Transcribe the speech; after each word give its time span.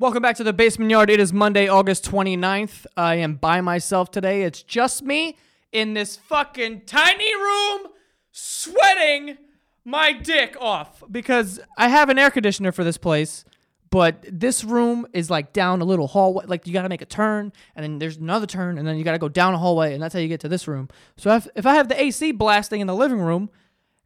Welcome 0.00 0.22
back 0.22 0.36
to 0.36 0.44
the 0.44 0.54
Basement 0.54 0.90
Yard. 0.90 1.10
It 1.10 1.20
is 1.20 1.30
Monday, 1.30 1.68
August 1.68 2.10
29th. 2.10 2.86
I 2.96 3.16
am 3.16 3.34
by 3.34 3.60
myself 3.60 4.10
today. 4.10 4.44
It's 4.44 4.62
just 4.62 5.02
me 5.02 5.36
in 5.72 5.92
this 5.92 6.16
fucking 6.16 6.86
tiny 6.86 7.34
room 7.34 7.88
sweating 8.32 9.36
my 9.84 10.14
dick 10.14 10.56
off 10.58 11.02
because 11.10 11.60
I 11.76 11.88
have 11.88 12.08
an 12.08 12.18
air 12.18 12.30
conditioner 12.30 12.72
for 12.72 12.82
this 12.82 12.96
place, 12.96 13.44
but 13.90 14.24
this 14.26 14.64
room 14.64 15.06
is 15.12 15.28
like 15.28 15.52
down 15.52 15.82
a 15.82 15.84
little 15.84 16.06
hallway. 16.06 16.46
Like 16.46 16.66
you 16.66 16.72
got 16.72 16.84
to 16.84 16.88
make 16.88 17.02
a 17.02 17.04
turn 17.04 17.52
and 17.76 17.84
then 17.84 17.98
there's 17.98 18.16
another 18.16 18.46
turn 18.46 18.78
and 18.78 18.88
then 18.88 18.96
you 18.96 19.04
got 19.04 19.12
to 19.12 19.18
go 19.18 19.28
down 19.28 19.52
a 19.52 19.58
hallway 19.58 19.92
and 19.92 20.02
that's 20.02 20.14
how 20.14 20.20
you 20.20 20.28
get 20.28 20.40
to 20.40 20.48
this 20.48 20.66
room. 20.66 20.88
So 21.18 21.34
if, 21.34 21.46
if 21.54 21.66
I 21.66 21.74
have 21.74 21.90
the 21.90 22.02
AC 22.02 22.32
blasting 22.32 22.80
in 22.80 22.86
the 22.86 22.96
living 22.96 23.20
room, 23.20 23.50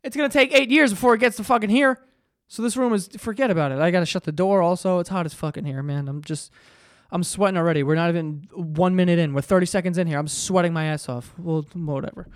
it's 0.03 0.17
going 0.17 0.29
to 0.29 0.37
take 0.37 0.53
eight 0.53 0.73
years 0.73 0.91
before 0.91 1.15
it 1.15 1.19
gets 1.19 1.37
to 1.37 1.45
fucking 1.45 1.71
here. 1.71 2.01
So 2.49 2.63
this 2.63 2.77
room 2.77 2.93
is 2.93 3.09
forget 3.19 3.51
about 3.51 3.73
it. 3.73 3.79
I 3.79 3.91
gotta 3.91 4.07
shut 4.07 4.25
the 4.25 4.33
door. 4.33 4.63
Also, 4.63 4.99
it's 4.99 5.09
hot 5.09 5.27
as 5.27 5.35
fucking 5.35 5.65
here, 5.65 5.83
man. 5.83 6.09
I'm 6.09 6.23
just, 6.23 6.51
I'm 7.11 7.25
sweating 7.25 7.57
already. 7.57 7.83
We're 7.83 7.95
not 7.95 8.11
even 8.11 8.49
one 8.53 8.95
minute 8.95 9.19
in. 9.19 9.35
We're 9.35 9.41
30 9.41 9.67
seconds 9.67 9.99
in 9.99 10.07
here. 10.07 10.19
I'm 10.19 10.29
sweating 10.29 10.73
my 10.73 10.85
ass 10.85 11.09
off. 11.09 11.35
Well, 11.39 11.67
whatever. 11.75 12.29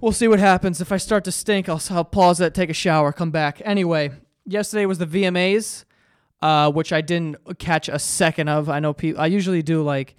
We'll 0.00 0.12
see 0.12 0.28
what 0.28 0.38
happens. 0.38 0.80
If 0.80 0.92
I 0.92 0.98
start 0.98 1.24
to 1.24 1.32
stink, 1.32 1.68
I'll, 1.68 1.82
I'll 1.90 2.04
pause 2.04 2.40
it, 2.40 2.52
take 2.52 2.68
a 2.68 2.74
shower, 2.74 3.12
come 3.12 3.30
back. 3.30 3.62
Anyway, 3.64 4.10
yesterday 4.44 4.84
was 4.84 4.98
the 4.98 5.06
VMAs, 5.06 5.84
uh, 6.42 6.70
which 6.70 6.92
I 6.92 7.00
didn't 7.00 7.58
catch 7.58 7.88
a 7.88 7.98
second 7.98 8.48
of. 8.48 8.68
I 8.68 8.78
know 8.78 8.92
people. 8.92 9.22
I 9.22 9.26
usually 9.26 9.62
do 9.62 9.82
like 9.82 10.14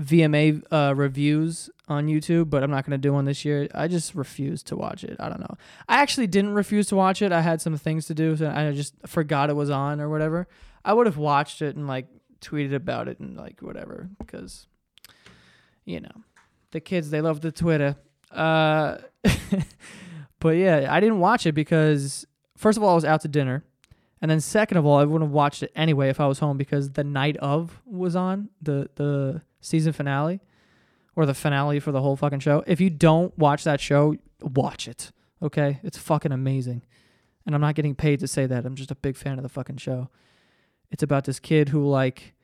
VMA 0.00 0.62
uh, 0.70 0.94
reviews 0.94 1.70
on 1.88 2.06
YouTube, 2.06 2.50
but 2.50 2.62
I'm 2.62 2.70
not 2.70 2.84
gonna 2.84 2.98
do 2.98 3.12
one 3.12 3.24
this 3.24 3.44
year. 3.44 3.68
I 3.74 3.88
just 3.88 4.14
refused 4.14 4.66
to 4.68 4.76
watch 4.76 5.04
it. 5.04 5.16
I 5.18 5.28
don't 5.28 5.40
know. 5.40 5.56
I 5.88 6.02
actually 6.02 6.26
didn't 6.26 6.54
refuse 6.54 6.86
to 6.88 6.96
watch 6.96 7.22
it. 7.22 7.32
I 7.32 7.40
had 7.40 7.62
some 7.62 7.76
things 7.78 8.06
to 8.06 8.14
do, 8.14 8.36
so 8.36 8.52
I 8.54 8.72
just 8.72 8.94
forgot 9.06 9.48
it 9.48 9.56
was 9.56 9.70
on 9.70 10.00
or 10.00 10.08
whatever. 10.08 10.48
I 10.84 10.92
would 10.92 11.06
have 11.06 11.16
watched 11.16 11.62
it 11.62 11.76
and 11.76 11.86
like 11.86 12.08
tweeted 12.40 12.74
about 12.74 13.08
it 13.08 13.18
and 13.20 13.36
like 13.36 13.60
whatever 13.60 14.10
because 14.18 14.66
you 15.84 16.00
know 16.00 16.24
the 16.72 16.80
kids 16.80 17.10
they 17.10 17.20
love 17.20 17.40
the 17.40 17.52
Twitter. 17.52 17.96
Uh, 18.30 18.98
but 20.40 20.50
yeah, 20.50 20.88
I 20.90 21.00
didn't 21.00 21.20
watch 21.20 21.46
it 21.46 21.52
because 21.52 22.26
first 22.56 22.76
of 22.76 22.84
all 22.84 22.90
I 22.90 22.94
was 22.94 23.04
out 23.04 23.22
to 23.22 23.28
dinner. 23.28 23.64
And 24.22 24.30
then 24.30 24.40
second 24.40 24.78
of 24.78 24.86
all, 24.86 24.98
I 24.98 25.04
wouldn't 25.04 25.28
have 25.28 25.34
watched 25.34 25.62
it 25.62 25.70
anyway 25.76 26.08
if 26.08 26.20
I 26.20 26.26
was 26.26 26.38
home 26.38 26.56
because 26.56 26.92
the 26.92 27.04
night 27.04 27.36
of 27.36 27.80
was 27.84 28.16
on 28.16 28.48
the 28.62 28.88
the 28.96 29.42
season 29.66 29.92
finale 29.92 30.40
or 31.16 31.26
the 31.26 31.34
finale 31.34 31.80
for 31.80 31.92
the 31.92 32.00
whole 32.00 32.16
fucking 32.16 32.40
show. 32.40 32.62
If 32.66 32.80
you 32.80 32.90
don't 32.90 33.36
watch 33.38 33.64
that 33.64 33.80
show, 33.80 34.16
watch 34.40 34.86
it. 34.86 35.10
Okay? 35.42 35.80
It's 35.82 35.98
fucking 35.98 36.32
amazing. 36.32 36.82
And 37.44 37.54
I'm 37.54 37.60
not 37.60 37.74
getting 37.74 37.94
paid 37.94 38.20
to 38.20 38.28
say 38.28 38.46
that. 38.46 38.64
I'm 38.64 38.74
just 38.74 38.90
a 38.90 38.94
big 38.94 39.16
fan 39.16 39.38
of 39.38 39.42
the 39.42 39.48
fucking 39.48 39.78
show. 39.78 40.08
It's 40.90 41.02
about 41.02 41.24
this 41.24 41.40
kid 41.40 41.70
who 41.70 41.88
like 41.88 42.34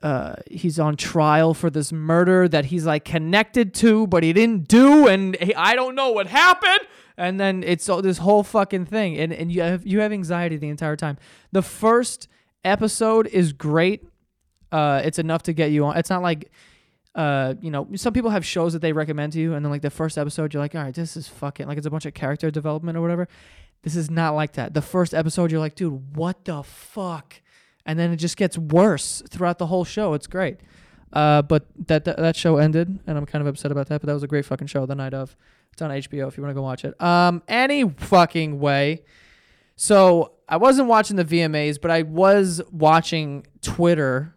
uh 0.00 0.36
he's 0.48 0.78
on 0.78 0.94
trial 0.96 1.54
for 1.54 1.70
this 1.70 1.90
murder 1.92 2.46
that 2.46 2.66
he's 2.66 2.86
like 2.86 3.04
connected 3.04 3.74
to 3.74 4.06
but 4.06 4.22
he 4.22 4.32
didn't 4.32 4.68
do 4.68 5.08
and 5.08 5.34
he, 5.40 5.52
I 5.56 5.74
don't 5.74 5.96
know 5.96 6.12
what 6.12 6.28
happened 6.28 6.86
and 7.16 7.40
then 7.40 7.64
it's 7.64 7.88
all 7.88 8.00
this 8.00 8.18
whole 8.18 8.44
fucking 8.44 8.84
thing 8.84 9.18
and 9.18 9.32
and 9.32 9.50
you 9.50 9.60
have 9.62 9.84
you 9.84 9.98
have 9.98 10.12
anxiety 10.12 10.56
the 10.56 10.68
entire 10.68 10.94
time. 10.94 11.18
The 11.50 11.62
first 11.62 12.28
episode 12.64 13.26
is 13.26 13.52
great 13.52 14.06
uh, 14.72 15.02
it's 15.04 15.18
enough 15.18 15.42
to 15.44 15.52
get 15.52 15.70
you 15.70 15.84
on. 15.84 15.96
It's 15.96 16.10
not 16.10 16.22
like, 16.22 16.50
uh, 17.14 17.54
you 17.60 17.70
know, 17.70 17.88
some 17.96 18.12
people 18.12 18.30
have 18.30 18.44
shows 18.44 18.72
that 18.72 18.80
they 18.80 18.92
recommend 18.92 19.32
to 19.34 19.40
you, 19.40 19.54
and 19.54 19.64
then 19.64 19.70
like 19.70 19.82
the 19.82 19.90
first 19.90 20.18
episode, 20.18 20.52
you're 20.54 20.62
like, 20.62 20.74
all 20.74 20.82
right, 20.82 20.94
this 20.94 21.16
is 21.16 21.28
fucking 21.28 21.66
like 21.66 21.78
it's 21.78 21.86
a 21.86 21.90
bunch 21.90 22.06
of 22.06 22.14
character 22.14 22.50
development 22.50 22.96
or 22.96 23.00
whatever. 23.00 23.28
This 23.82 23.96
is 23.96 24.10
not 24.10 24.34
like 24.34 24.52
that. 24.54 24.74
The 24.74 24.82
first 24.82 25.14
episode, 25.14 25.50
you're 25.50 25.60
like, 25.60 25.74
dude, 25.74 26.16
what 26.16 26.44
the 26.44 26.62
fuck? 26.62 27.40
And 27.86 27.98
then 27.98 28.12
it 28.12 28.16
just 28.16 28.36
gets 28.36 28.58
worse 28.58 29.22
throughout 29.30 29.58
the 29.58 29.66
whole 29.66 29.84
show. 29.84 30.14
It's 30.14 30.26
great. 30.26 30.58
Uh, 31.12 31.42
but 31.42 31.66
that, 31.86 32.04
that 32.04 32.18
that 32.18 32.36
show 32.36 32.58
ended, 32.58 32.98
and 33.06 33.16
I'm 33.16 33.24
kind 33.24 33.40
of 33.40 33.46
upset 33.46 33.72
about 33.72 33.88
that. 33.88 34.00
But 34.00 34.08
that 34.08 34.12
was 34.12 34.22
a 34.22 34.26
great 34.26 34.44
fucking 34.44 34.66
show 34.66 34.84
the 34.84 34.94
night 34.94 35.14
of. 35.14 35.36
It's 35.72 35.80
on 35.80 35.90
HBO 35.90 36.28
if 36.28 36.36
you 36.36 36.42
want 36.42 36.50
to 36.50 36.54
go 36.54 36.62
watch 36.62 36.84
it. 36.84 37.00
Um, 37.00 37.42
any 37.48 37.88
fucking 37.88 38.58
way. 38.58 39.04
So 39.76 40.32
I 40.48 40.56
wasn't 40.56 40.88
watching 40.88 41.16
the 41.16 41.24
VMAs, 41.24 41.80
but 41.80 41.90
I 41.90 42.02
was 42.02 42.60
watching 42.72 43.46
Twitter 43.62 44.34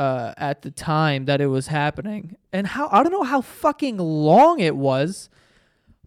uh, 0.00 0.32
at 0.38 0.62
the 0.62 0.70
time 0.70 1.26
that 1.26 1.42
it 1.42 1.48
was 1.48 1.66
happening, 1.66 2.34
and 2.54 2.66
how 2.66 2.88
I 2.90 3.02
don't 3.02 3.12
know 3.12 3.22
how 3.22 3.42
fucking 3.42 3.98
long 3.98 4.58
it 4.58 4.74
was, 4.74 5.28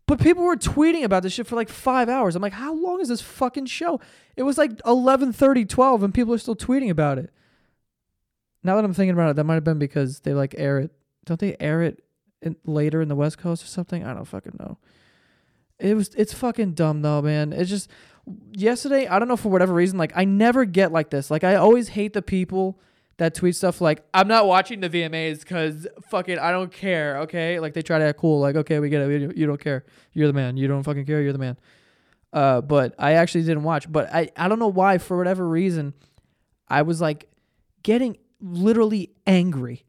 but 0.08 0.20
people 0.20 0.44
were 0.44 0.56
tweeting 0.56 1.04
about 1.04 1.22
this 1.22 1.34
shit 1.34 1.46
for 1.46 1.56
like 1.56 1.70
five 1.70 2.10
hours. 2.10 2.36
I'm 2.36 2.42
like, 2.42 2.54
how 2.54 2.74
long 2.74 3.02
is 3.02 3.10
this 3.10 3.22
fucking 3.22 3.68
show? 3.68 4.00
It 4.36 4.42
was 4.44 4.58
like 4.58 4.72
11:30, 4.78 5.70
12, 5.70 6.02
and 6.02 6.12
people 6.12 6.34
are 6.34 6.40
still 6.40 6.56
tweeting 6.56 6.90
about 6.90 7.20
it. 7.20 7.30
Now 8.64 8.78
that 8.78 8.84
I'm 8.84 8.96
thinking 8.96 9.14
about 9.14 9.30
it, 9.30 9.36
that 9.36 9.44
might 9.44 9.54
have 9.54 9.64
been 9.64 9.78
because 9.78 10.22
they 10.22 10.34
like 10.34 10.56
air 10.58 10.80
it. 10.80 10.92
Don't 11.26 11.40
they 11.40 11.56
air 11.60 11.84
it 11.84 12.04
in, 12.42 12.56
later 12.66 13.00
in 13.00 13.10
the 13.10 13.16
West 13.16 13.38
Coast 13.38 13.64
or 13.64 13.68
something? 13.68 14.04
I 14.04 14.16
don't 14.16 14.26
fucking 14.26 14.58
know. 14.60 14.80
It 15.78 15.96
was 15.96 16.10
it's 16.16 16.34
fucking 16.34 16.74
dumb 16.74 17.04
though, 17.04 17.22
man. 17.22 17.54
It's 17.54 17.70
just 17.70 17.92
yesterday. 18.54 19.06
I 19.06 19.20
don't 19.20 19.28
know 19.28 19.38
for 19.38 19.50
whatever 19.50 19.72
reason. 19.76 20.00
Like 20.00 20.14
I 20.16 20.26
never 20.26 20.66
get 20.66 20.92
like 20.92 21.12
this. 21.12 21.30
Like 21.30 21.44
I 21.44 21.54
always 21.54 21.90
hate 21.90 22.14
the 22.14 22.24
people 22.24 22.80
that 23.18 23.36
tweet 23.36 23.56
stuff 23.56 23.82
like 23.82 24.04
I'm 24.14 24.28
not 24.28 24.48
watching 24.48 24.80
the 24.80 24.90
VMAs 24.90 25.40
because 25.40 25.88
fucking 26.10 26.40
I 26.40 26.52
don't 26.52 26.72
care. 26.72 27.20
Okay, 27.20 27.60
like 27.60 27.74
they 27.74 27.82
try 27.82 28.00
to 28.00 28.06
act 28.06 28.20
cool. 28.20 28.40
Like 28.40 28.56
okay, 28.56 28.80
we 28.80 28.90
get 28.90 29.02
it. 29.02 29.38
You 29.38 29.46
don't 29.46 29.60
care. 29.60 29.86
You're 30.14 30.28
the 30.28 30.34
man. 30.34 30.58
You 30.58 30.68
don't 30.68 30.84
fucking 30.84 31.06
care. 31.06 31.22
You're 31.22 31.34
the 31.34 31.40
man. 31.40 31.58
Uh, 32.32 32.62
but 32.62 32.96
I 32.98 33.14
actually 33.14 33.44
didn't 33.44 33.64
watch. 33.64 33.92
But 33.92 34.14
I 34.14 34.30
I 34.36 34.48
don't 34.48 34.60
know 34.60 34.68
why 34.68 34.98
for 34.98 35.18
whatever 35.18 35.48
reason, 35.48 35.94
I 36.68 36.82
was 36.82 37.02
like 37.02 37.30
getting 37.84 38.18
literally 38.42 39.12
angry 39.28 39.86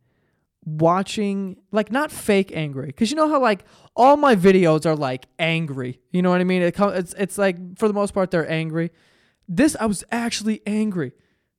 watching 0.67 1.57
like 1.73 1.93
not 1.93 2.11
fake 2.11 2.51
angry 2.55 2.87
because 2.87 3.11
you 3.11 3.17
know 3.17 3.29
how 3.29 3.41
like 3.41 3.65
all 3.97 4.17
my 4.17 4.35
videos 4.35 4.87
are 4.87 4.97
like 4.97 5.27
angry 5.39 6.01
you 6.11 6.23
know 6.23 6.31
what 6.31 6.41
i 6.41 6.45
mean 6.45 6.63
it 6.63 6.73
com- 6.73 6.95
it's 6.95 7.13
it's 7.19 7.37
like 7.37 7.77
for 7.77 7.87
the 7.87 7.93
most 7.93 8.15
part 8.15 8.31
they're 8.31 8.51
angry 8.51 8.91
this 9.47 9.77
i 9.79 9.85
was 9.85 10.05
actually 10.11 10.63
angry 10.67 11.13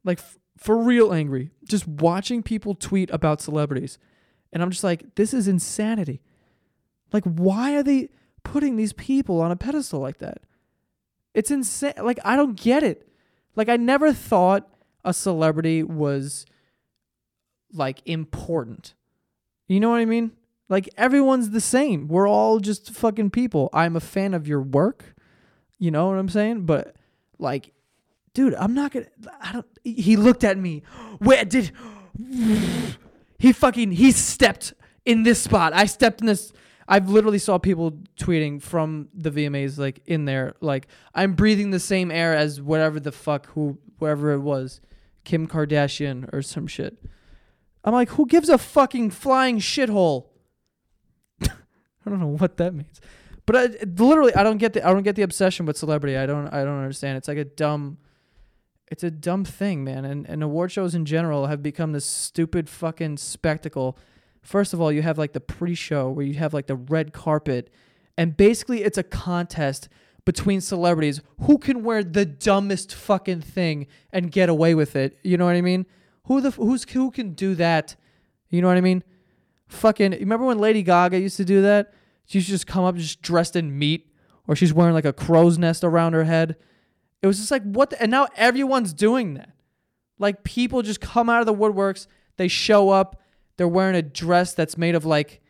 like 0.03 0.18
f- 0.18 0.40
for 0.57 0.77
real 0.77 1.13
angry 1.13 1.51
just 1.67 1.88
watching 1.88 2.43
people 2.43 2.75
tweet 2.75 3.09
about 3.11 3.41
celebrities. 3.41 3.97
And 4.53 4.63
I'm 4.63 4.71
just 4.71 4.83
like, 4.83 5.16
this 5.16 5.33
is 5.33 5.47
insanity. 5.47 6.21
Like, 7.11 7.23
why 7.25 7.75
are 7.75 7.83
they 7.83 8.09
putting 8.43 8.75
these 8.75 8.93
people 8.93 9.41
on 9.41 9.51
a 9.51 9.55
pedestal 9.55 9.99
like 9.99 10.19
that? 10.19 10.39
It's 11.33 11.51
insane. 11.51 11.93
Like, 12.01 12.19
I 12.23 12.35
don't 12.35 12.59
get 12.59 12.83
it. 12.83 13.07
Like, 13.55 13.69
I 13.69 13.77
never 13.77 14.13
thought 14.13 14.69
a 15.03 15.13
celebrity 15.13 15.83
was 15.83 16.45
like 17.73 18.01
important. 18.05 18.93
You 19.67 19.79
know 19.79 19.89
what 19.89 19.99
I 19.99 20.05
mean? 20.05 20.31
Like, 20.69 20.89
everyone's 20.97 21.51
the 21.51 21.61
same. 21.61 22.07
We're 22.07 22.27
all 22.27 22.59
just 22.59 22.91
fucking 22.91 23.31
people. 23.31 23.69
I'm 23.73 23.95
a 23.95 23.99
fan 23.99 24.33
of 24.33 24.47
your 24.47 24.61
work. 24.61 25.16
You 25.77 25.91
know 25.91 26.07
what 26.07 26.17
I'm 26.17 26.29
saying? 26.29 26.66
But, 26.66 26.95
like, 27.37 27.73
dude, 28.35 28.53
I'm 28.53 28.75
not 28.75 28.91
gonna. 28.91 29.07
I 29.41 29.53
don't. 29.53 29.66
He 29.84 30.16
looked 30.18 30.44
at 30.44 30.59
me. 30.59 30.84
Where 31.18 31.44
did 31.44 31.72
he 33.40 33.51
fucking? 33.51 33.94
He 33.94 34.12
stepped 34.12 34.75
in 35.06 35.23
this 35.23 35.41
spot. 35.41 35.73
I 35.73 35.85
stepped 35.88 36.22
in 36.22 36.28
this. 36.28 36.53
I've 36.88 37.09
literally 37.09 37.40
saw 37.40 37.57
people 37.57 37.97
tweeting 38.19 38.62
from 38.62 39.07
the 39.12 39.31
VMAs 39.31 39.79
like 39.79 40.01
in 40.06 40.25
there, 40.25 40.53
like 40.62 40.88
I'm 41.16 41.34
breathing 41.34 41.72
the 41.72 41.79
same 41.79 42.12
air 42.12 42.35
as 42.35 42.62
whatever 42.62 43.00
the 43.00 43.12
fuck 43.12 43.47
who 43.47 43.79
whoever 44.00 44.34
it 44.34 44.40
was, 44.40 44.81
Kim 45.23 45.47
Kardashian 45.47 46.31
or 46.31 46.44
some 46.44 46.67
shit. 46.67 46.96
I'm 47.84 47.94
like, 47.94 48.09
who 48.09 48.28
gives 48.28 48.50
a 48.50 48.59
fucking 48.59 49.12
flying 49.12 49.59
shithole? 49.59 50.25
I 51.41 51.50
don't 52.09 52.19
know 52.19 52.28
what 52.28 52.57
that 52.57 52.73
means, 52.73 53.00
but 53.46 53.56
I, 53.56 53.67
literally, 53.97 54.35
I 54.35 54.44
don't 54.44 54.57
get 54.57 54.73
the 54.73 54.85
I 54.85 54.91
don't 54.94 55.03
get 55.03 55.16
the 55.16 55.23
obsession 55.23 55.66
with 55.66 55.78
celebrity. 55.78 56.17
I 56.17 56.25
don't 56.25 56.50
I 56.50 56.63
don't 56.66 56.79
understand. 56.79 57.17
It's 57.17 57.29
like 57.29 57.38
a 57.38 57.46
dumb 57.46 57.97
it's 58.95 59.03
a 59.03 59.11
dumb 59.11 59.44
thing, 59.44 59.83
man. 59.83 60.06
And, 60.06 60.25
and 60.25 60.41
award 60.41 60.72
shows 60.72 60.96
in 60.96 61.03
general 61.03 61.47
have 61.47 61.61
become 61.61 61.91
this 61.91 62.05
stupid 62.05 62.70
fucking 62.70 63.17
spectacle. 63.17 63.97
First 64.41 64.72
of 64.72 64.79
all, 64.79 64.90
you 64.90 65.02
have 65.02 65.17
like 65.17 65.34
the 65.34 65.41
pre 65.41 65.75
show 65.75 66.09
where 66.09 66.25
you 66.25 66.35
have 66.35 66.53
like 66.53 66.67
the 66.67 66.78
red 66.78 67.11
carpet, 67.11 67.70
and 68.17 68.37
basically 68.37 68.84
it's 68.84 68.97
a 68.97 69.03
contest 69.03 69.90
between 70.23 70.61
celebrities 70.61 71.20
who 71.41 71.58
can 71.58 71.84
wear 71.84 72.05
the 72.05 72.25
dumbest 72.25 72.96
fucking 72.96 73.41
thing 73.41 73.87
and 74.14 74.31
get 74.31 74.47
away 74.47 74.73
with 74.73 74.96
it. 74.96 75.20
You 75.23 75.35
know 75.35 75.43
what 75.43 75.58
I 75.58 75.61
mean? 75.61 75.85
Who 76.28 76.40
the 76.40 76.52
who's 76.52 76.90
who 76.90 77.11
can 77.11 77.34
do 77.34 77.53
that? 77.55 77.97
You 78.49 78.61
know 78.61 78.70
what 78.70 78.78
I 78.78 78.81
mean? 78.81 79.03
Fucking 79.67 80.11
remember 80.11 80.46
when 80.46 80.58
Lady 80.58 80.84
Gaga 80.84 81.20
used 81.20 81.35
to 81.35 81.43
do 81.43 81.61
that? 81.64 81.93
She 82.28 82.37
used 82.37 82.47
to 82.47 82.53
just 82.53 82.66
come 82.66 82.85
up 82.85 82.96
just 82.96 83.22
dressed 83.22 83.58
in 83.58 83.78
meat, 83.78 84.09
or 84.47 84.55
she's 84.55 84.73
wearing 84.73 84.93
like 84.93 85.03
a 85.03 85.11
crow's 85.11 85.58
nest 85.58 85.84
around 85.84 86.14
her 86.14 86.23
head. 86.23 86.55
It 87.25 87.27
was 87.27 87.39
just 87.39 87.49
like 87.49 87.63
what 87.63 87.89
the, 87.89 87.99
and 87.99 88.11
now 88.11 88.27
everyone's 88.35 88.93
doing 88.93 89.33
that. 89.33 89.49
Like 90.19 90.43
people 90.43 90.83
just 90.83 91.01
come 91.01 91.27
out 91.27 91.39
of 91.39 91.47
the 91.47 91.55
woodworks, 91.55 92.05
they 92.37 92.47
show 92.47 92.91
up, 92.91 93.19
they're 93.57 93.67
wearing 93.67 93.95
a 93.95 94.03
dress 94.03 94.53
that's 94.53 94.77
made 94.77 94.93
of 94.93 95.05
like 95.05 95.41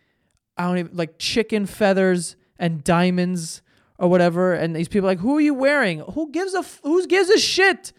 I 0.56 0.68
don't 0.68 0.78
even 0.78 0.96
like 0.96 1.20
chicken 1.20 1.66
feathers 1.66 2.38
and 2.58 2.82
diamonds 2.82 3.62
or 4.00 4.10
whatever 4.10 4.54
and 4.54 4.74
these 4.74 4.88
people 4.88 5.06
like 5.06 5.20
who 5.20 5.36
are 5.36 5.42
you 5.42 5.54
wearing? 5.54 6.00
Who 6.00 6.32
gives 6.32 6.54
a 6.54 6.64
who 6.82 7.06
gives 7.08 7.30
a 7.30 7.38
shit? 7.38 7.92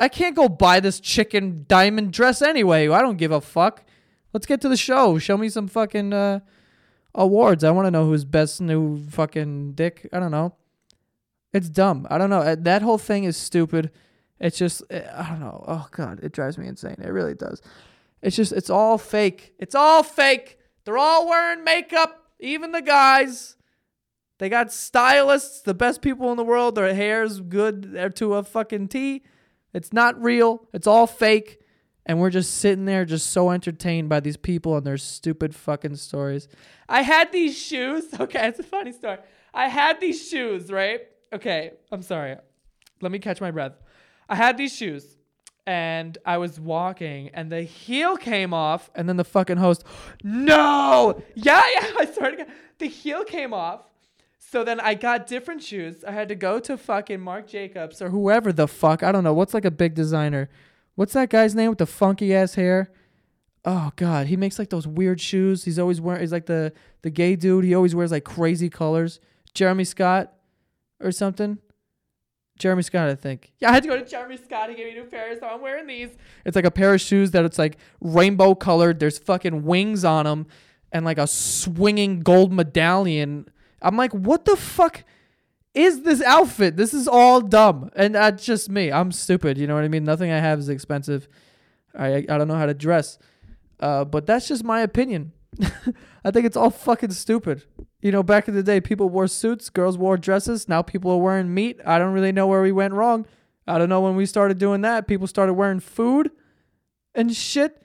I 0.00 0.08
can't 0.08 0.34
go 0.34 0.48
buy 0.48 0.80
this 0.80 0.98
chicken 0.98 1.66
diamond 1.68 2.14
dress 2.14 2.40
anyway. 2.40 2.88
I 2.88 3.02
don't 3.02 3.18
give 3.18 3.30
a 3.30 3.42
fuck. 3.42 3.84
Let's 4.32 4.46
get 4.46 4.62
to 4.62 4.70
the 4.70 4.76
show. 4.78 5.18
Show 5.18 5.36
me 5.36 5.50
some 5.50 5.68
fucking 5.68 6.14
uh, 6.14 6.40
awards. 7.14 7.62
I 7.62 7.72
want 7.72 7.88
to 7.88 7.90
know 7.90 8.06
who's 8.06 8.24
best 8.24 8.62
new 8.62 9.06
fucking 9.10 9.72
dick. 9.72 10.08
I 10.14 10.18
don't 10.18 10.30
know. 10.30 10.54
It's 11.52 11.68
dumb. 11.68 12.06
I 12.10 12.18
don't 12.18 12.30
know. 12.30 12.40
Uh, 12.40 12.56
That 12.58 12.82
whole 12.82 12.98
thing 12.98 13.24
is 13.24 13.36
stupid. 13.36 13.90
It's 14.38 14.58
just 14.58 14.82
uh, 14.92 15.00
I 15.14 15.28
don't 15.30 15.40
know. 15.40 15.64
Oh 15.66 15.86
god, 15.90 16.20
it 16.22 16.32
drives 16.32 16.58
me 16.58 16.66
insane. 16.66 16.96
It 17.02 17.08
really 17.08 17.34
does. 17.34 17.62
It's 18.22 18.36
just 18.36 18.52
it's 18.52 18.70
all 18.70 18.98
fake. 18.98 19.54
It's 19.58 19.74
all 19.74 20.02
fake. 20.02 20.58
They're 20.84 20.98
all 20.98 21.28
wearing 21.28 21.64
makeup, 21.64 22.30
even 22.40 22.72
the 22.72 22.82
guys. 22.82 23.56
They 24.38 24.48
got 24.50 24.70
stylists, 24.72 25.62
the 25.62 25.72
best 25.74 26.02
people 26.02 26.30
in 26.30 26.36
the 26.36 26.44
world. 26.44 26.74
Their 26.74 26.94
hair's 26.94 27.40
good 27.40 27.92
They're 27.92 28.10
to 28.10 28.34
a 28.34 28.42
fucking 28.42 28.88
T. 28.88 29.22
It's 29.72 29.92
not 29.92 30.20
real. 30.22 30.68
It's 30.74 30.86
all 30.86 31.06
fake. 31.06 31.60
And 32.04 32.20
we're 32.20 32.30
just 32.30 32.54
sitting 32.58 32.84
there 32.84 33.04
just 33.04 33.28
so 33.30 33.50
entertained 33.50 34.08
by 34.08 34.20
these 34.20 34.36
people 34.36 34.76
and 34.76 34.86
their 34.86 34.98
stupid 34.98 35.54
fucking 35.54 35.96
stories. 35.96 36.46
I 36.88 37.02
had 37.02 37.32
these 37.32 37.56
shoes. 37.58 38.04
Okay, 38.20 38.46
it's 38.48 38.58
a 38.60 38.62
funny 38.62 38.92
story. 38.92 39.18
I 39.52 39.68
had 39.68 40.00
these 40.00 40.28
shoes, 40.28 40.70
right? 40.70 41.00
Okay, 41.32 41.72
I'm 41.90 42.02
sorry. 42.02 42.36
Let 43.00 43.12
me 43.12 43.18
catch 43.18 43.40
my 43.40 43.50
breath. 43.50 43.72
I 44.28 44.36
had 44.36 44.56
these 44.56 44.74
shoes 44.74 45.16
and 45.66 46.16
I 46.24 46.38
was 46.38 46.58
walking 46.60 47.30
and 47.34 47.50
the 47.50 47.62
heel 47.62 48.16
came 48.16 48.54
off 48.54 48.90
and 48.94 49.08
then 49.08 49.16
the 49.16 49.24
fucking 49.24 49.56
host, 49.56 49.84
no! 50.22 51.22
Yeah, 51.34 51.62
yeah, 51.74 51.92
I 51.98 52.06
started. 52.06 52.46
The 52.78 52.88
heel 52.88 53.24
came 53.24 53.52
off. 53.52 53.82
So 54.38 54.62
then 54.62 54.78
I 54.78 54.94
got 54.94 55.26
different 55.26 55.62
shoes. 55.62 56.04
I 56.04 56.12
had 56.12 56.28
to 56.28 56.36
go 56.36 56.60
to 56.60 56.78
fucking 56.78 57.20
Marc 57.20 57.48
Jacobs 57.48 58.00
or 58.00 58.10
whoever 58.10 58.52
the 58.52 58.68
fuck. 58.68 59.02
I 59.02 59.10
don't 59.10 59.24
know. 59.24 59.34
What's 59.34 59.54
like 59.54 59.64
a 59.64 59.72
big 59.72 59.94
designer? 59.94 60.48
What's 60.94 61.14
that 61.14 61.30
guy's 61.30 61.54
name 61.54 61.70
with 61.70 61.78
the 61.78 61.86
funky 61.86 62.32
ass 62.34 62.54
hair? 62.54 62.90
Oh 63.64 63.90
god, 63.96 64.28
he 64.28 64.36
makes 64.36 64.58
like 64.60 64.70
those 64.70 64.86
weird 64.86 65.20
shoes. 65.20 65.64
He's 65.64 65.78
always 65.78 66.00
wearing 66.00 66.20
he's 66.20 66.30
like 66.30 66.46
the 66.46 66.72
the 67.02 67.10
gay 67.10 67.34
dude. 67.34 67.64
He 67.64 67.74
always 67.74 67.94
wears 67.94 68.12
like 68.12 68.24
crazy 68.24 68.70
colors. 68.70 69.18
Jeremy 69.52 69.84
Scott 69.84 70.32
or 71.00 71.12
something. 71.12 71.58
Jeremy 72.58 72.82
Scott, 72.82 73.08
I 73.08 73.14
think. 73.14 73.52
Yeah, 73.58 73.70
I 73.70 73.72
had 73.74 73.82
to 73.82 73.88
go 73.88 73.98
to 73.98 74.04
Jeremy 74.04 74.38
Scott. 74.38 74.70
He 74.70 74.76
gave 74.76 74.86
me 74.86 74.94
new 74.94 75.04
pairs, 75.04 75.40
so 75.40 75.46
I'm 75.46 75.60
wearing 75.60 75.86
these. 75.86 76.10
It's 76.44 76.56
like 76.56 76.64
a 76.64 76.70
pair 76.70 76.94
of 76.94 77.00
shoes 77.00 77.32
that 77.32 77.44
it's 77.44 77.58
like 77.58 77.76
rainbow 78.00 78.54
colored. 78.54 78.98
There's 78.98 79.18
fucking 79.18 79.64
wings 79.64 80.04
on 80.04 80.24
them 80.24 80.46
and 80.90 81.04
like 81.04 81.18
a 81.18 81.26
swinging 81.26 82.20
gold 82.20 82.52
medallion. 82.52 83.48
I'm 83.82 83.96
like, 83.96 84.12
what 84.12 84.46
the 84.46 84.56
fuck 84.56 85.04
is 85.74 86.02
this 86.02 86.22
outfit? 86.22 86.76
This 86.76 86.94
is 86.94 87.06
all 87.06 87.42
dumb. 87.42 87.90
And 87.94 88.14
that's 88.14 88.44
just 88.44 88.70
me. 88.70 88.90
I'm 88.90 89.12
stupid. 89.12 89.58
You 89.58 89.66
know 89.66 89.74
what 89.74 89.84
I 89.84 89.88
mean? 89.88 90.04
Nothing 90.04 90.30
I 90.30 90.38
have 90.38 90.58
is 90.58 90.70
expensive. 90.70 91.28
I 91.94 92.16
I 92.28 92.38
don't 92.38 92.48
know 92.48 92.54
how 92.54 92.66
to 92.66 92.74
dress. 92.74 93.18
Uh, 93.78 94.06
but 94.06 94.24
that's 94.26 94.48
just 94.48 94.64
my 94.64 94.80
opinion. 94.80 95.32
I 96.24 96.30
think 96.30 96.46
it's 96.46 96.56
all 96.56 96.70
fucking 96.70 97.12
stupid. 97.12 97.64
You 98.00 98.12
know, 98.12 98.22
back 98.22 98.48
in 98.48 98.54
the 98.54 98.62
day, 98.62 98.80
people 98.80 99.08
wore 99.08 99.26
suits, 99.26 99.70
girls 99.70 99.96
wore 99.96 100.16
dresses. 100.16 100.68
Now 100.68 100.82
people 100.82 101.10
are 101.10 101.18
wearing 101.18 101.52
meat. 101.52 101.80
I 101.84 101.98
don't 101.98 102.12
really 102.12 102.32
know 102.32 102.46
where 102.46 102.62
we 102.62 102.72
went 102.72 102.94
wrong. 102.94 103.26
I 103.66 103.78
don't 103.78 103.88
know 103.88 104.00
when 104.00 104.16
we 104.16 104.26
started 104.26 104.58
doing 104.58 104.82
that. 104.82 105.08
People 105.08 105.26
started 105.26 105.54
wearing 105.54 105.80
food 105.80 106.30
and 107.14 107.34
shit. 107.34 107.82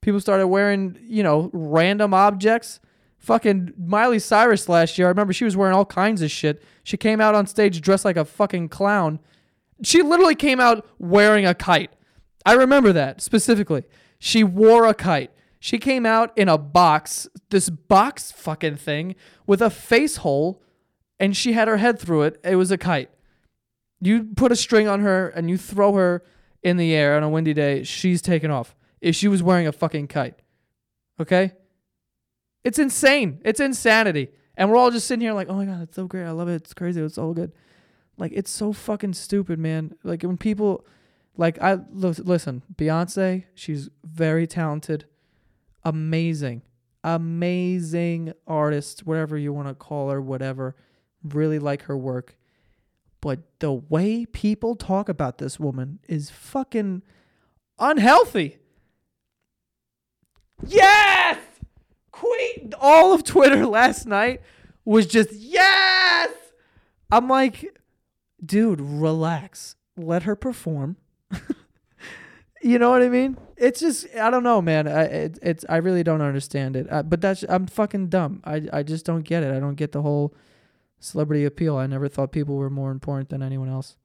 People 0.00 0.20
started 0.20 0.46
wearing, 0.46 0.98
you 1.02 1.22
know, 1.22 1.50
random 1.52 2.14
objects. 2.14 2.80
Fucking 3.18 3.72
Miley 3.76 4.20
Cyrus 4.20 4.68
last 4.68 4.98
year, 4.98 5.08
I 5.08 5.10
remember 5.10 5.32
she 5.32 5.44
was 5.44 5.56
wearing 5.56 5.74
all 5.74 5.84
kinds 5.84 6.22
of 6.22 6.30
shit. 6.30 6.62
She 6.84 6.96
came 6.96 7.20
out 7.20 7.34
on 7.34 7.46
stage 7.46 7.80
dressed 7.80 8.04
like 8.04 8.16
a 8.16 8.24
fucking 8.24 8.68
clown. 8.68 9.18
She 9.82 10.02
literally 10.02 10.36
came 10.36 10.60
out 10.60 10.86
wearing 10.98 11.44
a 11.44 11.54
kite. 11.54 11.90
I 12.44 12.52
remember 12.52 12.92
that 12.92 13.20
specifically. 13.20 13.82
She 14.20 14.44
wore 14.44 14.86
a 14.86 14.94
kite. 14.94 15.32
She 15.58 15.78
came 15.78 16.06
out 16.06 16.36
in 16.36 16.48
a 16.48 16.58
box, 16.58 17.28
this 17.50 17.70
box 17.70 18.30
fucking 18.32 18.76
thing 18.76 19.16
with 19.46 19.62
a 19.62 19.70
face 19.70 20.16
hole, 20.18 20.62
and 21.18 21.36
she 21.36 21.52
had 21.52 21.68
her 21.68 21.78
head 21.78 21.98
through 21.98 22.22
it. 22.22 22.40
It 22.44 22.56
was 22.56 22.70
a 22.70 22.78
kite. 22.78 23.10
You 24.00 24.24
put 24.36 24.52
a 24.52 24.56
string 24.56 24.86
on 24.86 25.00
her 25.00 25.28
and 25.28 25.48
you 25.48 25.56
throw 25.56 25.94
her 25.94 26.22
in 26.62 26.76
the 26.76 26.94
air 26.94 27.16
on 27.16 27.22
a 27.22 27.28
windy 27.28 27.54
day, 27.54 27.84
she's 27.84 28.20
taken 28.20 28.50
off. 28.50 28.74
If 29.00 29.14
she 29.14 29.28
was 29.28 29.42
wearing 29.42 29.66
a 29.66 29.72
fucking 29.72 30.08
kite. 30.08 30.34
Okay? 31.20 31.52
It's 32.64 32.78
insane. 32.78 33.40
It's 33.44 33.60
insanity. 33.60 34.30
And 34.56 34.68
we're 34.70 34.76
all 34.76 34.90
just 34.90 35.06
sitting 35.06 35.20
here 35.20 35.32
like, 35.32 35.48
oh 35.48 35.54
my 35.54 35.64
God, 35.64 35.82
it's 35.82 35.94
so 35.94 36.06
great. 36.06 36.24
I 36.24 36.32
love 36.32 36.48
it. 36.48 36.56
It's 36.56 36.74
crazy. 36.74 37.00
It's 37.00 37.14
so 37.14 37.32
good. 37.32 37.52
Like, 38.18 38.32
it's 38.34 38.50
so 38.50 38.72
fucking 38.72 39.12
stupid, 39.12 39.58
man. 39.58 39.94
Like, 40.02 40.22
when 40.22 40.38
people, 40.38 40.84
like, 41.36 41.62
I, 41.62 41.78
listen, 41.92 42.62
Beyonce, 42.74 43.44
she's 43.54 43.88
very 44.02 44.46
talented, 44.46 45.04
amazing, 45.86 46.62
amazing 47.04 48.32
artist, 48.46 49.06
whatever 49.06 49.38
you 49.38 49.52
want 49.52 49.68
to 49.68 49.74
call 49.74 50.10
her, 50.10 50.20
whatever. 50.20 50.74
Really 51.22 51.58
like 51.58 51.82
her 51.82 51.96
work. 51.96 52.36
But 53.20 53.40
the 53.60 53.72
way 53.72 54.26
people 54.26 54.74
talk 54.74 55.08
about 55.08 55.38
this 55.38 55.58
woman 55.58 56.00
is 56.08 56.30
fucking 56.30 57.02
unhealthy. 57.78 58.58
Yes! 60.66 61.38
Queen! 62.10 62.72
All 62.80 63.12
of 63.12 63.22
Twitter 63.24 63.64
last 63.66 64.06
night 64.06 64.42
was 64.84 65.06
just, 65.06 65.32
yes! 65.32 66.30
I'm 67.10 67.28
like, 67.28 67.78
dude, 68.44 68.80
relax. 68.80 69.76
Let 69.96 70.24
her 70.24 70.36
perform. 70.36 70.96
You 72.62 72.78
know 72.78 72.90
what 72.90 73.02
I 73.02 73.08
mean? 73.08 73.36
It's 73.56 73.80
just, 73.80 74.06
I 74.16 74.30
don't 74.30 74.42
know, 74.42 74.60
man. 74.60 74.86
I, 74.86 75.02
it, 75.04 75.38
it's, 75.42 75.64
I 75.68 75.76
really 75.76 76.02
don't 76.02 76.20
understand 76.20 76.76
it. 76.76 76.88
But 76.90 77.20
that's, 77.20 77.44
I'm 77.48 77.66
fucking 77.66 78.08
dumb. 78.08 78.42
I, 78.44 78.62
I 78.72 78.82
just 78.82 79.04
don't 79.04 79.22
get 79.22 79.42
it. 79.42 79.54
I 79.54 79.60
don't 79.60 79.74
get 79.74 79.92
the 79.92 80.02
whole 80.02 80.34
celebrity 81.00 81.44
appeal. 81.44 81.76
I 81.76 81.86
never 81.86 82.08
thought 82.08 82.32
people 82.32 82.56
were 82.56 82.70
more 82.70 82.90
important 82.90 83.28
than 83.28 83.42
anyone 83.42 83.68
else. 83.68 83.96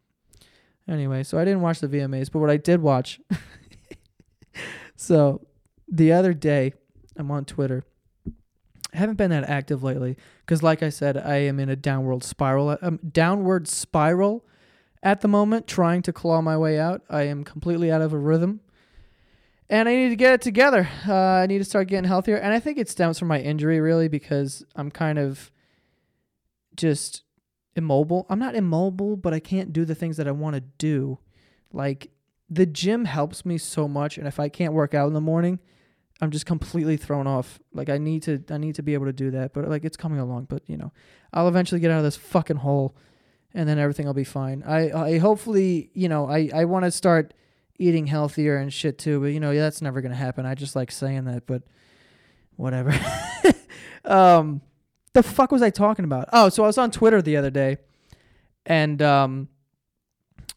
Anyway, 0.88 1.24
so 1.24 1.38
I 1.38 1.46
didn't 1.46 1.62
watch 1.62 1.80
the 1.80 1.88
VMAs, 1.88 2.32
but 2.32 2.40
what 2.40 2.50
I 2.50 2.58
did 2.58 2.82
watch. 2.82 3.20
so 4.96 5.42
the 5.88 6.12
other 6.12 6.34
day, 6.34 6.74
I'm 7.16 7.32
on 7.32 7.46
Twitter. 7.46 7.84
I 8.94 8.98
haven't 8.98 9.16
been 9.16 9.32
that 9.32 9.46
active 9.46 9.84
lately 9.84 10.18
because, 10.46 10.64
like 10.64 10.84
I 10.84 10.90
said, 10.90 11.18
I 11.18 11.38
am 11.38 11.60
in 11.60 11.70
a 11.70 11.76
downward 11.76 12.24
spiral. 12.24 12.78
Um, 12.82 13.00
downward 13.10 13.68
spiral 13.68 14.46
at 15.04 15.22
the 15.22 15.28
moment, 15.28 15.68
trying 15.68 16.02
to 16.04 16.14
claw 16.14 16.42
my 16.42 16.58
way 16.58 16.80
out. 16.80 17.02
I 17.10 17.24
am 17.24 17.44
completely 17.44 17.92
out 17.92 18.02
of 18.02 18.14
a 18.14 18.18
rhythm, 18.18 18.62
and 19.70 19.90
I 19.90 19.96
need 19.96 20.10
to 20.10 20.16
get 20.16 20.34
it 20.34 20.42
together. 20.42 20.88
Uh, 21.08 21.14
I 21.14 21.48
need 21.48 21.60
to 21.60 21.66
start 21.66 21.88
getting 21.88 22.08
healthier, 22.08 22.38
and 22.38 22.54
I 22.54 22.60
think 22.60 22.78
it 22.78 22.90
stems 22.90 23.18
from 23.18 23.28
my 23.28 23.40
injury, 23.40 23.80
really, 23.80 24.08
because 24.08 24.64
I'm 24.76 24.92
kind 24.92 25.18
of 25.18 25.52
just 26.76 27.24
immobile. 27.76 28.26
I'm 28.30 28.40
not 28.40 28.56
immobile, 28.56 29.16
but 29.16 29.34
I 29.34 29.40
can't 29.40 29.74
do 29.74 29.86
the 29.86 29.96
things 29.96 30.18
that 30.18 30.28
I 30.28 30.32
want 30.32 30.56
to 30.56 30.62
do. 30.62 31.20
Like 31.74 32.12
the 32.50 32.66
gym 32.66 33.06
helps 33.06 33.46
me 33.46 33.58
so 33.58 33.88
much, 33.88 34.18
and 34.18 34.28
if 34.28 34.40
I 34.40 34.50
can't 34.50 34.74
work 34.74 34.94
out 34.94 35.08
in 35.08 35.14
the 35.14 35.22
morning, 35.22 35.60
I'm 36.20 36.32
just 36.32 36.46
completely 36.46 36.98
thrown 36.98 37.28
off. 37.28 37.60
Like 37.74 37.90
I 37.90 37.98
need 37.98 38.24
to 38.24 38.44
I 38.50 38.58
need 38.58 38.76
to 38.76 38.84
be 38.84 38.94
able 38.94 39.06
to 39.06 39.14
do 39.14 39.32
that, 39.32 39.54
but 39.54 39.68
like 39.70 39.86
it's 39.86 39.98
coming 39.98 40.20
along, 40.20 40.46
but 40.46 40.64
you 40.68 40.78
know, 40.78 40.92
I'll 41.34 41.48
eventually 41.48 41.82
get 41.82 41.92
out 41.92 41.98
of 41.98 42.04
this 42.04 42.18
fucking 42.18 42.58
hole 42.58 42.96
and 43.54 43.68
then 43.68 43.78
everything 43.78 44.06
will 44.06 44.14
be 44.14 44.24
fine. 44.24 44.64
I 44.66 44.92
I 44.92 45.18
hopefully, 45.18 45.90
you 45.94 46.10
know, 46.10 46.30
I 46.30 46.50
I 46.54 46.66
want 46.66 46.86
to 46.86 46.92
start 46.92 47.34
eating 47.78 48.08
healthier 48.08 48.58
and 48.58 48.72
shit 48.72 48.98
too, 48.98 49.20
but 49.20 49.28
you 49.28 49.40
know, 49.40 49.54
that's 49.54 49.82
never 49.82 50.02
going 50.02 50.12
to 50.12 50.18
happen. 50.18 50.46
I 50.46 50.56
just 50.56 50.76
like 50.76 50.92
saying 50.92 51.26
that, 51.26 51.48
but 51.48 51.64
whatever. 52.56 52.94
um 54.06 54.62
the 55.14 55.24
fuck 55.24 55.52
was 55.52 55.62
I 55.62 55.70
talking 55.70 56.06
about? 56.06 56.30
Oh, 56.32 56.50
so 56.50 56.64
I 56.64 56.68
was 56.68 56.78
on 56.78 56.92
Twitter 56.92 57.22
the 57.22 57.38
other 57.38 57.50
day 57.50 57.78
and 58.66 59.02
um 59.02 59.50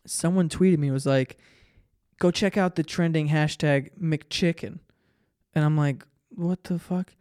someone 0.06 0.48
tweeted 0.48 0.78
me 0.78 0.90
was 0.90 1.06
like 1.06 1.38
go 2.18 2.30
check 2.30 2.56
out 2.56 2.76
the 2.76 2.82
trending 2.82 3.28
hashtag 3.28 3.90
McChicken. 4.00 4.78
And 5.54 5.64
I'm 5.64 5.76
like, 5.76 6.04
what 6.30 6.64
the 6.64 6.78
fuck? 6.78 7.14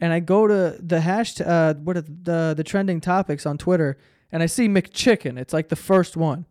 And 0.00 0.12
I 0.12 0.20
go 0.20 0.46
to 0.46 0.78
the 0.80 1.00
hash 1.00 1.40
uh 1.40 1.74
what 1.74 1.96
are 1.96 2.02
the 2.02 2.54
the 2.56 2.64
trending 2.64 3.00
topics 3.00 3.46
on 3.46 3.58
Twitter 3.58 3.98
and 4.30 4.42
I 4.42 4.46
see 4.46 4.68
McChicken. 4.68 5.38
It's 5.38 5.52
like 5.52 5.68
the 5.68 5.76
first 5.76 6.16
one. 6.16 6.46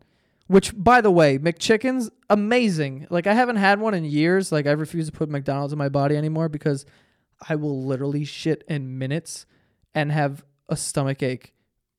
Which 0.46 0.72
by 0.74 1.02
the 1.02 1.10
way, 1.10 1.38
McChicken's 1.38 2.10
amazing. 2.30 3.06
Like 3.10 3.26
I 3.26 3.34
haven't 3.34 3.56
had 3.56 3.80
one 3.80 3.92
in 3.92 4.04
years. 4.04 4.50
Like 4.50 4.66
I 4.66 4.70
refuse 4.70 5.06
to 5.06 5.12
put 5.12 5.28
McDonald's 5.28 5.74
in 5.74 5.78
my 5.78 5.90
body 5.90 6.16
anymore 6.16 6.48
because 6.48 6.86
I 7.48 7.54
will 7.54 7.84
literally 7.84 8.24
shit 8.24 8.64
in 8.66 8.98
minutes 8.98 9.44
and 9.94 10.10
have 10.10 10.44
a 10.68 10.76
stomach 10.76 11.22
ache 11.22 11.52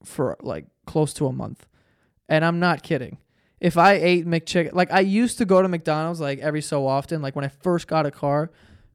for 0.04 0.36
like 0.42 0.66
close 0.86 1.14
to 1.16 1.28
a 1.28 1.32
month. 1.32 1.68
And 2.28 2.44
I'm 2.44 2.60
not 2.60 2.82
kidding. 2.82 3.20
If 3.60 3.78
I 3.78 3.94
ate 3.94 4.26
McChicken, 4.26 4.74
like 4.74 4.92
I 4.92 5.02
used 5.02 5.38
to 5.38 5.46
go 5.46 5.62
to 5.62 5.68
McDonald's 5.68 6.20
like 6.20 6.40
every 6.40 6.62
so 6.62 6.88
often, 6.88 7.22
like 7.22 7.36
when 7.36 7.46
I 7.46 7.50
first 7.50 7.88
got 7.88 8.08
a 8.08 8.12
car 8.12 8.50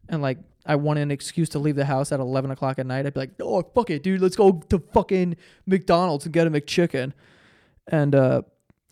and 0.08 0.20
like 0.20 0.38
I 0.66 0.76
wanted 0.76 1.02
an 1.02 1.10
excuse 1.10 1.48
to 1.50 1.58
leave 1.58 1.76
the 1.76 1.84
house 1.84 2.10
at 2.12 2.20
11 2.20 2.50
o'clock 2.50 2.78
at 2.78 2.86
night, 2.86 3.06
I'd 3.06 3.14
be 3.14 3.20
like, 3.20 3.32
oh, 3.40 3.62
fuck 3.74 3.90
it, 3.90 4.02
dude. 4.02 4.20
Let's 4.20 4.36
go 4.36 4.52
to 4.70 4.78
fucking 4.78 5.36
McDonald's 5.66 6.24
and 6.24 6.32
get 6.32 6.46
a 6.46 6.50
McChicken. 6.50 7.12
And 7.88 8.14
uh, 8.14 8.42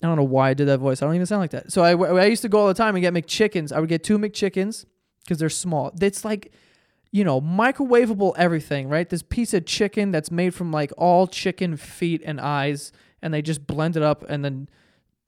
I 0.02 0.06
don't 0.06 0.16
know 0.16 0.24
why 0.24 0.50
I 0.50 0.54
did 0.54 0.68
that 0.68 0.78
voice. 0.78 1.00
I 1.00 1.06
don't 1.06 1.14
even 1.14 1.26
sound 1.26 1.40
like 1.40 1.52
that. 1.52 1.72
So 1.72 1.82
I, 1.82 1.94
I 1.94 2.26
used 2.26 2.42
to 2.42 2.48
go 2.48 2.60
all 2.60 2.68
the 2.68 2.74
time 2.74 2.94
and 2.94 3.02
get 3.02 3.14
McChickens. 3.14 3.72
I 3.72 3.80
would 3.80 3.88
get 3.88 4.04
two 4.04 4.18
McChickens 4.18 4.84
because 5.24 5.38
they're 5.38 5.48
small. 5.48 5.92
It's 6.00 6.24
like, 6.24 6.52
you 7.12 7.24
know, 7.24 7.40
microwavable 7.40 8.34
everything, 8.36 8.88
right? 8.88 9.08
This 9.08 9.22
piece 9.22 9.54
of 9.54 9.64
chicken 9.64 10.10
that's 10.10 10.30
made 10.30 10.54
from 10.54 10.72
like 10.72 10.92
all 10.98 11.26
chicken 11.26 11.76
feet 11.76 12.22
and 12.24 12.40
eyes, 12.40 12.90
and 13.20 13.32
they 13.32 13.42
just 13.42 13.66
blend 13.66 13.96
it 13.96 14.02
up 14.02 14.24
and 14.28 14.44
then 14.44 14.68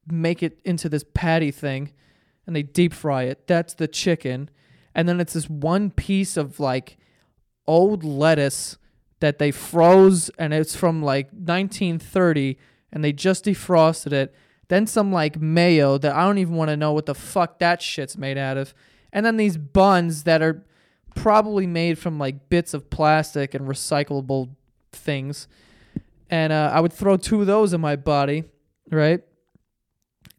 make 0.06 0.42
it 0.42 0.58
into 0.64 0.88
this 0.88 1.04
patty 1.14 1.50
thing, 1.50 1.92
and 2.46 2.56
they 2.56 2.62
deep 2.62 2.92
fry 2.92 3.24
it. 3.24 3.46
That's 3.46 3.74
the 3.74 3.86
chicken, 3.86 4.50
and 4.94 5.08
then 5.08 5.20
it's 5.20 5.32
this 5.32 5.48
one 5.48 5.90
piece 5.90 6.36
of 6.36 6.60
like 6.60 6.96
old 7.66 8.04
lettuce 8.04 8.78
that 9.20 9.38
they 9.38 9.50
froze, 9.50 10.30
and 10.38 10.52
it's 10.52 10.76
from 10.76 11.02
like 11.02 11.26
1930, 11.26 12.58
and 12.92 13.02
they 13.02 13.12
just 13.12 13.46
defrosted 13.46 14.12
it 14.12 14.34
then 14.68 14.86
some 14.86 15.12
like 15.12 15.40
mayo 15.40 15.98
that 15.98 16.14
I 16.14 16.24
don't 16.24 16.38
even 16.38 16.54
want 16.54 16.70
to 16.70 16.76
know 16.76 16.92
what 16.92 17.06
the 17.06 17.14
fuck 17.14 17.58
that 17.58 17.82
shit's 17.82 18.16
made 18.16 18.38
out 18.38 18.56
of. 18.56 18.74
And 19.12 19.24
then 19.24 19.36
these 19.36 19.56
buns 19.56 20.24
that 20.24 20.42
are 20.42 20.64
probably 21.14 21.66
made 21.66 21.98
from 21.98 22.18
like 22.18 22.48
bits 22.48 22.74
of 22.74 22.90
plastic 22.90 23.54
and 23.54 23.68
recyclable 23.68 24.50
things. 24.92 25.48
And 26.30 26.52
uh, 26.52 26.70
I 26.72 26.80
would 26.80 26.92
throw 26.92 27.16
two 27.16 27.40
of 27.40 27.46
those 27.46 27.72
in 27.72 27.80
my 27.80 27.96
body, 27.96 28.44
right? 28.90 29.20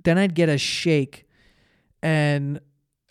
Then 0.04 0.18
I'd 0.18 0.36
get 0.36 0.50
a 0.50 0.58
shake. 0.58 1.28
And 2.02 2.60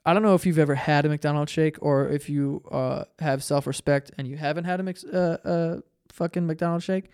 I 0.06 0.12
don't 0.12 0.22
know 0.22 0.34
if 0.34 0.44
you've 0.44 0.58
ever 0.58 0.74
had 0.74 1.06
a 1.06 1.08
McDonald's 1.08 1.50
shake 1.50 1.76
or 1.80 2.08
if 2.08 2.28
you 2.28 2.62
uh, 2.70 3.04
have 3.20 3.42
self 3.42 3.66
respect 3.66 4.10
and 4.18 4.28
you 4.28 4.36
haven't 4.36 4.64
had 4.64 4.80
a 4.80 4.82
mix, 4.82 5.02
uh, 5.04 5.38
uh, 5.44 5.80
fucking 6.12 6.46
McDonald's 6.46 6.84
shake. 6.84 7.10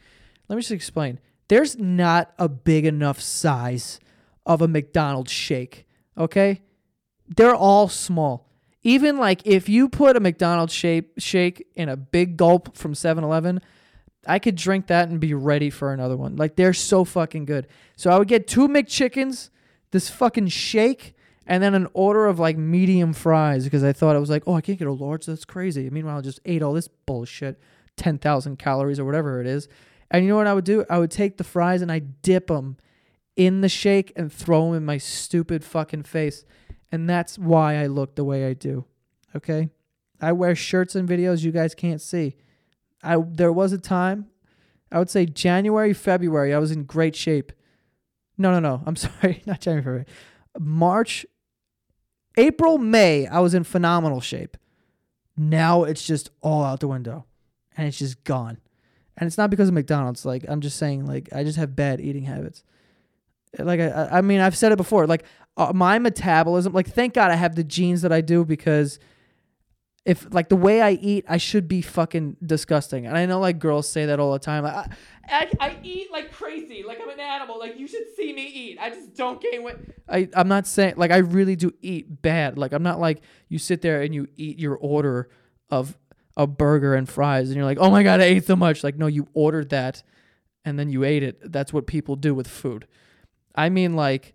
Let 0.49 0.57
me 0.57 0.63
just 0.63 0.73
explain 0.73 1.21
there's 1.49 1.79
not 1.79 2.33
a 2.39 2.49
big 2.49 2.85
enough 2.85 3.21
size 3.21 4.01
of 4.45 4.63
a 4.63 4.69
McDonald's 4.69 5.31
shake, 5.31 5.87
okay? 6.19 6.63
They're 7.29 7.55
all 7.55 7.89
small. 7.89 8.49
Even 8.83 9.19
like 9.19 9.47
if 9.47 9.69
you 9.69 9.89
put 9.89 10.17
a 10.17 10.21
McDonald's 10.21 10.73
shape 10.73 11.13
shake 11.19 11.67
in 11.75 11.89
a 11.89 11.97
big 11.97 12.37
gulp 12.37 12.77
from 12.77 12.95
7-Eleven, 12.95 13.61
I 14.27 14.39
could 14.39 14.57
drink 14.57 14.89
that 14.89 15.09
and 15.09 15.21
be 15.21 15.35
ready 15.35 15.71
for 15.71 15.93
another 15.93 16.17
one. 16.17 16.37
Like 16.37 16.57
they're 16.57 16.73
so 16.73 17.05
fucking 17.05 17.45
good. 17.45 17.69
So 17.97 18.11
I 18.11 18.19
would 18.19 18.29
get 18.29 18.49
two 18.49 18.69
McChickens, 18.69 19.51
this 19.93 20.09
fucking 20.09 20.49
shake, 20.49 21.15
and 21.51 21.61
then 21.61 21.75
an 21.75 21.89
order 21.95 22.27
of 22.27 22.39
like 22.39 22.57
medium 22.57 23.13
fries 23.13 23.65
because 23.65 23.83
I 23.83 23.93
thought 23.93 24.15
it 24.15 24.21
was 24.21 24.31
like, 24.31 24.45
oh, 24.47 24.55
I 24.55 24.61
can't 24.61 24.79
get 24.79 24.87
a 24.87 24.93
large. 24.93 25.27
That's 25.27 25.45
crazy. 25.45 25.91
Meanwhile, 25.91 26.19
I 26.19 26.21
just 26.21 26.39
ate 26.45 26.63
all 26.63 26.73
this 26.73 26.87
bullshit, 26.87 27.61
ten 27.97 28.19
thousand 28.19 28.61
calories 28.61 29.01
or 29.01 29.05
whatever 29.05 29.41
it 29.41 29.49
is. 29.49 29.69
And 30.13 30.25
you 30.25 30.31
know 30.31 30.37
what 30.37 30.47
I 30.47 30.55
would 30.55 30.65
do? 30.65 30.85
I 30.89 31.01
would 31.01 31.11
take 31.11 31.39
the 31.39 31.45
fries 31.45 31.83
and 31.83 31.91
I 31.91 31.99
dip 31.99 32.47
them 32.47 32.77
in 33.35 33.63
the 33.63 33.69
shake 33.69 34.13
and 34.15 34.33
throw 34.33 34.67
them 34.67 34.77
in 34.77 34.85
my 34.85 34.97
stupid 34.97 35.65
fucking 35.65 36.05
face. 36.05 36.45
And 36.93 37.11
that's 37.11 37.37
why 37.37 37.77
I 37.77 37.87
look 37.87 38.15
the 38.15 38.25
way 38.25 38.47
I 38.47 38.53
do. 38.53 38.85
Okay? 39.35 39.71
I 40.21 40.31
wear 40.31 40.55
shirts 40.55 40.95
and 40.95 41.09
videos 41.09 41.43
you 41.43 41.51
guys 41.51 41.75
can't 41.75 42.01
see. 42.01 42.37
I 43.03 43.17
there 43.27 43.53
was 43.53 43.73
a 43.73 43.79
time, 43.79 44.27
I 44.93 45.01
would 45.01 45.11
say 45.11 45.27
January, 45.27 45.95
February, 45.95 46.55
I 46.55 46.59
was 46.59 46.71
in 46.71 46.85
great 46.85 47.17
shape. 47.17 47.51
No, 48.39 48.53
no, 48.53 48.61
no. 48.61 48.85
I'm 48.87 48.95
sorry, 49.09 49.43
not 49.47 49.61
January, 49.61 49.83
February. 49.83 50.07
March, 50.59 51.27
April, 52.37 52.79
May, 52.79 53.27
I 53.27 53.41
was 53.41 53.55
in 53.55 53.65
phenomenal 53.65 54.21
shape. 54.21 54.57
Now 55.37 55.85
it's 55.85 56.07
just 56.07 56.31
all 56.41 56.65
out 56.65 56.81
the 56.81 56.89
window 56.89 57.25
and 57.77 57.89
it's 57.89 57.99
just 57.99 58.23
gone 58.25 58.59
and 59.21 59.27
it's 59.27 59.39
not 59.39 59.51
because 59.51 59.69
of 59.69 59.75
McDonald's. 59.75 60.25
Like 60.25 60.47
I'm 60.49 60.63
just 60.63 60.79
saying, 60.79 61.07
like 61.07 61.29
I 61.33 61.45
just 61.45 61.59
have 61.59 61.77
bad 61.77 62.01
eating 62.01 62.25
habits. 62.25 62.65
Like 63.59 63.79
I, 63.79 64.09
I 64.13 64.21
mean, 64.23 64.41
I've 64.41 64.57
said 64.57 64.73
it 64.73 64.77
before. 64.77 65.07
Like 65.07 65.25
uh, 65.59 65.73
my 65.75 65.99
metabolism. 65.99 66.73
Like 66.73 66.89
thank 66.89 67.13
God 67.13 67.31
I 67.31 67.35
have 67.35 67.55
the 67.55 67.63
genes 67.63 68.01
that 68.03 68.13
I 68.13 68.23
do 68.23 68.47
because 68.47 68.99
if 70.05 70.33
like 70.33 70.49
the 70.49 70.57
way 70.57 70.81
I 70.81 70.93
eat, 70.93 71.25
I 71.29 71.37
should 71.37 71.69
be 71.69 71.83
fucking 71.83 72.39
disgusting. 72.45 73.07
And 73.07 73.17
I 73.17 73.27
know 73.27 73.39
like 73.39 73.59
girls 73.59 73.89
say 73.89 74.07
that 74.07 74.19
all 74.19 74.33
the 74.33 74.39
time. 74.39 74.65
Like, 74.65 74.75
I, 74.75 74.89
I, 75.29 75.51
I 75.61 75.79
eat 75.83 76.11
like 76.11 76.33
crazy, 76.33 76.83
like 76.87 76.99
I'm 77.01 77.11
an 77.11 77.21
animal. 77.21 77.59
Like 77.59 77.79
you 77.79 77.87
should 77.87 78.15
see 78.17 78.33
me 78.33 78.47
eat. 78.47 78.79
I 78.81 78.91
just 78.91 79.15
don't 79.15 79.41
gain 79.41 79.63
weight. 79.63 79.77
I 80.09 80.29
I'm 80.35 80.49
not 80.49 80.67
saying 80.67 80.95
like 80.97 81.11
I 81.11 81.19
really 81.19 81.55
do 81.55 81.73
eat 81.83 82.23
bad. 82.23 82.57
Like 82.57 82.73
I'm 82.73 82.83
not 82.83 82.99
like 82.99 83.23
you 83.49 83.59
sit 83.59 83.83
there 83.83 84.01
and 84.01 84.15
you 84.15 84.27
eat 84.37 84.59
your 84.59 84.77
order 84.77 85.29
of 85.71 85.99
a 86.37 86.47
burger 86.47 86.95
and 86.95 87.09
fries 87.09 87.49
and 87.49 87.57
you're 87.57 87.67
like, 87.67 87.79
"Oh 87.79 87.91
my 87.91 88.03
god, 88.03 88.21
I 88.21 88.25
ate 88.25 88.47
so 88.47 88.57
much." 88.57 88.83
Like, 88.83 88.97
no, 88.97 89.07
you 89.07 89.29
ordered 89.35 89.69
that 89.71 90.03
and 90.65 90.79
then 90.79 90.89
you 90.89 91.05
ate 91.05 91.23
it. 91.23 91.53
That's 91.53 91.73
what 91.73 91.87
people 91.87 92.17
do 92.17 92.35
with 92.35 92.49
food. 92.49 92.87
I 93.55 93.69
mean 93.69 93.97
like 93.97 94.35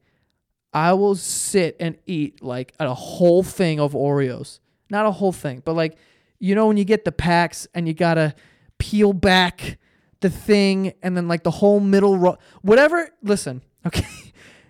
I 0.74 0.93
will 0.93 1.15
sit 1.15 1.75
and 1.79 1.98
eat 2.05 2.43
like 2.43 2.74
a 2.79 2.93
whole 2.93 3.41
thing 3.41 3.79
of 3.79 3.93
Oreos. 3.93 4.60
Not 4.89 5.06
a 5.06 5.12
whole 5.12 5.32
thing, 5.32 5.62
but 5.63 5.74
like 5.74 5.98
you 6.39 6.56
know 6.56 6.68
when 6.68 6.77
you 6.77 6.86
get 6.86 7.06
the 7.06 7.12
packs 7.12 7.68
and 7.74 7.88
you 7.88 7.94
got 7.94 8.15
to 8.15 8.36
peel 8.77 9.13
back 9.13 9.77
the 10.22 10.30
thing 10.30 10.94
and 11.01 11.15
then 11.15 11.27
like 11.27 11.44
the 11.44 11.51
whole 11.51 11.80
middle 11.80 12.18
ro- 12.18 12.38
whatever, 12.62 13.10
listen, 13.22 13.63
okay? 13.86 14.06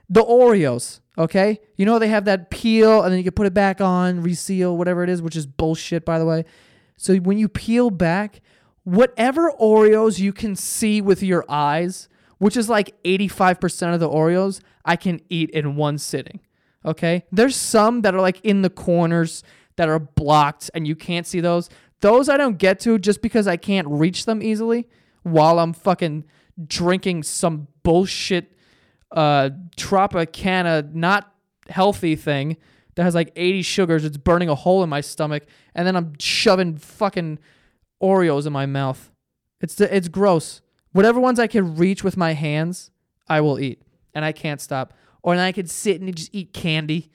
the 0.10 0.24
Oreos, 0.24 1.00
okay? 1.18 1.60
You 1.78 1.86
know 1.86 2.00
they 2.00 2.10
have 2.10 2.26
that 2.26 2.50
peel 2.50 3.02
and 3.02 3.12
then 3.12 3.18
you 3.18 3.24
can 3.24 3.34
put 3.34 3.48
it 3.48 3.54
back 3.54 3.82
on, 3.82 4.22
reseal, 4.22 4.78
whatever 4.78 5.04
it 5.04 5.10
is, 5.10 5.22
which 5.22 5.36
is 5.36 5.46
bullshit 5.46 6.06
by 6.06 6.20
the 6.20 6.26
way. 6.26 6.46
So 6.98 7.16
when 7.18 7.38
you 7.38 7.50
peel 7.50 7.90
back, 7.90 8.42
whatever 8.84 9.52
Oreos 9.60 10.20
you 10.20 10.32
can 10.32 10.56
see 10.56 11.02
with 11.02 11.22
your 11.22 11.44
eyes, 11.50 12.08
which 12.38 12.56
is 12.56 12.70
like 12.70 12.96
85% 13.04 13.94
of 13.94 14.00
the 14.00 14.10
Oreos, 14.10 14.62
I 14.84 14.96
can 14.96 15.20
eat 15.30 15.50
in 15.50 15.76
one 15.76 15.98
sitting. 15.98 16.40
Okay? 16.86 17.26
There's 17.32 17.56
some 17.56 18.02
that 18.02 18.14
are 18.14 18.22
like 18.22 18.40
in 18.42 18.62
the 18.62 18.70
corners 18.70 19.44
that 19.78 19.90
are 19.90 20.00
blocked 20.00 20.70
and 20.74 20.88
you 20.88 20.96
can't 20.96 21.28
see 21.28 21.40
those. 21.40 21.70
Those 22.02 22.30
I 22.30 22.38
don't 22.38 22.58
get 22.58 22.80
to 22.82 23.00
just 23.00 23.22
because 23.22 23.48
I 23.48 23.58
can't 23.58 23.88
reach 23.88 24.26
them 24.26 24.42
easily 24.42 24.88
while 25.24 25.60
I'm 25.60 25.74
fucking 25.74 26.26
drinking 26.68 27.24
some 27.24 27.68
bullshit 27.84 28.52
uh 29.12 29.50
Tropicana 29.78 30.94
not 30.94 31.32
healthy 31.70 32.16
thing 32.16 32.58
that 32.96 33.04
has 33.04 33.16
like 33.16 33.32
80 33.36 33.62
sugars. 33.62 34.06
It's 34.06 34.18
burning 34.18 34.50
a 34.50 34.56
hole 34.56 34.84
in 34.84 34.90
my 34.90 35.02
stomach, 35.02 35.46
and 35.74 35.86
then 35.86 35.96
I'm 35.96 36.14
shoving 36.20 36.78
fucking 36.78 37.40
Oreos 38.02 38.48
in 38.48 38.54
my 38.54 38.66
mouth. 38.66 39.12
It's 39.62 39.80
it's 39.80 40.08
gross. 40.08 40.62
Whatever 40.92 41.20
ones 41.20 41.40
I 41.40 41.48
can 41.48 41.76
reach 41.76 42.04
with 42.04 42.16
my 42.16 42.34
hands, 42.34 42.92
I 43.28 43.42
will 43.42 43.60
eat, 43.60 43.82
and 44.14 44.24
I 44.24 44.32
can't 44.32 44.62
stop. 44.62 44.94
Or 45.24 45.36
I 45.36 45.52
could 45.52 45.70
sit 45.70 46.00
and 46.00 46.16
just 46.16 46.34
eat 46.34 46.54
candy 46.54 47.12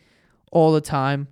all 0.53 0.73
the 0.73 0.81
time. 0.81 1.29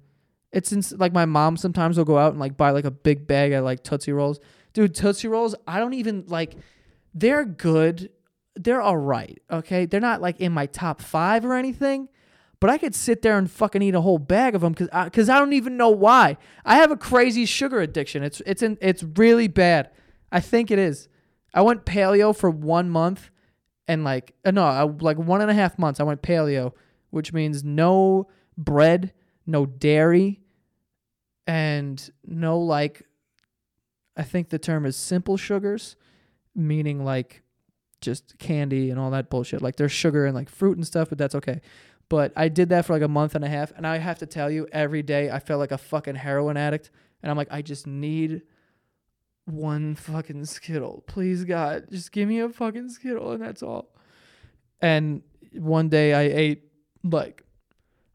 It's 0.53 0.73
ins- 0.73 0.93
like 0.93 1.13
my 1.13 1.27
mom 1.27 1.57
sometimes 1.57 1.99
will 1.99 2.05
go 2.05 2.19
out 2.19 2.33
and 2.33 2.41
like 2.41 2.57
buy 2.57 2.71
like 2.71 2.85
a 2.85 2.91
big 2.91 3.27
bag 3.27 3.53
of 3.53 3.65
like 3.65 3.83
Tootsie 3.83 4.13
Rolls. 4.13 4.41
Dude, 4.73 4.95
Tootsie 4.95 5.29
Rolls, 5.29 5.55
I 5.67 5.79
don't 5.79 5.95
even 5.95 6.25
like. 6.27 6.57
They're 7.15 7.45
good. 7.45 8.11
They're 8.55 8.83
all 8.83 8.97
right. 8.97 9.41
Okay, 9.51 9.87
they're 9.87 10.01
not 10.01 10.21
like 10.21 10.41
in 10.41 10.53
my 10.53 10.67
top 10.67 11.01
five 11.01 11.45
or 11.45 11.55
anything 11.55 12.09
but 12.61 12.71
I 12.71 12.79
could 12.79 12.95
sit 12.95 13.23
there 13.23 13.39
and 13.39 13.51
fucking 13.51 13.83
eat 13.83 13.95
a 13.95 14.01
whole 14.01 14.19
bag 14.19 14.55
of 14.55 14.63
them 14.63 14.73
because 14.73 14.89
I, 14.93 15.09
cause 15.11 15.29
I 15.29 15.39
don't 15.39 15.53
even 15.53 15.77
know 15.77 15.91
why. 15.91 16.37
I 16.65 16.77
have 16.77 16.91
a 16.91 16.97
crazy 16.97 17.47
sugar 17.47 17.81
addiction. 17.81 18.23
It's 18.23 18.43
it's 18.47 18.63
in, 18.63 18.79
it's 18.81 19.03
really 19.03 19.49
bad. 19.49 19.91
I 20.33 20.41
think 20.41 20.71
it 20.71 20.79
is. 20.79 21.09
I 21.55 21.63
went 21.63 21.85
paleo 21.85 22.37
for 22.37 22.51
one 22.51 22.91
month, 22.91 23.31
and 23.87 24.03
like 24.03 24.35
uh, 24.45 24.51
no, 24.51 24.65
I, 24.65 24.83
like 24.83 25.19
one 25.19 25.41
and 25.41 25.51
a 25.51 25.55
half 25.55 25.79
months. 25.79 26.01
I 26.01 26.05
went 26.05 26.23
paleo, 26.23 26.73
which 27.11 27.33
means 27.33 27.63
no 27.63 28.29
bread, 28.57 29.13
no 29.49 29.67
dairy, 29.67 30.41
and 31.47 32.11
no 32.25 32.61
like. 32.61 33.03
I 34.17 34.23
think 34.23 34.51
the 34.51 34.59
term 34.59 34.85
is 34.85 34.97
simple 34.97 35.37
sugars, 35.37 35.97
meaning 36.55 37.05
like 37.05 37.43
just 38.01 38.39
candy 38.39 38.91
and 38.91 38.99
all 38.99 39.11
that 39.13 39.31
bullshit. 39.31 39.63
Like 39.63 39.77
there's 39.77 39.93
sugar 39.93 40.27
and 40.27 40.35
like 40.35 40.49
fruit 40.49 40.77
and 40.77 40.87
stuff, 40.87 41.09
but 41.09 41.19
that's 41.19 41.35
okay. 41.35 41.61
But 42.09 42.33
I 42.37 42.49
did 42.49 42.69
that 42.71 42.85
for 42.85 42.93
like 42.93 43.03
a 43.03 43.09
month 43.09 43.35
and 43.35 43.45
a 43.45 43.49
half, 43.49 43.73
and 43.77 43.87
I 43.87 43.99
have 43.99 44.19
to 44.19 44.27
tell 44.27 44.51
you, 44.51 44.67
every 44.73 45.03
day 45.03 45.31
I 45.31 45.39
felt 45.39 45.61
like 45.61 45.73
a 45.73 45.79
fucking 45.79 46.17
heroin 46.17 46.57
addict, 46.57 46.91
and 47.23 47.31
I'm 47.31 47.37
like, 47.37 47.49
I 47.51 47.63
just 47.63 47.87
need 47.87 48.43
one 49.45 49.95
fucking 49.95 50.45
Skittle, 50.45 51.05
please 51.07 51.45
God, 51.45 51.87
just 51.91 52.13
give 52.13 52.29
me 52.29 52.41
a 52.41 52.49
fucking 52.49 52.91
Skittle, 52.91 53.33
and 53.33 53.43
that's 53.43 53.63
all. 53.63 53.95
And 54.81 55.23
one 55.53 55.89
day 55.89 56.15
I 56.15 56.23
ate 56.23 56.65
like, 57.05 57.45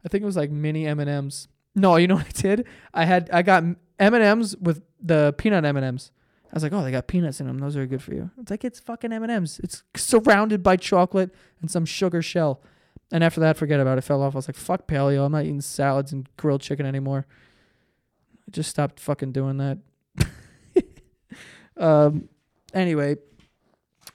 I 0.04 0.08
think 0.08 0.22
it 0.22 0.26
was 0.26 0.36
like 0.36 0.50
mini 0.50 0.86
M 0.86 1.00
and 1.00 1.10
M's. 1.10 1.48
No, 1.74 1.96
you 1.96 2.06
know 2.06 2.16
what 2.16 2.26
I 2.26 2.40
did? 2.40 2.66
I 2.92 3.04
had 3.04 3.30
I 3.32 3.42
got 3.42 3.62
M 3.62 3.76
and 3.98 4.22
M's 4.22 4.56
with 4.56 4.82
the 5.00 5.34
peanut 5.38 5.64
M 5.64 5.76
and 5.76 5.84
M's. 5.84 6.10
I 6.52 6.54
was 6.54 6.62
like, 6.62 6.72
oh, 6.72 6.84
they 6.84 6.92
got 6.92 7.08
peanuts 7.08 7.40
in 7.40 7.48
them. 7.48 7.58
Those 7.58 7.76
are 7.76 7.84
good 7.84 8.02
for 8.02 8.14
you. 8.14 8.30
It's 8.40 8.50
like 8.50 8.64
it's 8.64 8.78
fucking 8.78 9.12
M 9.12 9.24
and 9.24 9.32
M's. 9.32 9.58
It's 9.64 9.82
surrounded 9.96 10.62
by 10.62 10.76
chocolate 10.76 11.34
and 11.60 11.68
some 11.68 11.84
sugar 11.84 12.22
shell. 12.22 12.62
And 13.10 13.24
after 13.24 13.40
that, 13.40 13.56
forget 13.56 13.80
about 13.80 13.98
it. 13.98 14.02
Fell 14.02 14.22
off. 14.22 14.34
I 14.34 14.38
was 14.38 14.48
like, 14.48 14.56
fuck 14.56 14.86
paleo. 14.86 15.26
I'm 15.26 15.32
not 15.32 15.44
eating 15.44 15.60
salads 15.60 16.12
and 16.12 16.28
grilled 16.36 16.60
chicken 16.60 16.86
anymore. 16.86 17.26
I 18.46 18.50
just 18.50 18.70
stopped 18.70 19.00
fucking 19.00 19.32
doing 19.32 19.56
that. 19.56 19.78
um, 21.76 22.28
anyway, 22.72 23.16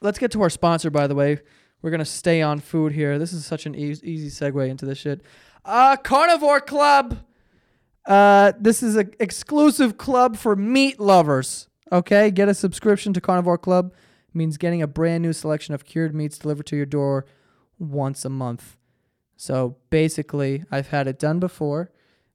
let's 0.02 0.18
get 0.18 0.32
to 0.32 0.42
our 0.42 0.50
sponsor, 0.50 0.90
by 0.90 1.08
the 1.08 1.16
way. 1.16 1.40
we're 1.82 1.92
gonna 1.92 2.06
stay 2.06 2.42
on 2.42 2.60
food 2.60 2.94
here. 2.94 3.20
This 3.20 3.34
is 3.34 3.46
such 3.46 3.66
an 3.66 3.76
easy, 3.76 4.10
easy 4.10 4.30
segue 4.30 4.70
into 4.70 4.86
this 4.86 4.98
shit. 4.98 5.22
Uh, 5.66 5.98
Carnivore 5.98 6.62
Club. 6.62 7.20
Uh, 8.06 8.54
this 8.60 8.82
is 8.82 8.96
an 8.96 9.14
exclusive 9.20 9.98
club 9.98 10.36
for 10.38 10.56
meat 10.56 11.00
lovers. 11.00 11.68
Okay, 11.92 12.32
get 12.32 12.50
a 12.50 12.54
subscription 12.54 13.14
to 13.14 13.22
Carnivore 13.22 13.58
Club 13.58 13.94
means 14.34 14.58
getting 14.58 14.82
a 14.82 14.88
brand 14.88 15.24
new 15.24 15.34
selection 15.34 15.74
of 15.74 15.86
cured 15.86 16.14
meats 16.14 16.38
delivered 16.38 16.66
to 16.68 16.76
your 16.76 16.86
door 16.86 17.26
once 17.78 18.26
a 18.26 18.30
month. 18.30 18.78
So 19.36 19.78
basically, 19.90 20.64
I've 20.72 20.90
had 20.90 21.08
it 21.08 21.20
done 21.20 21.40
before. 21.40 21.92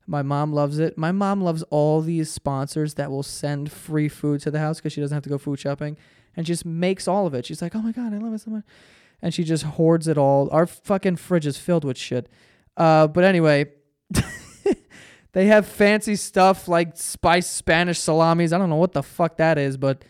My 0.06 0.22
mom 0.22 0.52
loves 0.52 0.78
it. 0.78 0.98
My 0.98 1.12
mom 1.12 1.40
loves 1.40 1.62
all 1.70 2.00
these 2.00 2.30
sponsors 2.30 2.94
that 2.94 3.10
will 3.10 3.22
send 3.22 3.70
free 3.72 4.08
food 4.08 4.40
to 4.42 4.50
the 4.50 4.58
house 4.58 4.78
because 4.78 4.92
she 4.92 5.00
doesn't 5.00 5.14
have 5.14 5.22
to 5.24 5.30
go 5.30 5.38
food 5.38 5.58
shopping 5.58 5.96
and 6.36 6.44
just 6.44 6.64
makes 6.64 7.08
all 7.08 7.26
of 7.26 7.34
it. 7.34 7.46
She's 7.46 7.62
like, 7.62 7.74
oh 7.74 7.82
my 7.82 7.92
God, 7.92 8.12
I 8.12 8.18
love 8.18 8.34
it 8.34 8.40
so 8.40 8.50
much. 8.50 8.64
And 9.22 9.32
she 9.32 9.44
just 9.44 9.64
hoards 9.64 10.08
it 10.08 10.18
all. 10.18 10.48
Our 10.50 10.66
fucking 10.66 11.16
fridge 11.16 11.46
is 11.46 11.56
filled 11.56 11.84
with 11.84 11.96
shit. 11.96 12.28
Uh, 12.76 13.06
but 13.06 13.24
anyway, 13.24 13.66
they 15.32 15.46
have 15.46 15.66
fancy 15.66 16.16
stuff 16.16 16.68
like 16.68 16.96
spiced 16.96 17.54
Spanish 17.54 17.98
salamis. 17.98 18.52
I 18.52 18.58
don't 18.58 18.70
know 18.70 18.76
what 18.76 18.92
the 18.92 19.02
fuck 19.02 19.36
that 19.36 19.58
is, 19.58 19.76
but 19.76 20.04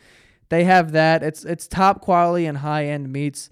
they 0.48 0.64
have 0.64 0.92
that. 0.92 1.22
It's 1.22 1.44
it's 1.44 1.66
top 1.66 2.00
quality 2.00 2.46
and 2.46 2.58
high 2.58 2.86
end 2.86 3.12
meats. 3.12 3.50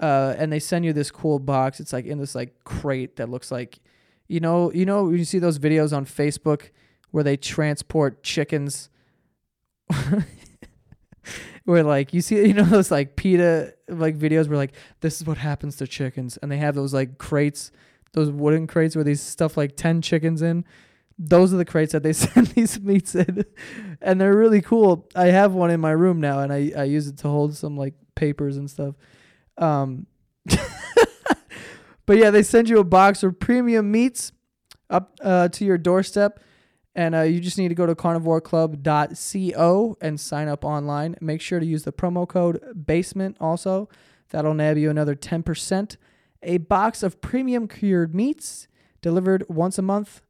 Uh, 0.00 0.34
and 0.36 0.52
they 0.52 0.58
send 0.58 0.84
you 0.84 0.92
this 0.92 1.12
cool 1.12 1.38
box. 1.38 1.78
It's 1.78 1.92
like 1.92 2.06
in 2.06 2.18
this 2.18 2.34
like 2.34 2.64
crate 2.64 3.16
that 3.16 3.28
looks 3.28 3.52
like, 3.52 3.78
you 4.26 4.40
know, 4.40 4.72
you 4.72 4.84
know, 4.84 5.10
you 5.10 5.24
see 5.24 5.38
those 5.38 5.60
videos 5.60 5.96
on 5.96 6.06
Facebook 6.06 6.70
where 7.12 7.22
they 7.22 7.36
transport 7.36 8.24
chickens. 8.24 8.90
where 11.64 11.84
like 11.84 12.12
you 12.12 12.20
see, 12.20 12.44
you 12.46 12.54
know, 12.54 12.64
those 12.64 12.90
like 12.90 13.14
PETA 13.14 13.74
like 13.88 14.18
videos 14.18 14.48
where 14.48 14.58
like 14.58 14.72
this 15.00 15.20
is 15.20 15.26
what 15.26 15.38
happens 15.38 15.76
to 15.76 15.86
chickens, 15.86 16.36
and 16.38 16.50
they 16.50 16.58
have 16.58 16.74
those 16.74 16.92
like 16.92 17.18
crates, 17.18 17.70
those 18.12 18.30
wooden 18.30 18.66
crates 18.66 18.94
where 18.94 19.04
these 19.04 19.20
stuff 19.20 19.56
like 19.56 19.76
ten 19.76 20.02
chickens 20.02 20.42
in. 20.42 20.64
Those 21.18 21.52
are 21.52 21.56
the 21.56 21.64
crates 21.64 21.92
that 21.92 22.02
they 22.02 22.12
send 22.14 22.48
these 22.48 22.80
meats 22.80 23.14
in, 23.14 23.44
and 24.00 24.20
they're 24.20 24.36
really 24.36 24.60
cool. 24.60 25.08
I 25.14 25.26
have 25.26 25.52
one 25.52 25.70
in 25.70 25.80
my 25.80 25.92
room 25.92 26.20
now, 26.20 26.40
and 26.40 26.52
I 26.52 26.72
I 26.76 26.84
use 26.84 27.06
it 27.06 27.18
to 27.18 27.28
hold 27.28 27.56
some 27.56 27.76
like 27.76 27.94
papers 28.14 28.56
and 28.56 28.70
stuff. 28.70 28.94
Um, 29.58 30.06
but 32.06 32.18
yeah, 32.18 32.30
they 32.30 32.42
send 32.42 32.68
you 32.68 32.78
a 32.78 32.84
box 32.84 33.22
of 33.22 33.38
premium 33.38 33.90
meats 33.90 34.32
up 34.90 35.16
uh, 35.22 35.48
to 35.48 35.64
your 35.64 35.78
doorstep. 35.78 36.40
And 36.94 37.14
uh, 37.14 37.22
you 37.22 37.40
just 37.40 37.56
need 37.56 37.68
to 37.68 37.74
go 37.74 37.86
to 37.86 37.94
carnivoreclub.co 37.94 39.96
and 40.00 40.20
sign 40.20 40.48
up 40.48 40.62
online. 40.62 41.16
Make 41.22 41.40
sure 41.40 41.58
to 41.58 41.64
use 41.64 41.84
the 41.84 41.92
promo 41.92 42.28
code 42.28 42.62
BASEMENT 42.74 43.36
also. 43.40 43.88
That'll 44.28 44.52
nab 44.52 44.76
you 44.76 44.90
another 44.90 45.16
10%. 45.16 45.96
A 46.42 46.58
box 46.58 47.02
of 47.02 47.20
premium 47.20 47.68
cured 47.68 48.14
meats 48.14 48.68
delivered 49.00 49.44
once 49.48 49.78
a 49.78 49.82
month. 49.82 50.22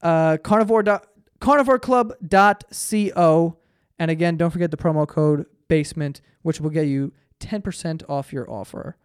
Uh, 0.00 0.38
carnivore 0.38 0.84
carnivoreclub.co. 1.40 3.56
And 3.98 4.10
again, 4.10 4.36
don't 4.36 4.50
forget 4.50 4.70
the 4.70 4.76
promo 4.76 5.08
code 5.08 5.46
BASEMENT, 5.68 6.20
which 6.42 6.60
will 6.60 6.70
get 6.70 6.86
you 6.86 7.12
10% 7.40 8.02
off 8.08 8.32
your 8.32 8.48
offer. 8.50 8.96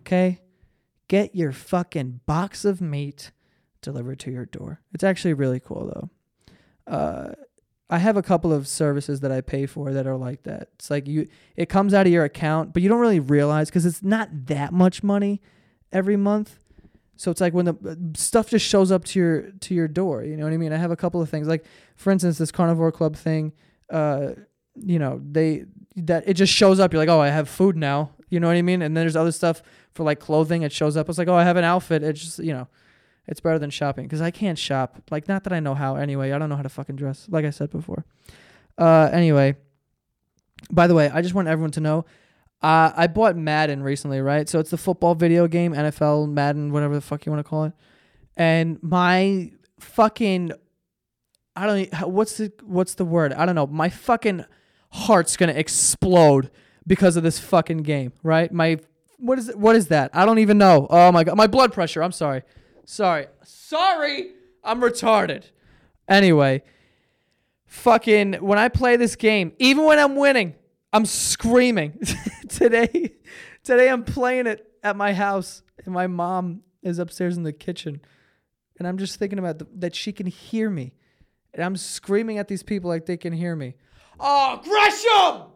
Okay? 0.00 0.40
Get 1.08 1.34
your 1.34 1.52
fucking 1.52 2.20
box 2.26 2.64
of 2.64 2.80
meat 2.80 3.32
delivered 3.80 4.20
to 4.20 4.30
your 4.30 4.46
door. 4.46 4.80
It's 4.94 5.04
actually 5.04 5.34
really 5.34 5.60
cool 5.60 5.86
though. 5.86 6.10
Uh, 6.92 7.34
I 7.90 7.98
have 7.98 8.16
a 8.16 8.22
couple 8.22 8.52
of 8.52 8.66
services 8.66 9.20
that 9.20 9.30
I 9.30 9.42
pay 9.42 9.66
for 9.66 9.92
that 9.92 10.06
are 10.06 10.16
like 10.16 10.44
that. 10.44 10.70
It's 10.76 10.90
like 10.90 11.06
you 11.06 11.28
it 11.56 11.68
comes 11.68 11.92
out 11.92 12.06
of 12.06 12.12
your 12.12 12.24
account, 12.24 12.72
but 12.72 12.82
you 12.82 12.88
don't 12.88 13.00
really 13.00 13.20
realize 13.20 13.70
cuz 13.70 13.84
it's 13.84 14.02
not 14.02 14.30
that 14.46 14.72
much 14.72 15.02
money 15.02 15.42
every 15.92 16.16
month. 16.16 16.58
So 17.16 17.30
it's 17.30 17.40
like 17.40 17.52
when 17.54 17.66
the 17.66 18.10
stuff 18.16 18.50
just 18.50 18.66
shows 18.66 18.90
up 18.90 19.04
to 19.06 19.18
your 19.18 19.50
to 19.60 19.74
your 19.74 19.88
door, 19.88 20.24
you 20.24 20.36
know 20.36 20.44
what 20.44 20.52
I 20.52 20.56
mean? 20.56 20.72
I 20.72 20.76
have 20.76 20.90
a 20.90 20.96
couple 20.96 21.20
of 21.22 21.28
things 21.28 21.46
like 21.46 21.64
for 21.96 22.10
instance 22.10 22.38
this 22.38 22.50
carnivore 22.50 22.90
club 22.90 23.14
thing 23.14 23.52
uh 23.90 24.30
you 24.74 24.98
know, 24.98 25.20
they 25.30 25.66
that 25.96 26.24
it 26.26 26.34
just 26.34 26.52
shows 26.52 26.80
up. 26.80 26.92
You're 26.92 27.02
like, 27.02 27.08
"Oh, 27.08 27.20
I 27.20 27.28
have 27.28 27.48
food 27.48 27.76
now." 27.76 28.10
You 28.30 28.40
know 28.40 28.46
what 28.46 28.56
I 28.56 28.62
mean? 28.62 28.80
And 28.82 28.96
then 28.96 29.02
there's 29.04 29.16
other 29.16 29.32
stuff 29.32 29.62
for 29.92 30.04
like 30.04 30.20
clothing. 30.20 30.62
It 30.62 30.72
shows 30.72 30.96
up. 30.96 31.08
It's 31.08 31.18
like, 31.18 31.28
"Oh, 31.28 31.34
I 31.34 31.44
have 31.44 31.56
an 31.56 31.64
outfit." 31.64 32.02
It's 32.02 32.20
just, 32.20 32.38
you 32.38 32.52
know, 32.52 32.68
it's 33.26 33.40
better 33.40 33.58
than 33.58 33.70
shopping 33.70 34.04
because 34.06 34.22
I 34.22 34.30
can't 34.30 34.58
shop. 34.58 35.02
Like, 35.10 35.28
not 35.28 35.44
that 35.44 35.52
I 35.52 35.60
know 35.60 35.74
how. 35.74 35.96
Anyway, 35.96 36.32
I 36.32 36.38
don't 36.38 36.48
know 36.48 36.56
how 36.56 36.62
to 36.62 36.68
fucking 36.68 36.96
dress. 36.96 37.26
Like 37.30 37.44
I 37.44 37.50
said 37.50 37.70
before. 37.70 38.04
Uh, 38.78 39.10
anyway. 39.12 39.56
By 40.70 40.86
the 40.86 40.94
way, 40.94 41.10
I 41.10 41.22
just 41.22 41.34
want 41.34 41.48
everyone 41.48 41.72
to 41.72 41.80
know. 41.80 42.04
Uh, 42.62 42.92
I 42.96 43.08
bought 43.08 43.36
Madden 43.36 43.82
recently, 43.82 44.20
right? 44.20 44.48
So 44.48 44.60
it's 44.60 44.70
the 44.70 44.76
football 44.76 45.14
video 45.14 45.48
game, 45.48 45.72
NFL 45.72 46.30
Madden, 46.30 46.72
whatever 46.72 46.94
the 46.94 47.00
fuck 47.00 47.26
you 47.26 47.32
want 47.32 47.44
to 47.44 47.48
call 47.48 47.64
it. 47.64 47.72
And 48.36 48.80
my 48.82 49.50
fucking, 49.80 50.52
I 51.56 51.66
don't. 51.66 52.08
What's 52.08 52.36
the 52.36 52.52
what's 52.62 52.94
the 52.94 53.04
word? 53.04 53.32
I 53.32 53.46
don't 53.46 53.56
know. 53.56 53.66
My 53.66 53.88
fucking 53.88 54.44
heart's 54.90 55.36
gonna 55.36 55.52
explode 55.52 56.50
because 56.86 57.16
of 57.16 57.24
this 57.24 57.38
fucking 57.38 57.78
game, 57.78 58.12
right? 58.22 58.52
My 58.52 58.78
what 59.18 59.38
is 59.38 59.48
it? 59.48 59.58
What 59.58 59.74
is 59.74 59.88
that? 59.88 60.10
I 60.14 60.24
don't 60.24 60.38
even 60.38 60.56
know. 60.56 60.86
Oh 60.88 61.10
my 61.10 61.24
god, 61.24 61.36
my 61.36 61.48
blood 61.48 61.72
pressure. 61.72 62.02
I'm 62.02 62.12
sorry. 62.12 62.42
Sorry. 62.84 63.26
Sorry. 63.42 64.32
I'm 64.64 64.80
retarded. 64.80 65.44
Anyway, 66.08 66.62
fucking 67.66 68.34
when 68.34 68.58
I 68.58 68.68
play 68.68 68.96
this 68.96 69.16
game, 69.16 69.52
even 69.58 69.84
when 69.84 69.98
I'm 69.98 70.14
winning, 70.14 70.54
I'm 70.92 71.06
screaming. 71.06 71.98
today 72.48 73.14
today 73.62 73.88
I'm 73.88 74.04
playing 74.04 74.46
it 74.46 74.66
at 74.82 74.96
my 74.96 75.12
house 75.12 75.62
and 75.84 75.94
my 75.94 76.06
mom 76.06 76.62
is 76.82 76.98
upstairs 76.98 77.36
in 77.36 77.44
the 77.44 77.52
kitchen 77.52 78.00
and 78.78 78.86
I'm 78.86 78.98
just 78.98 79.18
thinking 79.18 79.38
about 79.38 79.58
the, 79.58 79.66
that 79.76 79.94
she 79.94 80.12
can 80.12 80.26
hear 80.26 80.68
me. 80.68 80.92
And 81.54 81.62
I'm 81.62 81.76
screaming 81.76 82.38
at 82.38 82.48
these 82.48 82.62
people 82.62 82.88
like 82.88 83.06
they 83.06 83.16
can 83.16 83.32
hear 83.32 83.54
me. 83.54 83.74
Oh, 84.18 84.60
Gresham! 84.64 85.48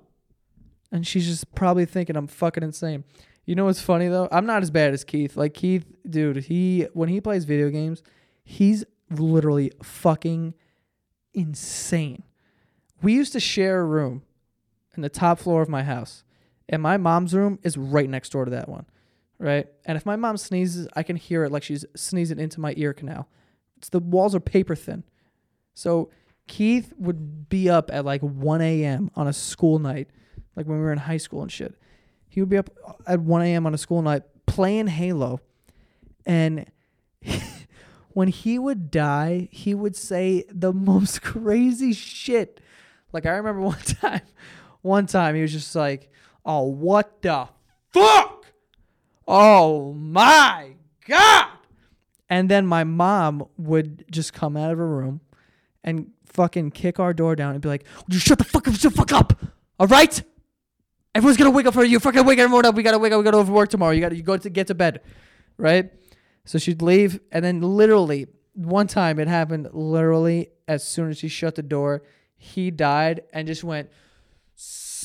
And 0.92 1.06
she's 1.06 1.26
just 1.26 1.54
probably 1.54 1.86
thinking 1.86 2.16
I'm 2.16 2.26
fucking 2.26 2.62
insane. 2.62 3.04
You 3.44 3.54
know 3.54 3.64
what's 3.64 3.80
funny 3.80 4.08
though? 4.08 4.28
I'm 4.30 4.46
not 4.46 4.62
as 4.62 4.70
bad 4.70 4.92
as 4.92 5.04
Keith. 5.04 5.36
Like 5.36 5.54
Keith, 5.54 5.86
dude, 6.08 6.44
he 6.44 6.86
when 6.92 7.08
he 7.08 7.20
plays 7.20 7.44
video 7.44 7.70
games, 7.70 8.02
he's 8.44 8.84
literally 9.10 9.72
fucking 9.82 10.54
insane. 11.32 12.22
We 13.02 13.14
used 13.14 13.32
to 13.34 13.40
share 13.40 13.80
a 13.80 13.84
room 13.84 14.22
in 14.96 15.02
the 15.02 15.08
top 15.08 15.38
floor 15.38 15.62
of 15.62 15.68
my 15.68 15.82
house. 15.82 16.24
And 16.68 16.82
my 16.82 16.96
mom's 16.96 17.34
room 17.34 17.58
is 17.62 17.76
right 17.76 18.08
next 18.08 18.30
door 18.30 18.44
to 18.44 18.50
that 18.50 18.68
one. 18.68 18.86
Right? 19.38 19.66
And 19.84 19.96
if 19.96 20.06
my 20.06 20.16
mom 20.16 20.36
sneezes, 20.36 20.88
I 20.96 21.02
can 21.02 21.16
hear 21.16 21.44
it 21.44 21.52
like 21.52 21.62
she's 21.62 21.84
sneezing 21.94 22.38
into 22.38 22.60
my 22.60 22.74
ear 22.76 22.92
canal. 22.92 23.28
It's 23.76 23.90
the 23.90 24.00
walls 24.00 24.34
are 24.34 24.40
paper 24.40 24.74
thin. 24.74 25.04
So 25.74 26.10
Keith 26.46 26.92
would 26.98 27.48
be 27.48 27.68
up 27.68 27.90
at 27.92 28.04
like 28.04 28.22
1 28.22 28.60
a.m. 28.62 29.10
on 29.14 29.26
a 29.26 29.32
school 29.32 29.78
night, 29.78 30.08
like 30.54 30.66
when 30.66 30.78
we 30.78 30.84
were 30.84 30.92
in 30.92 30.98
high 30.98 31.18
school 31.18 31.42
and 31.42 31.52
shit. 31.52 31.74
He 32.28 32.40
would 32.40 32.48
be 32.48 32.56
up 32.56 32.70
at 33.06 33.20
1 33.20 33.42
a.m. 33.42 33.66
on 33.66 33.74
a 33.74 33.78
school 33.78 34.02
night 34.02 34.22
playing 34.46 34.86
Halo. 34.86 35.40
And 36.24 36.66
when 38.10 38.28
he 38.28 38.58
would 38.58 38.90
die, 38.90 39.48
he 39.50 39.74
would 39.74 39.96
say 39.96 40.44
the 40.50 40.72
most 40.72 41.22
crazy 41.22 41.92
shit. 41.92 42.60
Like 43.12 43.26
I 43.26 43.30
remember 43.30 43.60
one 43.60 43.78
time, 44.00 44.22
one 44.82 45.06
time 45.06 45.34
he 45.34 45.42
was 45.42 45.52
just 45.52 45.74
like, 45.74 46.10
"Oh, 46.44 46.62
what 46.62 47.22
the 47.22 47.48
fuck? 47.92 48.46
Oh 49.26 49.92
my 49.92 50.74
god!" 51.06 51.48
And 52.28 52.48
then 52.48 52.66
my 52.66 52.84
mom 52.84 53.46
would 53.56 54.04
just 54.10 54.32
come 54.32 54.56
out 54.56 54.72
of 54.72 54.78
her 54.78 54.88
room 54.88 55.20
and 55.84 56.10
fucking 56.24 56.72
kick 56.72 56.98
our 56.98 57.14
door 57.14 57.36
down 57.36 57.52
and 57.52 57.62
be 57.62 57.68
like, 57.68 57.84
Would 58.04 58.14
you 58.14 58.20
shut 58.20 58.38
the 58.38 58.44
fuck 58.44 58.66
up, 58.68 58.74
shut 58.74 58.92
the 58.92 58.96
fuck 58.96 59.12
up? 59.12 59.32
All 59.78 59.86
right? 59.86 60.22
Everyone's 61.14 61.38
gonna 61.38 61.50
wake 61.50 61.66
up 61.66 61.74
for 61.74 61.84
you. 61.84 61.98
Fucking 61.98 62.26
wake 62.26 62.38
everyone 62.38 62.66
up. 62.66 62.74
We 62.74 62.82
gotta 62.82 62.98
wake 62.98 63.12
up. 63.12 63.18
We 63.18 63.24
gotta 63.24 63.42
work 63.50 63.70
tomorrow. 63.70 63.92
You 63.92 64.00
gotta 64.02 64.16
you 64.16 64.22
go 64.22 64.36
to 64.36 64.50
get 64.50 64.66
to 64.66 64.74
bed, 64.74 65.00
right? 65.56 65.90
So 66.44 66.58
she'd 66.58 66.82
leave, 66.82 67.20
and 67.32 67.42
then 67.44 67.62
literally 67.62 68.26
one 68.52 68.86
time 68.86 69.18
it 69.18 69.26
happened. 69.26 69.68
Literally 69.72 70.50
as 70.68 70.86
soon 70.86 71.08
as 71.10 71.18
she 71.18 71.28
shut 71.28 71.54
the 71.54 71.62
door, 71.62 72.02
he 72.36 72.70
died 72.70 73.22
and 73.32 73.46
just 73.46 73.64
went, 73.64 73.88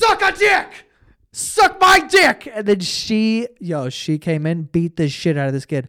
"Suck 0.02 0.22
a 0.22 0.32
dick, 0.36 0.86
suck 1.32 1.80
my 1.80 2.00
dick." 2.00 2.50
And 2.52 2.66
then 2.66 2.80
she, 2.80 3.48
yo, 3.60 3.88
she 3.88 4.18
came 4.18 4.46
in, 4.46 4.64
beat 4.64 4.96
the 4.96 5.08
shit 5.08 5.36
out 5.36 5.46
of 5.46 5.52
this 5.52 5.66
kid. 5.66 5.88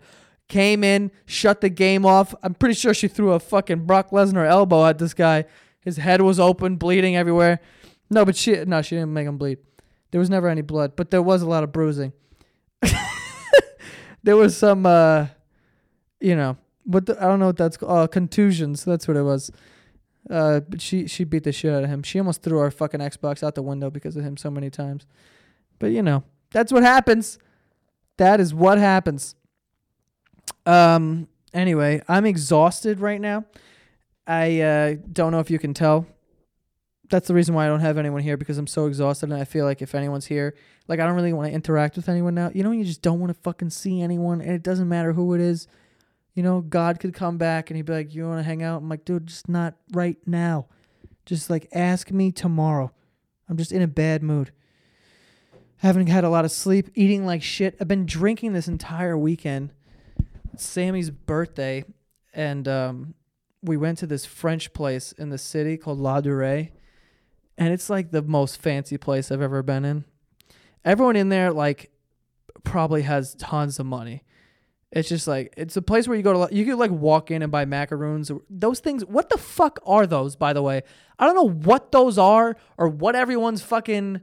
Came 0.49 0.83
in, 0.83 1.11
shut 1.25 1.61
the 1.61 1.69
game 1.69 2.05
off. 2.05 2.35
I'm 2.43 2.53
pretty 2.53 2.75
sure 2.75 2.93
she 2.93 3.07
threw 3.07 3.31
a 3.31 3.39
fucking 3.39 3.85
Brock 3.85 4.11
Lesnar 4.11 4.47
elbow 4.47 4.85
at 4.85 4.99
this 4.99 5.13
guy. 5.13 5.45
His 5.81 5.97
head 5.97 6.21
was 6.21 6.39
open, 6.39 6.75
bleeding 6.75 7.15
everywhere. 7.15 7.59
No, 8.09 8.25
but 8.25 8.35
she 8.35 8.63
no, 8.65 8.81
she 8.81 8.95
didn't 8.95 9.13
make 9.13 9.27
him 9.27 9.37
bleed. 9.37 9.57
There 10.11 10.19
was 10.19 10.29
never 10.29 10.47
any 10.47 10.61
blood, 10.61 10.95
but 10.95 11.09
there 11.09 11.23
was 11.23 11.41
a 11.41 11.47
lot 11.47 11.63
of 11.63 11.71
bruising. 11.71 12.13
there 14.23 14.37
was 14.37 14.55
some, 14.55 14.85
uh, 14.85 15.27
you 16.19 16.35
know, 16.35 16.57
what 16.83 17.07
the, 17.07 17.17
I 17.17 17.25
don't 17.25 17.39
know 17.39 17.47
what 17.47 17.57
that's 17.57 17.77
called. 17.77 17.91
Uh, 17.91 18.07
contusions. 18.07 18.85
That's 18.85 19.07
what 19.07 19.17
it 19.17 19.23
was. 19.23 19.51
Uh, 20.29 20.61
but 20.61 20.81
she 20.81 21.07
she 21.07 21.23
beat 21.23 21.43
the 21.43 21.51
shit 21.51 21.73
out 21.73 21.83
of 21.83 21.89
him. 21.89 22.03
She 22.03 22.19
almost 22.19 22.41
threw 22.41 22.59
our 22.59 22.71
fucking 22.71 23.01
Xbox 23.01 23.43
out 23.43 23.55
the 23.55 23.61
window 23.61 23.89
because 23.89 24.15
of 24.15 24.23
him 24.23 24.37
so 24.37 24.49
many 24.49 24.69
times. 24.69 25.05
But 25.79 25.91
you 25.91 26.01
know, 26.01 26.23
that's 26.51 26.71
what 26.71 26.83
happens. 26.83 27.39
That 28.17 28.39
is 28.39 28.53
what 28.53 28.77
happens. 28.77 29.35
Um. 30.65 31.27
Anyway, 31.53 32.01
I'm 32.07 32.25
exhausted 32.25 32.99
right 32.99 33.21
now. 33.21 33.45
I 34.25 34.61
uh, 34.61 34.95
don't 35.11 35.31
know 35.31 35.39
if 35.39 35.51
you 35.51 35.59
can 35.59 35.73
tell. 35.73 36.07
That's 37.09 37.27
the 37.27 37.33
reason 37.33 37.53
why 37.53 37.65
I 37.65 37.67
don't 37.67 37.81
have 37.81 37.97
anyone 37.97 38.21
here 38.21 38.37
because 38.37 38.57
I'm 38.57 38.65
so 38.65 38.87
exhausted 38.87 39.29
and 39.29 39.39
I 39.39 39.43
feel 39.43 39.65
like 39.65 39.81
if 39.81 39.93
anyone's 39.93 40.25
here, 40.25 40.55
like 40.87 40.99
I 40.99 41.05
don't 41.05 41.15
really 41.15 41.33
want 41.33 41.49
to 41.49 41.53
interact 41.53 41.95
with 41.95 42.09
anyone 42.09 42.33
now. 42.33 42.49
You 42.53 42.63
know, 42.63 42.71
you 42.71 42.85
just 42.85 43.01
don't 43.01 43.19
want 43.19 43.31
to 43.31 43.39
fucking 43.41 43.69
see 43.69 44.01
anyone 44.01 44.41
and 44.41 44.51
it 44.51 44.63
doesn't 44.63 44.89
matter 44.89 45.13
who 45.13 45.33
it 45.35 45.41
is. 45.41 45.67
You 46.33 46.43
know, 46.43 46.61
God 46.61 46.99
could 46.99 47.13
come 47.13 47.37
back 47.37 47.69
and 47.69 47.77
he'd 47.77 47.85
be 47.85 47.93
like, 47.93 48.13
"You 48.13 48.27
want 48.27 48.39
to 48.39 48.43
hang 48.43 48.63
out?" 48.63 48.81
I'm 48.81 48.89
like, 48.89 49.05
"Dude, 49.05 49.27
just 49.27 49.47
not 49.47 49.75
right 49.91 50.17
now. 50.25 50.67
Just 51.25 51.49
like 51.49 51.67
ask 51.73 52.11
me 52.11 52.31
tomorrow." 52.31 52.91
I'm 53.49 53.57
just 53.57 53.71
in 53.71 53.81
a 53.81 53.87
bad 53.87 54.23
mood. 54.23 54.51
Haven't 55.77 56.07
had 56.07 56.23
a 56.23 56.29
lot 56.29 56.45
of 56.45 56.51
sleep, 56.51 56.89
eating 56.95 57.25
like 57.25 57.43
shit. 57.43 57.75
I've 57.79 57.87
been 57.87 58.05
drinking 58.05 58.53
this 58.53 58.67
entire 58.67 59.17
weekend. 59.17 59.73
Sammy's 60.55 61.09
birthday, 61.09 61.83
and 62.33 62.67
um, 62.67 63.13
we 63.61 63.75
went 63.75 63.97
to 63.99 64.07
this 64.07 64.25
French 64.25 64.73
place 64.73 65.11
in 65.11 65.29
the 65.29 65.37
city 65.37 65.77
called 65.77 65.99
Ladurée, 65.99 66.71
and 67.57 67.73
it's 67.73 67.89
like 67.89 68.11
the 68.11 68.21
most 68.21 68.61
fancy 68.61 68.97
place 68.97 69.31
I've 69.31 69.41
ever 69.41 69.61
been 69.61 69.83
in. 69.83 70.05
Everyone 70.85 71.15
in 71.15 71.29
there 71.29 71.51
like 71.51 71.91
probably 72.63 73.03
has 73.03 73.35
tons 73.35 73.79
of 73.79 73.85
money. 73.85 74.23
It's 74.95 75.09
just 75.09 75.27
like 75.27 75.55
it's 75.57 75.75
a 75.75 75.81
place 75.81 76.07
where 76.07 76.15
you 76.15 76.21
go 76.21 76.45
to 76.45 76.55
you 76.55 76.65
could 76.65 76.77
like 76.77 76.91
walk 76.91 77.31
in 77.31 77.41
and 77.41 77.51
buy 77.51 77.65
macaroons. 77.65 78.31
Those 78.47 78.79
things, 78.79 79.03
what 79.03 79.29
the 79.29 79.39
fuck 79.39 79.79
are 79.87 80.05
those? 80.05 80.35
By 80.35 80.53
the 80.53 80.61
way, 80.61 80.83
I 81.17 81.25
don't 81.25 81.35
know 81.35 81.49
what 81.49 81.91
those 81.91 82.19
are 82.19 82.55
or 82.77 82.87
what 82.89 83.15
everyone's 83.15 83.63
fucking 83.63 84.21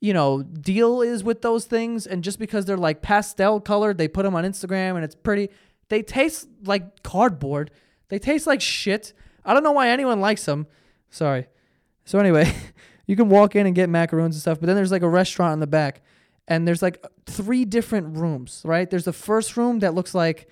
you 0.00 0.12
know 0.12 0.42
deal 0.42 1.02
is 1.02 1.24
with 1.24 1.42
those 1.42 1.64
things. 1.64 2.06
And 2.06 2.22
just 2.22 2.38
because 2.38 2.64
they're 2.64 2.76
like 2.76 3.02
pastel 3.02 3.60
colored, 3.60 3.98
they 3.98 4.06
put 4.06 4.22
them 4.22 4.36
on 4.36 4.44
Instagram 4.44 4.94
and 4.94 5.04
it's 5.04 5.16
pretty. 5.16 5.50
They 5.88 6.02
taste 6.02 6.48
like 6.64 7.02
cardboard. 7.02 7.72
They 8.08 8.20
taste 8.20 8.46
like 8.46 8.60
shit. 8.60 9.14
I 9.44 9.52
don't 9.52 9.64
know 9.64 9.72
why 9.72 9.88
anyone 9.88 10.20
likes 10.20 10.44
them. 10.44 10.68
Sorry. 11.10 11.48
So 12.04 12.20
anyway, 12.20 12.54
you 13.08 13.16
can 13.16 13.28
walk 13.28 13.56
in 13.56 13.66
and 13.66 13.74
get 13.74 13.88
macaroons 13.88 14.36
and 14.36 14.42
stuff, 14.42 14.60
but 14.60 14.68
then 14.68 14.76
there's 14.76 14.92
like 14.92 15.02
a 15.02 15.08
restaurant 15.08 15.54
in 15.54 15.58
the 15.58 15.66
back 15.66 16.02
and 16.46 16.68
there's 16.68 16.82
like 16.82 17.04
three 17.26 17.64
different 17.64 18.16
rooms, 18.16 18.62
right? 18.64 18.88
There's 18.88 19.04
the 19.04 19.12
first 19.12 19.56
room 19.56 19.78
that 19.80 19.94
looks 19.94 20.14
like 20.14 20.48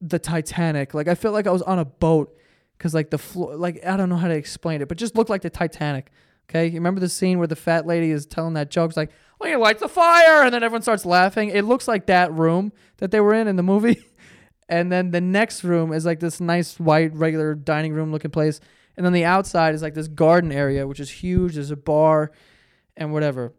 the 0.00 0.18
Titanic. 0.18 0.94
Like 0.94 1.08
I 1.08 1.14
felt 1.14 1.34
like 1.34 1.46
I 1.46 1.50
was 1.50 1.62
on 1.62 1.78
a 1.78 1.84
boat 1.84 2.36
cuz 2.78 2.94
like 2.94 3.10
the 3.10 3.18
floor 3.18 3.56
like 3.56 3.84
I 3.84 3.96
don't 3.96 4.08
know 4.08 4.16
how 4.16 4.28
to 4.28 4.34
explain 4.34 4.80
it, 4.80 4.88
but 4.88 4.98
just 4.98 5.16
looked 5.16 5.30
like 5.30 5.42
the 5.42 5.50
Titanic. 5.50 6.10
Okay? 6.50 6.66
You 6.66 6.74
remember 6.74 7.00
the 7.00 7.08
scene 7.08 7.38
where 7.38 7.46
the 7.46 7.56
fat 7.56 7.86
lady 7.86 8.10
is 8.10 8.26
telling 8.26 8.54
that 8.54 8.70
joke? 8.70 8.90
It's 8.90 8.96
like, 8.96 9.12
"Well, 9.38 9.50
you 9.50 9.58
light 9.58 9.78
the 9.78 9.88
fire." 9.88 10.42
And 10.44 10.52
then 10.52 10.62
everyone 10.62 10.82
starts 10.82 11.06
laughing. 11.06 11.48
It 11.48 11.64
looks 11.64 11.88
like 11.88 12.06
that 12.06 12.32
room 12.32 12.72
that 12.98 13.10
they 13.10 13.20
were 13.20 13.34
in 13.34 13.48
in 13.48 13.56
the 13.56 13.62
movie. 13.62 14.04
and 14.68 14.90
then 14.90 15.10
the 15.12 15.20
next 15.20 15.64
room 15.64 15.92
is 15.92 16.04
like 16.04 16.20
this 16.20 16.40
nice 16.40 16.78
white 16.78 17.14
regular 17.14 17.54
dining 17.54 17.92
room 17.92 18.12
looking 18.12 18.30
place. 18.30 18.60
And 18.96 19.06
then 19.06 19.12
the 19.12 19.24
outside 19.24 19.74
is 19.74 19.82
like 19.82 19.94
this 19.94 20.08
garden 20.08 20.52
area, 20.52 20.86
which 20.86 21.00
is 21.00 21.10
huge. 21.10 21.54
There's 21.54 21.70
a 21.70 21.76
bar 21.76 22.32
and 22.96 23.12
whatever 23.12 23.54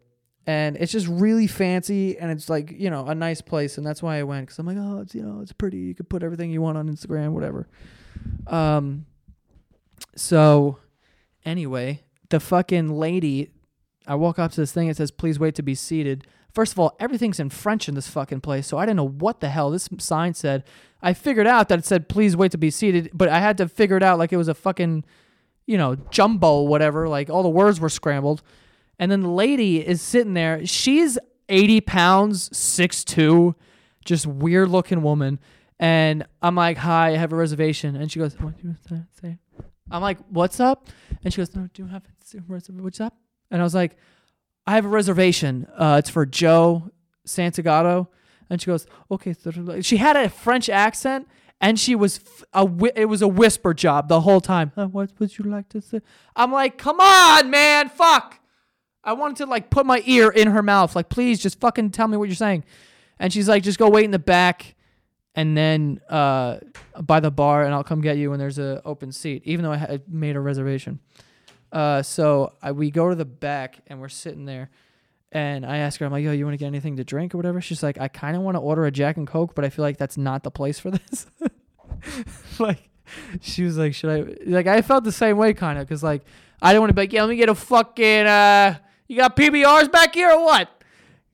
and 0.46 0.76
it's 0.76 0.92
just 0.92 1.06
really 1.06 1.46
fancy 1.46 2.18
and 2.18 2.30
it's 2.30 2.50
like 2.50 2.72
you 2.72 2.90
know 2.90 3.06
a 3.06 3.14
nice 3.14 3.40
place 3.40 3.78
and 3.78 3.86
that's 3.86 4.02
why 4.02 4.18
i 4.18 4.22
went 4.22 4.46
because 4.46 4.58
i'm 4.58 4.66
like 4.66 4.76
oh 4.78 5.00
it's 5.00 5.14
you 5.14 5.22
know 5.22 5.40
it's 5.40 5.52
pretty. 5.52 5.78
You 5.78 5.94
could 5.94 6.08
put 6.08 6.22
everything 6.22 6.50
you 6.50 6.60
want 6.60 6.78
on 6.78 6.88
instagram 6.88 7.30
whatever. 7.32 7.68
Um 8.46 9.06
so 10.16 10.78
anyway 11.44 12.02
the 12.28 12.40
fucking 12.40 12.90
lady 12.90 13.50
i 14.06 14.14
walk 14.14 14.38
up 14.38 14.52
to 14.52 14.60
this 14.60 14.72
thing 14.72 14.88
it 14.88 14.96
says 14.96 15.10
please 15.10 15.38
wait 15.38 15.54
to 15.54 15.62
be 15.62 15.74
seated. 15.74 16.26
First 16.52 16.72
of 16.72 16.78
all 16.78 16.94
everything's 17.00 17.40
in 17.40 17.50
french 17.50 17.88
in 17.88 17.94
this 17.94 18.08
fucking 18.08 18.40
place 18.40 18.66
so 18.66 18.76
i 18.76 18.84
didn't 18.84 18.98
know 18.98 19.08
what 19.08 19.40
the 19.40 19.48
hell 19.48 19.70
this 19.70 19.88
sign 19.98 20.34
said. 20.34 20.64
I 21.02 21.12
figured 21.12 21.46
out 21.46 21.68
that 21.68 21.80
it 21.80 21.84
said 21.84 22.08
please 22.08 22.36
wait 22.36 22.52
to 22.52 22.58
be 22.58 22.70
seated 22.70 23.10
but 23.12 23.28
i 23.28 23.38
had 23.38 23.58
to 23.58 23.68
figure 23.68 23.96
it 23.96 24.02
out 24.02 24.18
like 24.18 24.32
it 24.32 24.38
was 24.38 24.48
a 24.48 24.54
fucking 24.54 25.04
you 25.66 25.78
know 25.78 25.96
jumbo 26.10 26.62
whatever 26.62 27.08
like 27.08 27.30
all 27.30 27.42
the 27.42 27.48
words 27.48 27.80
were 27.80 27.88
scrambled 27.88 28.42
and 28.98 29.10
then 29.10 29.22
the 29.22 29.28
lady 29.28 29.86
is 29.86 30.00
sitting 30.00 30.34
there. 30.34 30.64
She's 30.66 31.18
80 31.48 31.80
pounds, 31.82 32.48
6'2, 32.50 33.54
just 34.04 34.26
weird 34.26 34.68
looking 34.68 35.02
woman. 35.02 35.38
And 35.78 36.26
I'm 36.40 36.54
like, 36.54 36.78
hi, 36.78 37.08
I 37.08 37.16
have 37.16 37.32
a 37.32 37.36
reservation. 37.36 37.96
And 37.96 38.10
she 38.10 38.18
goes, 38.18 38.38
what 38.38 38.56
do 38.56 38.62
you 38.62 38.68
want 38.70 38.84
to 38.88 39.20
say? 39.20 39.38
I'm 39.90 40.02
like, 40.02 40.18
what's 40.30 40.60
up? 40.60 40.88
And 41.22 41.32
she 41.32 41.38
goes, 41.40 41.54
no, 41.54 41.68
do 41.72 41.82
you 41.82 41.88
have 41.88 42.04
a 42.04 42.40
reservation? 42.46 42.82
What's 42.82 43.00
up? 43.00 43.16
And 43.50 43.60
I 43.60 43.64
was 43.64 43.74
like, 43.74 43.96
I 44.66 44.72
have 44.72 44.84
a 44.84 44.88
reservation. 44.88 45.66
Uh, 45.76 45.96
it's 45.98 46.08
for 46.08 46.24
Joe 46.24 46.90
Santagato. 47.26 48.08
And 48.48 48.60
she 48.60 48.66
goes, 48.66 48.86
okay. 49.10 49.34
She 49.82 49.96
had 49.96 50.16
a 50.16 50.28
French 50.28 50.68
accent 50.68 51.28
and 51.60 51.78
she 51.78 51.94
was 51.94 52.20
a 52.52 52.68
it 52.94 53.06
was 53.06 53.22
a 53.22 53.28
whisper 53.28 53.74
job 53.74 54.08
the 54.08 54.20
whole 54.20 54.40
time. 54.40 54.72
Uh, 54.76 54.86
what 54.86 55.10
would 55.18 55.38
you 55.38 55.44
like 55.44 55.68
to 55.70 55.80
say? 55.80 56.00
I'm 56.36 56.52
like, 56.52 56.78
come 56.78 57.00
on, 57.00 57.50
man, 57.50 57.88
fuck. 57.88 58.38
I 59.04 59.12
wanted 59.12 59.36
to 59.38 59.46
like 59.46 59.70
put 59.70 59.86
my 59.86 60.02
ear 60.06 60.30
in 60.30 60.48
her 60.48 60.62
mouth. 60.62 60.96
Like, 60.96 61.08
please 61.08 61.40
just 61.40 61.60
fucking 61.60 61.90
tell 61.90 62.08
me 62.08 62.16
what 62.16 62.28
you're 62.28 62.36
saying. 62.36 62.64
And 63.18 63.32
she's 63.32 63.48
like, 63.48 63.62
just 63.62 63.78
go 63.78 63.88
wait 63.88 64.04
in 64.04 64.10
the 64.10 64.18
back 64.18 64.74
and 65.34 65.56
then 65.56 66.00
uh, 66.08 66.58
by 67.00 67.20
the 67.20 67.30
bar 67.30 67.64
and 67.64 67.74
I'll 67.74 67.84
come 67.84 68.00
get 68.00 68.16
you 68.16 68.30
when 68.30 68.38
there's 68.38 68.58
a 68.58 68.80
open 68.84 69.12
seat, 69.12 69.42
even 69.44 69.64
though 69.64 69.72
I 69.72 69.76
had 69.76 70.08
made 70.08 70.36
a 70.36 70.40
reservation. 70.40 71.00
Uh, 71.72 72.02
so 72.02 72.52
I, 72.62 72.72
we 72.72 72.90
go 72.90 73.08
to 73.08 73.14
the 73.16 73.24
back 73.24 73.80
and 73.88 74.00
we're 74.00 74.08
sitting 74.08 74.44
there. 74.44 74.70
And 75.32 75.66
I 75.66 75.78
ask 75.78 75.98
her, 75.98 76.06
I'm 76.06 76.12
like, 76.12 76.22
yo, 76.22 76.30
you 76.30 76.44
want 76.44 76.54
to 76.54 76.58
get 76.58 76.66
anything 76.66 76.96
to 76.96 77.04
drink 77.04 77.34
or 77.34 77.38
whatever? 77.38 77.60
She's 77.60 77.82
like, 77.82 78.00
I 78.00 78.06
kind 78.06 78.36
of 78.36 78.42
want 78.42 78.54
to 78.54 78.60
order 78.60 78.86
a 78.86 78.92
Jack 78.92 79.16
and 79.16 79.26
Coke, 79.26 79.56
but 79.56 79.64
I 79.64 79.68
feel 79.68 79.84
like 79.84 79.96
that's 79.96 80.16
not 80.16 80.44
the 80.44 80.50
place 80.52 80.78
for 80.78 80.92
this. 80.92 81.26
like, 82.60 82.88
she 83.40 83.64
was 83.64 83.76
like, 83.76 83.94
should 83.94 84.10
I? 84.10 84.48
Like, 84.48 84.68
I 84.68 84.80
felt 84.80 85.02
the 85.02 85.10
same 85.10 85.36
way, 85.36 85.52
kind 85.52 85.76
of, 85.76 85.88
because, 85.88 86.04
like, 86.04 86.22
I 86.62 86.72
didn't 86.72 86.82
want 86.82 86.90
to 86.90 86.94
be 86.94 87.02
like, 87.02 87.12
yeah, 87.12 87.22
let 87.22 87.30
me 87.30 87.36
get 87.36 87.48
a 87.48 87.54
fucking, 87.56 88.26
uh, 88.26 88.78
you 89.08 89.16
got 89.16 89.36
PBRs 89.36 89.90
back 89.90 90.14
here 90.14 90.30
or 90.30 90.44
what? 90.44 90.82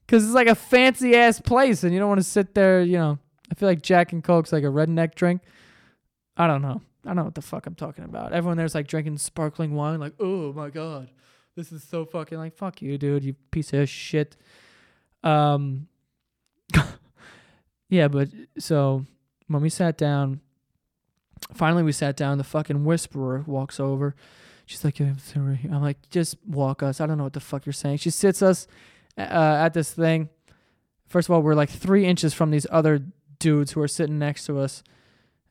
Because 0.05 0.25
it's 0.25 0.33
like 0.33 0.47
a 0.47 0.55
fancy 0.55 1.15
ass 1.15 1.39
place, 1.39 1.83
and 1.83 1.93
you 1.93 1.99
don't 1.99 2.09
want 2.09 2.19
to 2.19 2.27
sit 2.27 2.53
there. 2.53 2.81
You 2.81 2.97
know, 2.97 3.19
I 3.51 3.55
feel 3.55 3.69
like 3.69 3.81
Jack 3.81 4.11
and 4.11 4.23
Coke's 4.23 4.51
like 4.51 4.63
a 4.63 4.67
redneck 4.67 5.15
drink. 5.15 5.41
I 6.35 6.47
don't 6.47 6.61
know. 6.61 6.81
I 7.05 7.09
don't 7.09 7.17
know 7.17 7.23
what 7.23 7.35
the 7.35 7.41
fuck 7.41 7.65
I'm 7.65 7.75
talking 7.75 8.03
about. 8.03 8.33
Everyone 8.33 8.57
there's 8.57 8.75
like 8.75 8.87
drinking 8.87 9.17
sparkling 9.17 9.73
wine, 9.73 9.99
like, 9.99 10.13
oh 10.19 10.53
my 10.53 10.69
god, 10.69 11.09
this 11.55 11.71
is 11.71 11.83
so 11.83 12.05
fucking 12.05 12.37
like, 12.37 12.55
fuck 12.55 12.81
you, 12.81 12.97
dude, 12.97 13.23
you 13.23 13.33
piece 13.51 13.73
of 13.73 13.89
shit. 13.89 14.37
Um, 15.23 15.87
yeah, 17.89 18.07
but 18.07 18.29
so 18.57 19.05
when 19.47 19.61
we 19.61 19.69
sat 19.69 19.97
down, 19.97 20.41
finally 21.53 21.83
we 21.83 21.91
sat 21.91 22.15
down. 22.15 22.37
The 22.37 22.43
fucking 22.43 22.85
whisperer 22.85 23.43
walks 23.47 23.79
over 23.79 24.15
She's 24.71 24.85
like, 24.85 25.01
I'm 25.01 25.81
like, 25.81 25.97
just 26.09 26.37
walk 26.47 26.81
us. 26.81 27.01
I 27.01 27.05
don't 27.05 27.17
know 27.17 27.25
what 27.25 27.33
the 27.33 27.41
fuck 27.41 27.65
you're 27.65 27.73
saying. 27.73 27.97
She 27.97 28.09
sits 28.09 28.41
us 28.41 28.67
uh, 29.17 29.21
at 29.21 29.73
this 29.73 29.91
thing. 29.91 30.29
First 31.09 31.27
of 31.27 31.35
all, 31.35 31.41
we're 31.41 31.55
like 31.55 31.69
three 31.69 32.05
inches 32.05 32.33
from 32.33 32.51
these 32.51 32.65
other 32.71 33.03
dudes 33.37 33.73
who 33.73 33.81
are 33.81 33.87
sitting 33.89 34.17
next 34.17 34.45
to 34.45 34.59
us, 34.59 34.81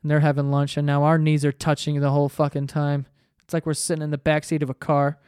and 0.01 0.09
they're 0.09 0.21
having 0.21 0.49
lunch, 0.49 0.75
and 0.75 0.87
now 0.87 1.03
our 1.03 1.19
knees 1.19 1.45
are 1.45 1.51
touching 1.51 1.99
the 1.99 2.09
whole 2.09 2.29
fucking 2.29 2.65
time. 2.65 3.05
It's 3.43 3.53
like 3.53 3.67
we're 3.67 3.75
sitting 3.75 4.01
in 4.01 4.09
the 4.09 4.17
back 4.17 4.43
seat 4.43 4.63
of 4.63 4.71
a 4.71 4.73
car. 4.73 5.19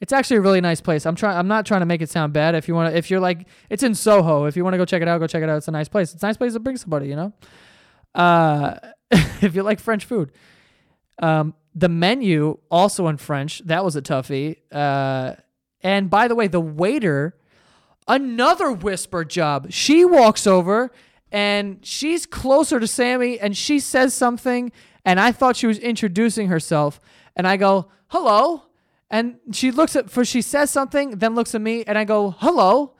It's 0.00 0.12
actually 0.12 0.38
a 0.38 0.40
really 0.40 0.60
nice 0.60 0.80
place. 0.80 1.06
I'm 1.06 1.14
trying. 1.14 1.36
I'm 1.36 1.46
not 1.46 1.66
trying 1.66 1.82
to 1.82 1.86
make 1.86 2.02
it 2.02 2.10
sound 2.10 2.32
bad. 2.32 2.56
If 2.56 2.66
you 2.66 2.74
want 2.74 2.92
to, 2.92 2.98
if 2.98 3.12
you're 3.12 3.20
like, 3.20 3.46
it's 3.70 3.84
in 3.84 3.94
Soho. 3.94 4.46
If 4.46 4.56
you 4.56 4.64
want 4.64 4.74
to 4.74 4.78
go 4.78 4.84
check 4.84 5.02
it 5.02 5.08
out, 5.08 5.20
go 5.20 5.28
check 5.28 5.44
it 5.44 5.48
out. 5.48 5.58
It's 5.58 5.68
a 5.68 5.70
nice 5.70 5.88
place. 5.88 6.14
It's 6.14 6.22
a 6.24 6.26
nice 6.26 6.36
place 6.36 6.54
to 6.54 6.58
bring 6.58 6.76
somebody. 6.78 7.06
You 7.06 7.14
know, 7.14 7.32
uh, 8.12 8.78
if 9.40 9.54
you 9.54 9.62
like 9.62 9.78
French 9.78 10.04
food. 10.04 10.32
Um, 11.20 11.54
the 11.76 11.90
menu 11.90 12.58
also 12.70 13.06
in 13.06 13.18
French. 13.18 13.60
That 13.66 13.84
was 13.84 13.94
a 13.96 14.02
toughie. 14.02 14.56
Uh, 14.72 15.34
and 15.82 16.08
by 16.08 16.26
the 16.26 16.34
way, 16.34 16.48
the 16.48 16.60
waiter, 16.60 17.36
another 18.08 18.72
whisper 18.72 19.24
job. 19.24 19.70
She 19.70 20.02
walks 20.02 20.46
over 20.46 20.90
and 21.30 21.84
she's 21.84 22.24
closer 22.24 22.80
to 22.80 22.86
Sammy 22.86 23.38
and 23.38 23.54
she 23.54 23.78
says 23.78 24.14
something. 24.14 24.72
And 25.04 25.20
I 25.20 25.32
thought 25.32 25.54
she 25.54 25.66
was 25.66 25.78
introducing 25.78 26.48
herself. 26.48 26.98
And 27.36 27.46
I 27.46 27.58
go, 27.58 27.90
hello. 28.08 28.62
And 29.10 29.36
she 29.52 29.70
looks 29.70 29.94
at, 29.94 30.10
for 30.10 30.24
she 30.24 30.40
says 30.40 30.70
something, 30.70 31.18
then 31.18 31.34
looks 31.34 31.54
at 31.54 31.60
me 31.60 31.84
and 31.84 31.98
I 31.98 32.04
go, 32.04 32.30
hello. 32.38 32.94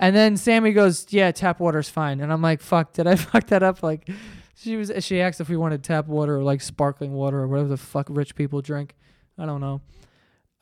And 0.00 0.16
then 0.16 0.38
Sammy 0.38 0.72
goes, 0.72 1.06
yeah, 1.10 1.30
tap 1.32 1.60
water's 1.60 1.90
fine. 1.90 2.20
And 2.20 2.32
I'm 2.32 2.40
like, 2.40 2.62
fuck, 2.62 2.94
did 2.94 3.06
I 3.06 3.14
fuck 3.16 3.48
that 3.48 3.62
up? 3.62 3.82
Like, 3.82 4.08
she 4.54 4.76
was 4.76 4.92
she 5.00 5.20
asked 5.20 5.40
if 5.40 5.48
we 5.48 5.56
wanted 5.56 5.82
tap 5.82 6.06
water 6.06 6.38
or 6.38 6.42
like 6.42 6.60
sparkling 6.60 7.12
water 7.12 7.40
or 7.40 7.48
whatever 7.48 7.68
the 7.68 7.76
fuck 7.76 8.06
rich 8.10 8.34
people 8.34 8.60
drink. 8.60 8.94
I 9.38 9.46
don't 9.46 9.60
know. 9.60 9.80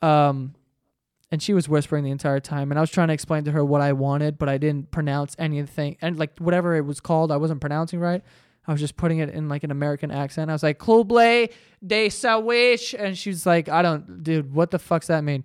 Um 0.01 0.55
and 1.31 1.41
she 1.41 1.53
was 1.53 1.69
whispering 1.69 2.03
the 2.03 2.11
entire 2.11 2.39
time 2.39 2.71
and 2.71 2.77
I 2.77 2.81
was 2.81 2.89
trying 2.89 3.07
to 3.09 3.13
explain 3.13 3.43
to 3.45 3.51
her 3.51 3.63
what 3.63 3.81
I 3.81 3.93
wanted, 3.93 4.37
but 4.37 4.49
I 4.49 4.57
didn't 4.57 4.91
pronounce 4.91 5.35
anything 5.39 5.97
and 6.01 6.17
like 6.17 6.37
whatever 6.39 6.75
it 6.75 6.85
was 6.85 6.99
called, 6.99 7.31
I 7.31 7.37
wasn't 7.37 7.61
pronouncing 7.61 7.99
right. 7.99 8.23
I 8.67 8.71
was 8.71 8.79
just 8.79 8.95
putting 8.95 9.17
it 9.17 9.29
in 9.29 9.49
like 9.49 9.63
an 9.63 9.71
American 9.71 10.11
accent. 10.11 10.51
I 10.51 10.53
was 10.53 10.61
like, 10.61 10.77
Cluble 10.77 11.49
de 11.85 12.09
Sawish 12.09 12.93
and 12.97 13.17
she's 13.17 13.45
like, 13.45 13.69
I 13.69 13.81
don't 13.81 14.23
dude, 14.23 14.53
what 14.53 14.71
the 14.71 14.79
fuck's 14.79 15.07
that 15.07 15.23
mean? 15.23 15.43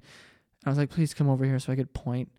I 0.65 0.69
was 0.69 0.79
like, 0.79 0.91
please 0.91 1.15
come 1.15 1.29
over 1.29 1.45
here 1.45 1.59
so 1.59 1.73
I 1.73 1.77
could 1.77 1.93
point. 1.93 2.31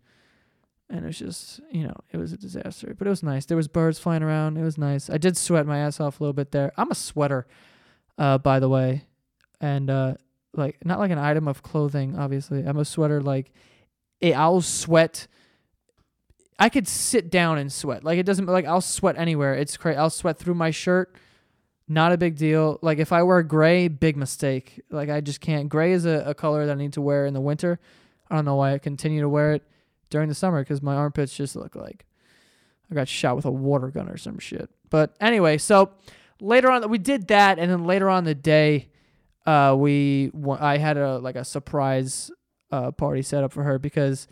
And 0.90 1.04
it 1.04 1.06
was 1.06 1.18
just 1.18 1.60
you 1.70 1.84
know 1.84 1.94
it 2.12 2.16
was 2.16 2.32
a 2.32 2.36
disaster. 2.36 2.94
But 2.96 3.06
it 3.06 3.10
was 3.10 3.22
nice. 3.22 3.46
There 3.46 3.56
was 3.56 3.68
birds 3.68 3.98
flying 3.98 4.22
around. 4.22 4.56
It 4.56 4.62
was 4.62 4.78
nice. 4.78 5.10
I 5.10 5.18
did 5.18 5.36
sweat 5.36 5.66
my 5.66 5.78
ass 5.78 6.00
off 6.00 6.20
a 6.20 6.22
little 6.22 6.32
bit 6.34 6.52
there. 6.52 6.72
I'm 6.76 6.90
a 6.90 6.94
sweater, 6.94 7.46
uh, 8.16 8.38
by 8.38 8.58
the 8.60 8.68
way, 8.68 9.04
and 9.60 9.90
uh, 9.90 10.14
like 10.54 10.84
not 10.84 10.98
like 10.98 11.10
an 11.10 11.18
item 11.18 11.48
of 11.48 11.62
clothing. 11.62 12.18
Obviously, 12.18 12.62
I'm 12.62 12.78
a 12.78 12.84
sweater. 12.84 13.20
Like 13.20 13.52
I'll 14.22 14.60
sweat. 14.60 15.26
I 16.58 16.68
could 16.68 16.88
sit 16.88 17.30
down 17.30 17.58
and 17.58 17.72
sweat. 17.72 18.02
Like 18.02 18.18
it 18.18 18.26
doesn't 18.26 18.46
like 18.46 18.64
I'll 18.64 18.80
sweat 18.80 19.16
anywhere. 19.18 19.54
It's 19.54 19.76
crazy. 19.76 19.98
I'll 19.98 20.10
sweat 20.10 20.38
through 20.38 20.54
my 20.54 20.70
shirt. 20.70 21.14
Not 21.90 22.12
a 22.12 22.18
big 22.18 22.36
deal. 22.36 22.78
Like 22.82 22.98
if 22.98 23.12
I 23.12 23.22
wear 23.22 23.42
gray, 23.42 23.88
big 23.88 24.16
mistake. 24.16 24.80
Like 24.90 25.10
I 25.10 25.20
just 25.20 25.40
can't. 25.40 25.68
Gray 25.68 25.92
is 25.92 26.04
a, 26.06 26.22
a 26.26 26.34
color 26.34 26.66
that 26.66 26.72
I 26.72 26.76
need 26.76 26.94
to 26.94 27.00
wear 27.00 27.26
in 27.26 27.34
the 27.34 27.40
winter. 27.40 27.78
I 28.30 28.36
don't 28.36 28.44
know 28.44 28.56
why 28.56 28.74
I 28.74 28.78
continue 28.78 29.20
to 29.20 29.28
wear 29.28 29.52
it 29.52 29.62
during 30.10 30.28
the 30.28 30.34
summer 30.34 30.62
because 30.62 30.82
my 30.82 30.94
armpits 30.94 31.36
just 31.36 31.56
look 31.56 31.76
like 31.76 32.06
I 32.90 32.94
got 32.94 33.08
shot 33.08 33.36
with 33.36 33.44
a 33.44 33.50
water 33.50 33.88
gun 33.88 34.08
or 34.08 34.16
some 34.16 34.38
shit. 34.38 34.70
But 34.90 35.14
anyway, 35.20 35.58
so 35.58 35.90
later 36.40 36.70
on 36.70 36.88
we 36.88 36.98
did 36.98 37.28
that, 37.28 37.58
and 37.58 37.70
then 37.70 37.84
later 37.84 38.08
on 38.08 38.24
the 38.24 38.34
day, 38.34 38.88
uh, 39.46 39.74
we 39.78 40.30
I 40.58 40.78
had 40.78 40.96
a 40.96 41.18
like 41.18 41.36
a 41.36 41.44
surprise 41.44 42.30
uh, 42.70 42.90
party 42.92 43.22
set 43.22 43.44
up 43.44 43.52
for 43.52 43.62
her 43.64 43.78
because, 43.78 44.26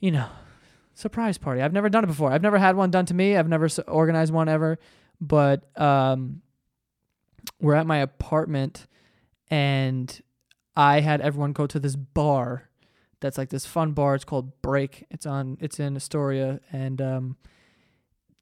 you 0.00 0.10
know, 0.10 0.28
surprise 0.94 1.38
party. 1.38 1.60
I've 1.60 1.72
never 1.72 1.88
done 1.88 2.04
it 2.04 2.08
before. 2.08 2.32
I've 2.32 2.42
never 2.42 2.58
had 2.58 2.76
one 2.76 2.90
done 2.90 3.06
to 3.06 3.14
me. 3.14 3.36
I've 3.36 3.48
never 3.48 3.68
organized 3.86 4.32
one 4.32 4.48
ever. 4.48 4.78
But 5.20 5.64
um, 5.80 6.42
we're 7.60 7.74
at 7.74 7.86
my 7.86 7.98
apartment, 7.98 8.86
and 9.48 10.20
I 10.76 11.00
had 11.00 11.20
everyone 11.20 11.52
go 11.52 11.66
to 11.68 11.78
this 11.78 11.94
bar 11.96 12.68
that's 13.24 13.38
like 13.38 13.48
this 13.48 13.64
fun 13.64 13.92
bar. 13.92 14.14
It's 14.14 14.24
called 14.24 14.60
Break. 14.60 15.06
It's 15.10 15.24
on. 15.24 15.56
It's 15.58 15.80
in 15.80 15.96
Astoria, 15.96 16.60
and 16.70 17.00
um, 17.00 17.36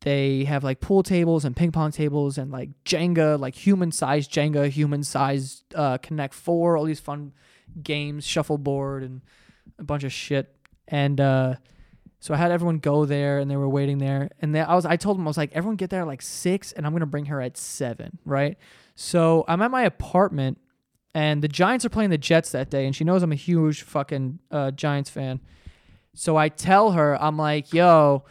they 0.01 0.43
have 0.43 0.65
like 0.65 0.81
pool 0.81 1.05
tables 1.05 1.45
and 1.45 1.55
ping 1.55 1.71
pong 1.71 1.93
tables 1.93 2.37
and 2.37 2.51
like 2.51 2.71
Jenga, 2.85 3.39
like 3.39 3.55
human 3.55 3.93
sized 3.93 4.33
Jenga, 4.33 4.69
human 4.69 5.05
sized 5.05 5.73
uh, 5.77 5.99
Connect 5.99 6.35
Four, 6.35 6.77
all 6.77 6.85
these 6.85 6.99
fun 6.99 7.33
games, 7.81 8.27
shuffleboard, 8.27 9.05
and 9.05 9.21
a 9.79 9.85
bunch 9.85 10.03
of 10.03 10.13
shit. 10.13 10.53
And 10.89 11.21
uh, 11.21 11.55
so 12.19 12.35
I 12.35 12.37
had 12.37 12.51
everyone 12.51 12.79
go 12.79 13.05
there, 13.05 13.39
and 13.39 13.49
they 13.49 13.57
were 13.57 13.69
waiting 13.69 13.99
there. 13.99 14.31
And 14.41 14.59
I 14.59 14.75
was, 14.75 14.85
I 14.85 14.97
told 14.97 15.17
them 15.17 15.29
I 15.29 15.31
was 15.31 15.39
like, 15.39 15.53
everyone 15.53 15.77
get 15.77 15.91
there 15.91 16.01
at 16.01 16.09
like 16.09 16.23
six, 16.23 16.73
and 16.73 16.85
I'm 16.85 16.93
gonna 16.93 17.07
bring 17.07 17.27
her 17.27 17.41
at 17.41 17.57
seven, 17.57 18.19
right? 18.25 18.59
So 18.97 19.45
I'm 19.47 19.63
at 19.63 19.71
my 19.71 19.83
apartment 19.83 20.59
and 21.15 21.43
the 21.43 21.49
Giants 21.49 21.85
are 21.85 21.91
playing 21.91 22.11
the 22.11 22.19
Jets 22.19 22.53
that 22.53 22.71
day, 22.71 22.87
and 22.87 22.97
she 22.97 23.05
knows 23.05 23.23
I'm 23.23 23.33
a 23.33 23.37
huge 23.37 23.83
fucking 23.83 24.39
uh, 24.51 24.71
Giants 24.71 25.11
fan. 25.11 25.41
So 26.15 26.37
I 26.37 26.49
tell 26.49 26.93
her, 26.93 27.21
I'm 27.21 27.37
like, 27.37 27.73
yo, 27.73 28.25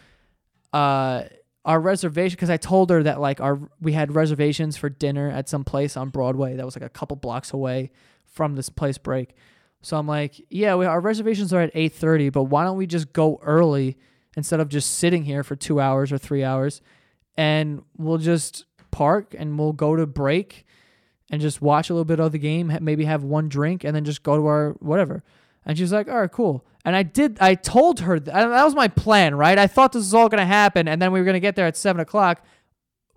uh, 0.73 1.23
our 1.63 1.79
reservation, 1.79 2.35
because 2.35 2.49
I 2.49 2.57
told 2.57 2.89
her 2.89 3.03
that 3.03 3.19
like 3.19 3.39
our 3.39 3.59
we 3.79 3.93
had 3.93 4.15
reservations 4.15 4.77
for 4.77 4.89
dinner 4.89 5.29
at 5.29 5.47
some 5.47 5.63
place 5.63 5.95
on 5.95 6.09
Broadway 6.09 6.55
that 6.55 6.65
was 6.65 6.75
like 6.75 6.85
a 6.85 6.89
couple 6.89 7.17
blocks 7.17 7.53
away 7.53 7.91
from 8.25 8.55
this 8.55 8.69
place 8.69 8.97
break. 8.97 9.35
So 9.83 9.97
I'm 9.97 10.07
like, 10.07 10.43
yeah, 10.49 10.75
we, 10.75 10.85
our 10.85 10.99
reservations 10.99 11.53
are 11.53 11.61
at 11.61 11.73
8:30, 11.73 12.31
but 12.31 12.43
why 12.43 12.63
don't 12.63 12.77
we 12.77 12.87
just 12.87 13.13
go 13.13 13.39
early 13.43 13.97
instead 14.35 14.59
of 14.59 14.69
just 14.69 14.97
sitting 14.97 15.23
here 15.25 15.43
for 15.43 15.55
two 15.55 15.79
hours 15.79 16.11
or 16.11 16.17
three 16.17 16.43
hours, 16.43 16.81
and 17.37 17.83
we'll 17.95 18.17
just 18.17 18.65
park 18.89 19.35
and 19.37 19.57
we'll 19.57 19.73
go 19.73 19.95
to 19.95 20.07
break 20.07 20.65
and 21.31 21.41
just 21.41 21.61
watch 21.61 21.89
a 21.89 21.93
little 21.93 22.05
bit 22.05 22.19
of 22.19 22.33
the 22.33 22.37
game, 22.37 22.77
maybe 22.81 23.05
have 23.05 23.23
one 23.23 23.47
drink, 23.47 23.83
and 23.83 23.95
then 23.95 24.03
just 24.03 24.21
go 24.21 24.35
to 24.35 24.45
our 24.45 24.71
whatever. 24.79 25.23
And 25.65 25.77
she's 25.77 25.93
like, 25.93 26.07
all 26.07 26.19
right, 26.19 26.31
cool. 26.31 26.65
And 26.83 26.95
I 26.95 27.03
did, 27.03 27.37
I 27.39 27.55
told 27.55 28.01
her, 28.01 28.19
that, 28.19 28.33
that 28.33 28.65
was 28.65 28.75
my 28.75 28.89
plan, 28.89 29.35
right? 29.35 29.57
I 29.57 29.67
thought 29.67 29.93
this 29.93 30.01
was 30.01 30.13
all 30.13 30.27
going 30.27 30.39
to 30.39 30.45
happen, 30.45 30.87
and 30.87 31.01
then 31.01 31.11
we 31.11 31.19
were 31.19 31.25
going 31.25 31.35
to 31.35 31.39
get 31.39 31.55
there 31.55 31.67
at 31.67 31.77
7 31.77 31.99
o'clock, 32.01 32.43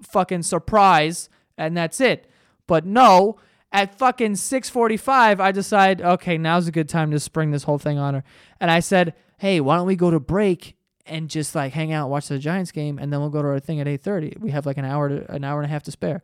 fucking 0.01 0.43
surprise, 0.43 1.29
and 1.59 1.77
that's 1.77 2.01
it. 2.01 2.31
But 2.67 2.87
no, 2.87 3.37
at 3.73 3.99
fucking 3.99 4.35
6.45, 4.35 5.41
I 5.41 5.51
decide, 5.51 6.01
okay, 6.01 6.39
now's 6.39 6.69
a 6.69 6.73
good 6.73 6.89
time 6.89 7.11
to 7.11 7.19
spring 7.19 7.51
this 7.51 7.65
whole 7.65 7.79
thing 7.79 7.99
on 7.99 8.15
her. 8.15 8.25
And 8.61 8.71
I 8.71 8.79
said, 8.81 9.15
hey, 9.39 9.61
why 9.61 9.77
don't 9.77 9.87
we 9.87 9.97
go 9.97 10.11
to 10.11 10.21
break 10.21 10.77
and 11.07 11.29
just 11.29 11.55
like 11.55 11.73
hang 11.73 11.93
out, 11.93 12.09
watch 12.09 12.29
the 12.29 12.39
Giants 12.39 12.71
game, 12.71 12.99
and 12.99 13.13
then 13.13 13.21
we'll 13.21 13.31
go 13.31 13.43
to 13.43 13.49
our 13.49 13.61
thing 13.61 13.81
at 13.81 13.87
8.30. 13.87 14.39
We 14.39 14.51
have 14.51 14.67
like 14.67 14.79
an 14.79 14.85
hour 14.85 15.09
to, 15.09 15.33
an 15.33 15.43
hour 15.43 15.61
and 15.61 15.67
a 15.67 15.73
half 15.73 15.83
to 15.85 15.91
spare. 15.91 16.23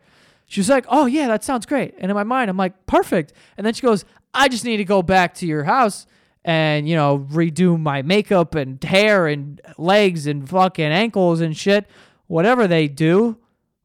She 0.50 0.58
was 0.58 0.68
like, 0.68 0.84
"Oh 0.88 1.06
yeah, 1.06 1.28
that 1.28 1.44
sounds 1.44 1.64
great." 1.64 1.94
And 1.98 2.10
in 2.10 2.16
my 2.16 2.24
mind, 2.24 2.50
I'm 2.50 2.56
like, 2.56 2.84
"Perfect." 2.86 3.32
And 3.56 3.64
then 3.64 3.72
she 3.72 3.82
goes, 3.82 4.04
"I 4.34 4.48
just 4.48 4.64
need 4.64 4.78
to 4.78 4.84
go 4.84 5.00
back 5.00 5.32
to 5.34 5.46
your 5.46 5.62
house 5.62 6.06
and 6.44 6.88
you 6.88 6.96
know 6.96 7.20
redo 7.30 7.78
my 7.78 8.02
makeup 8.02 8.56
and 8.56 8.82
hair 8.82 9.28
and 9.28 9.60
legs 9.78 10.26
and 10.26 10.48
fucking 10.48 10.84
ankles 10.84 11.40
and 11.40 11.56
shit, 11.56 11.88
whatever 12.26 12.66
they 12.66 12.88
do, 12.88 13.38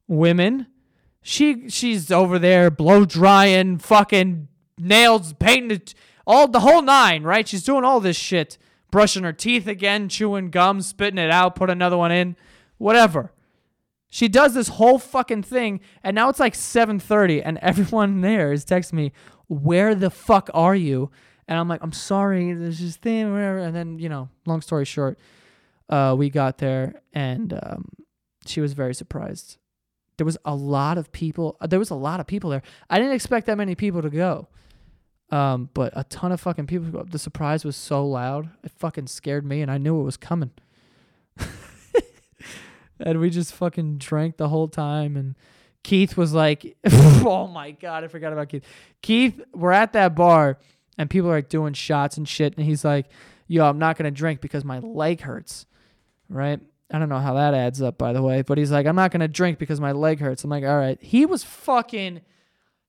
women." 0.08 0.66
She 1.22 1.68
she's 1.68 2.10
over 2.10 2.36
there 2.36 2.68
blow 2.68 3.04
drying, 3.04 3.78
fucking 3.78 4.48
nails, 4.76 5.34
painting 5.34 5.82
all 6.26 6.48
the 6.48 6.60
whole 6.60 6.82
nine, 6.82 7.22
right? 7.22 7.46
She's 7.46 7.62
doing 7.62 7.84
all 7.84 8.00
this 8.00 8.16
shit, 8.16 8.58
brushing 8.90 9.22
her 9.22 9.32
teeth 9.32 9.68
again, 9.68 10.08
chewing 10.08 10.50
gum, 10.50 10.80
spitting 10.80 11.18
it 11.18 11.30
out, 11.30 11.54
put 11.54 11.70
another 11.70 11.96
one 11.96 12.10
in, 12.10 12.34
whatever. 12.78 13.30
She 14.08 14.28
does 14.28 14.54
this 14.54 14.68
whole 14.68 14.98
fucking 14.98 15.42
thing, 15.42 15.80
and 16.02 16.14
now 16.14 16.28
it's 16.28 16.40
like 16.40 16.54
7:30, 16.54 17.42
and 17.44 17.58
everyone 17.58 18.20
there 18.22 18.52
is 18.52 18.64
texting 18.64 18.94
me, 18.94 19.12
"Where 19.48 19.94
the 19.94 20.10
fuck 20.10 20.50
are 20.54 20.74
you?" 20.76 21.10
And 21.48 21.58
I'm 21.58 21.68
like, 21.68 21.82
"I'm 21.82 21.92
sorry, 21.92 22.52
there's 22.52 22.78
this 22.78 22.96
thing, 22.96 23.32
whatever." 23.32 23.58
And 23.58 23.74
then 23.74 23.98
you 23.98 24.08
know, 24.08 24.28
long 24.46 24.60
story 24.60 24.84
short, 24.84 25.18
uh, 25.88 26.14
we 26.16 26.30
got 26.30 26.58
there, 26.58 27.02
and 27.12 27.52
um, 27.52 27.88
she 28.46 28.60
was 28.60 28.72
very 28.72 28.94
surprised. 28.94 29.58
There 30.18 30.24
was 30.24 30.38
a 30.44 30.54
lot 30.54 30.98
of 30.98 31.12
people. 31.12 31.56
Uh, 31.60 31.66
there 31.66 31.78
was 31.78 31.90
a 31.90 31.94
lot 31.94 32.20
of 32.20 32.26
people 32.26 32.50
there. 32.50 32.62
I 32.88 32.98
didn't 32.98 33.12
expect 33.14 33.46
that 33.46 33.58
many 33.58 33.74
people 33.74 34.02
to 34.02 34.10
go, 34.10 34.48
um, 35.30 35.68
but 35.74 35.92
a 35.96 36.04
ton 36.04 36.32
of 36.32 36.40
fucking 36.40 36.66
people. 36.68 37.04
The 37.04 37.18
surprise 37.18 37.64
was 37.64 37.76
so 37.76 38.06
loud, 38.06 38.50
it 38.62 38.70
fucking 38.70 39.08
scared 39.08 39.44
me, 39.44 39.62
and 39.62 39.70
I 39.70 39.78
knew 39.78 40.00
it 40.00 40.04
was 40.04 40.16
coming. 40.16 40.52
And 43.00 43.20
we 43.20 43.30
just 43.30 43.52
fucking 43.52 43.98
drank 43.98 44.36
the 44.36 44.48
whole 44.48 44.68
time 44.68 45.16
and 45.16 45.34
Keith 45.82 46.16
was 46.16 46.32
like, 46.32 46.76
"Oh 46.90 47.46
my 47.46 47.70
god, 47.70 48.02
I 48.02 48.08
forgot 48.08 48.32
about 48.32 48.48
Keith." 48.48 48.64
Keith, 49.02 49.40
we're 49.54 49.70
at 49.70 49.92
that 49.92 50.16
bar 50.16 50.58
and 50.98 51.08
people 51.08 51.30
are 51.30 51.36
like 51.36 51.48
doing 51.48 51.74
shots 51.74 52.16
and 52.16 52.28
shit 52.28 52.56
and 52.56 52.66
he's 52.66 52.84
like, 52.84 53.06
"Yo, 53.46 53.64
I'm 53.64 53.78
not 53.78 53.96
going 53.96 54.12
to 54.12 54.16
drink 54.16 54.40
because 54.40 54.64
my 54.64 54.80
leg 54.80 55.20
hurts." 55.20 55.66
Right? 56.28 56.58
I 56.90 56.98
don't 56.98 57.08
know 57.08 57.20
how 57.20 57.34
that 57.34 57.54
adds 57.54 57.80
up 57.80 57.98
by 57.98 58.12
the 58.12 58.22
way, 58.22 58.42
but 58.42 58.58
he's 58.58 58.72
like, 58.72 58.86
"I'm 58.86 58.96
not 58.96 59.12
going 59.12 59.20
to 59.20 59.28
drink 59.28 59.58
because 59.58 59.80
my 59.80 59.92
leg 59.92 60.18
hurts." 60.18 60.42
I'm 60.42 60.50
like, 60.50 60.64
"All 60.64 60.76
right." 60.76 61.00
He 61.00 61.24
was 61.24 61.44
fucking 61.44 62.22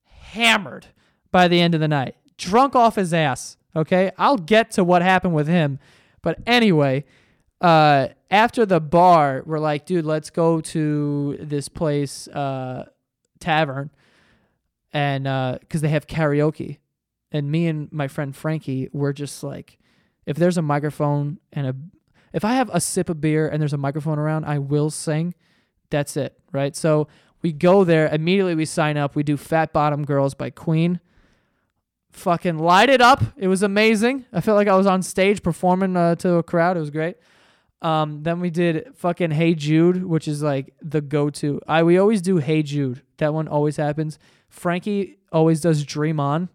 hammered 0.04 0.86
by 1.30 1.46
the 1.46 1.60
end 1.60 1.74
of 1.74 1.80
the 1.80 1.86
night. 1.86 2.16
Drunk 2.36 2.74
off 2.74 2.96
his 2.96 3.14
ass, 3.14 3.56
okay? 3.76 4.10
I'll 4.18 4.38
get 4.38 4.72
to 4.72 4.82
what 4.82 5.02
happened 5.02 5.34
with 5.34 5.46
him. 5.46 5.78
But 6.20 6.38
anyway, 6.46 7.04
uh, 7.60 8.08
after 8.30 8.64
the 8.64 8.80
bar, 8.80 9.42
we're 9.44 9.58
like, 9.58 9.86
dude, 9.86 10.04
let's 10.04 10.30
go 10.30 10.60
to 10.60 11.36
this 11.40 11.68
place, 11.68 12.28
uh, 12.28 12.86
tavern, 13.40 13.90
and 14.92 15.24
because 15.60 15.80
uh, 15.80 15.86
they 15.86 15.88
have 15.88 16.06
karaoke, 16.06 16.78
and 17.32 17.50
me 17.50 17.66
and 17.66 17.90
my 17.92 18.08
friend 18.08 18.34
Frankie, 18.34 18.88
we're 18.92 19.12
just 19.12 19.42
like, 19.42 19.78
if 20.26 20.36
there's 20.36 20.58
a 20.58 20.62
microphone 20.62 21.38
and 21.52 21.66
a, 21.66 21.76
if 22.32 22.44
I 22.44 22.54
have 22.54 22.70
a 22.72 22.80
sip 22.80 23.08
of 23.08 23.20
beer 23.20 23.48
and 23.48 23.60
there's 23.60 23.72
a 23.72 23.78
microphone 23.78 24.18
around, 24.18 24.44
I 24.44 24.58
will 24.58 24.90
sing. 24.90 25.34
That's 25.90 26.16
it, 26.16 26.38
right? 26.52 26.76
So 26.76 27.08
we 27.40 27.52
go 27.52 27.84
there 27.84 28.08
immediately. 28.08 28.54
We 28.54 28.66
sign 28.66 28.96
up. 28.96 29.16
We 29.16 29.22
do 29.22 29.36
"Fat 29.36 29.72
Bottom 29.72 30.04
Girls" 30.04 30.34
by 30.34 30.50
Queen. 30.50 31.00
Fucking 32.12 32.58
light 32.58 32.90
it 32.90 33.00
up. 33.00 33.22
It 33.36 33.48
was 33.48 33.62
amazing. 33.62 34.26
I 34.32 34.40
felt 34.40 34.56
like 34.56 34.68
I 34.68 34.76
was 34.76 34.86
on 34.86 35.02
stage 35.02 35.42
performing 35.42 35.96
uh, 35.96 36.16
to 36.16 36.34
a 36.34 36.42
crowd. 36.42 36.76
It 36.76 36.80
was 36.80 36.90
great. 36.90 37.16
Um, 37.80 38.22
then 38.24 38.40
we 38.40 38.50
did 38.50 38.88
fucking 38.96 39.30
Hey 39.30 39.54
Jude, 39.54 40.04
which 40.04 40.26
is 40.26 40.42
like 40.42 40.74
the 40.82 41.00
go-to. 41.00 41.60
I 41.68 41.82
we 41.84 41.98
always 41.98 42.22
do 42.22 42.38
Hey 42.38 42.62
Jude. 42.62 43.02
That 43.18 43.32
one 43.32 43.46
always 43.46 43.76
happens. 43.76 44.18
Frankie 44.48 45.18
always 45.30 45.60
does 45.60 45.84
Dream 45.84 46.18
On 46.18 46.48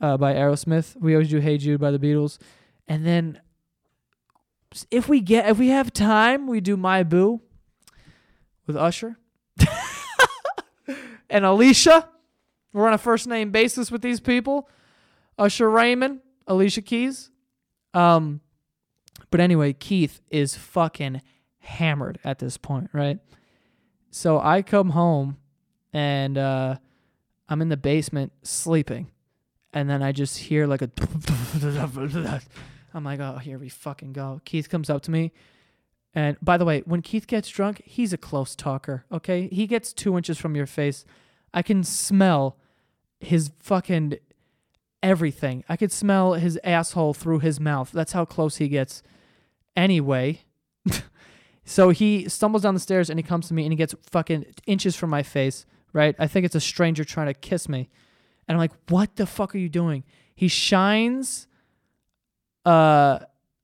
uh, 0.00 0.16
by 0.16 0.34
Aerosmith. 0.34 0.96
We 1.00 1.14
always 1.14 1.30
do 1.30 1.38
Hey 1.40 1.58
Jude 1.58 1.80
by 1.80 1.90
the 1.90 1.98
Beatles. 1.98 2.38
And 2.86 3.04
then 3.04 3.40
if 4.90 5.08
we 5.08 5.20
get 5.20 5.48
if 5.48 5.58
we 5.58 5.68
have 5.68 5.92
time, 5.92 6.46
we 6.46 6.60
do 6.60 6.76
My 6.76 7.02
Boo 7.02 7.40
with 8.66 8.76
Usher. 8.76 9.16
and 11.30 11.44
Alicia. 11.44 12.08
We're 12.72 12.86
on 12.88 12.92
a 12.92 12.98
first 12.98 13.28
name 13.28 13.52
basis 13.52 13.90
with 13.90 14.02
these 14.02 14.18
people. 14.20 14.68
Usher 15.38 15.70
Raymond, 15.70 16.20
Alicia 16.46 16.82
Keys. 16.82 17.30
Um 17.92 18.40
but 19.34 19.40
anyway, 19.40 19.72
Keith 19.72 20.20
is 20.30 20.54
fucking 20.54 21.20
hammered 21.58 22.20
at 22.22 22.38
this 22.38 22.56
point, 22.56 22.88
right? 22.92 23.18
So 24.12 24.38
I 24.38 24.62
come 24.62 24.90
home 24.90 25.38
and 25.92 26.38
uh, 26.38 26.76
I'm 27.48 27.60
in 27.60 27.68
the 27.68 27.76
basement 27.76 28.30
sleeping. 28.44 29.10
And 29.72 29.90
then 29.90 30.04
I 30.04 30.12
just 30.12 30.38
hear 30.38 30.68
like 30.68 30.82
a. 30.82 30.90
I'm 32.94 33.02
like, 33.02 33.18
oh, 33.18 33.38
here 33.38 33.58
we 33.58 33.68
fucking 33.68 34.12
go. 34.12 34.40
Keith 34.44 34.68
comes 34.68 34.88
up 34.88 35.02
to 35.02 35.10
me. 35.10 35.32
And 36.14 36.36
by 36.40 36.56
the 36.56 36.64
way, 36.64 36.84
when 36.86 37.02
Keith 37.02 37.26
gets 37.26 37.48
drunk, 37.48 37.82
he's 37.84 38.12
a 38.12 38.16
close 38.16 38.54
talker, 38.54 39.04
okay? 39.10 39.48
He 39.50 39.66
gets 39.66 39.92
two 39.92 40.16
inches 40.16 40.38
from 40.38 40.54
your 40.54 40.66
face. 40.66 41.04
I 41.52 41.62
can 41.62 41.82
smell 41.82 42.56
his 43.18 43.50
fucking 43.58 44.16
everything. 45.02 45.64
I 45.68 45.76
could 45.76 45.90
smell 45.90 46.34
his 46.34 46.56
asshole 46.62 47.14
through 47.14 47.40
his 47.40 47.58
mouth. 47.58 47.90
That's 47.90 48.12
how 48.12 48.24
close 48.24 48.58
he 48.58 48.68
gets. 48.68 49.02
Anyway, 49.76 50.42
so 51.64 51.90
he 51.90 52.28
stumbles 52.28 52.62
down 52.62 52.74
the 52.74 52.80
stairs 52.80 53.10
and 53.10 53.18
he 53.18 53.22
comes 53.22 53.48
to 53.48 53.54
me 53.54 53.64
and 53.64 53.72
he 53.72 53.76
gets 53.76 53.94
fucking 54.10 54.46
inches 54.66 54.94
from 54.96 55.10
my 55.10 55.22
face, 55.22 55.66
right? 55.92 56.14
I 56.18 56.26
think 56.26 56.46
it's 56.46 56.54
a 56.54 56.60
stranger 56.60 57.04
trying 57.04 57.26
to 57.26 57.34
kiss 57.34 57.68
me. 57.68 57.88
And 58.46 58.56
I'm 58.56 58.60
like, 58.60 58.72
what 58.88 59.16
the 59.16 59.26
fuck 59.26 59.54
are 59.54 59.58
you 59.58 59.68
doing? 59.68 60.04
He 60.34 60.48
shines 60.48 61.46
uh, 62.66 63.20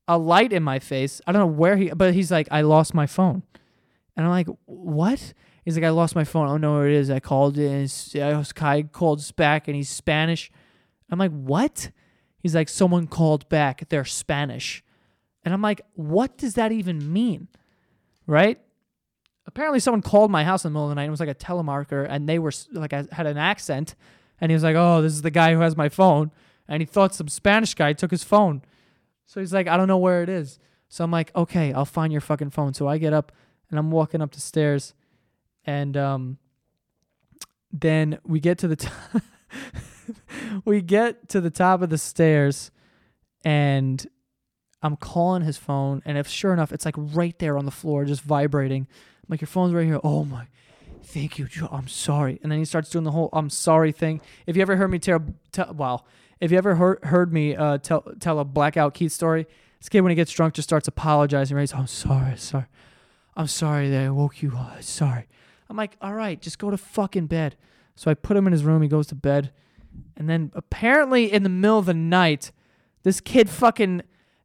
a 0.09 0.19
light 0.19 0.53
in 0.53 0.63
my 0.63 0.79
face. 0.79 1.21
I 1.27 1.33
don't 1.33 1.41
know 1.41 1.47
where 1.47 1.77
he, 1.77 1.91
but 1.91 2.15
he's 2.15 2.31
like, 2.31 2.49
I 2.51 2.63
lost 2.63 2.95
my 2.95 3.07
phone. 3.07 3.43
And 4.17 4.27
I'm 4.27 4.31
like, 4.33 4.49
what? 4.67 5.33
He's 5.65 5.77
like, 5.77 5.85
I 5.85 5.91
lost 5.91 6.15
my 6.15 6.25
phone. 6.25 6.47
I 6.47 6.51
don't 6.51 6.61
know 6.61 6.75
where 6.75 6.89
it 6.89 6.95
is. 6.95 7.11
I 7.11 7.21
called 7.21 7.59
it. 7.59 7.71
And 7.71 8.23
I 8.23 8.37
was- 8.37 8.53
Kai 8.53 8.83
called 8.83 9.25
back 9.37 9.69
and 9.69 9.77
he's 9.77 9.89
Spanish. 9.89 10.51
I'm 11.11 11.19
like, 11.19 11.33
what? 11.33 11.91
He's 12.39 12.55
like, 12.55 12.69
someone 12.69 13.07
called 13.07 13.49
back. 13.49 13.89
They're 13.89 14.05
Spanish. 14.05 14.83
And 15.45 15.55
I'm 15.55 15.63
like, 15.63 15.81
what 15.95 16.37
does 16.37 16.55
that 16.55 16.73
even 16.73 17.13
mean? 17.13 17.49
Right? 18.27 18.61
Apparently, 19.47 19.81
someone 19.81 20.03
called 20.03 20.31
my 20.31 20.45
house 20.45 20.65
in 20.65 20.73
the 20.73 20.75
middle 20.75 20.87
of 20.87 20.91
the 20.91 20.95
night. 20.97 21.07
It 21.07 21.11
was 21.11 21.21
like 21.21 21.29
a 21.29 21.35
telemarketer, 21.35 22.07
and 22.09 22.29
they 22.29 22.39
were 22.39 22.53
like, 22.73 22.93
I 22.93 23.07
had 23.11 23.27
an 23.27 23.39
accent. 23.39 23.95
And 24.41 24.51
he 24.51 24.55
was 24.55 24.63
like, 24.63 24.77
oh, 24.77 25.03
this 25.03 25.13
is 25.13 25.23
the 25.23 25.31
guy 25.31 25.53
who 25.53 25.61
has 25.61 25.77
my 25.77 25.89
phone. 25.89 26.31
And 26.69 26.81
he 26.81 26.87
thought 26.87 27.15
some 27.15 27.29
Spanish 27.29 27.75
guy 27.75 27.93
took 27.93 28.11
his 28.11 28.25
phone. 28.25 28.63
So 29.27 29.41
he's 29.41 29.53
like, 29.53 29.69
I 29.69 29.77
don't 29.77 29.89
know 29.89 29.99
where 29.99 30.23
it 30.23 30.29
is. 30.29 30.59
So 30.89 31.05
I'm 31.05 31.11
like, 31.11 31.35
okay, 31.37 31.73
I'll 31.73 31.85
find 31.85 32.13
your 32.13 32.21
fucking 32.21 32.51
phone. 32.51 32.75
So 32.75 32.89
I 32.89 32.99
get 32.99 33.13
up 33.13 33.33
and 33.71 33.79
I'm 33.79 33.91
walking 33.91 34.23
up 34.23 34.33
the 34.33 34.41
stairs. 34.41 34.95
And 35.65 35.97
um, 35.97 36.39
then 37.73 38.19
we 38.25 38.41
get 38.41 38.59
to 38.59 38.69
the 38.69 38.93
we 40.65 40.81
get 40.81 41.29
to 41.29 41.41
the 41.41 41.51
top 41.51 41.83
of 41.83 41.91
the 41.91 41.99
stairs 41.99 42.71
and 43.45 44.07
I'm 44.83 44.97
calling 44.97 45.43
his 45.43 45.57
phone. 45.57 46.03
And 46.05 46.17
if 46.17 46.29
sure 46.29 46.53
enough, 46.53 46.73
it's 46.73 46.85
like 46.85 46.95
right 46.97 47.39
there 47.39 47.59
on 47.59 47.65
the 47.65 47.71
floor, 47.71 48.05
just 48.05 48.23
vibrating. 48.23 48.87
I'm 48.91 49.27
like, 49.29 49.41
your 49.41 49.49
phone's 49.49 49.75
right 49.75 49.87
here. 49.87 50.01
Oh 50.03 50.25
my. 50.25 50.47
Thank 51.03 51.39
you, 51.39 51.47
Joe. 51.47 51.69
I'm 51.71 51.89
sorry. 51.89 52.39
And 52.43 52.53
then 52.53 52.59
he 52.59 52.65
starts 52.65 52.91
doing 52.91 53.05
the 53.05 53.11
whole 53.11 53.31
"I'm 53.33 53.51
sorry" 53.51 53.91
thing. 53.91 54.21
If 54.47 54.55
you 54.55 54.63
ever 54.63 54.77
heard 54.77 54.91
me 54.91 54.99
tell, 54.99 55.25
tell 55.51 55.73
wow, 55.75 56.05
if 56.41 56.53
you 56.53 56.59
ever 56.59 56.77
heard 56.77 57.05
heard 57.05 57.33
me 57.33 57.57
uh, 57.57 57.79
tell 57.79 58.03
tell 58.21 58.39
a 58.39 58.45
blackout 58.45 58.95
Keith 58.95 59.13
story, 59.13 59.47
this 59.79 59.89
kid 59.89 60.03
when 60.03 60.11
he 60.11 60.17
gets 60.17 60.31
drunk 60.31 60.55
just 60.55 60.69
starts 60.69 60.87
apologizing. 60.89 61.57
Right? 61.57 61.63
He's, 61.63 61.75
I'm 61.75 61.87
sorry, 61.87 62.37
sorry, 62.37 62.67
I'm 63.37 63.47
sorry 63.47 63.89
that 63.91 64.05
I 64.05 64.11
woke 64.11 64.43
you. 64.43 64.53
up. 64.57 64.83
sorry. 64.83 65.27
I'm 65.69 65.77
like, 65.77 65.97
all 66.01 66.15
right, 66.15 66.41
just 66.41 66.59
go 66.59 66.71
to 66.71 66.77
fucking 66.77 67.27
bed. 67.27 67.57
So 67.97 68.11
I 68.11 68.15
put 68.15 68.37
him 68.37 68.47
in 68.47 68.53
his 68.53 68.65
room. 68.65 68.83
He 68.83 68.89
goes 68.89 69.07
to 69.09 69.15
bed, 69.15 69.53
and 70.17 70.29
then 70.29 70.53
apparently 70.55 71.33
in 71.33 71.43
the 71.43 71.49
middle 71.49 71.79
of 71.79 71.87
the 71.87 71.95
night, 71.95 72.53
this 73.03 73.21
kid 73.21 73.49
fucking 73.49 74.03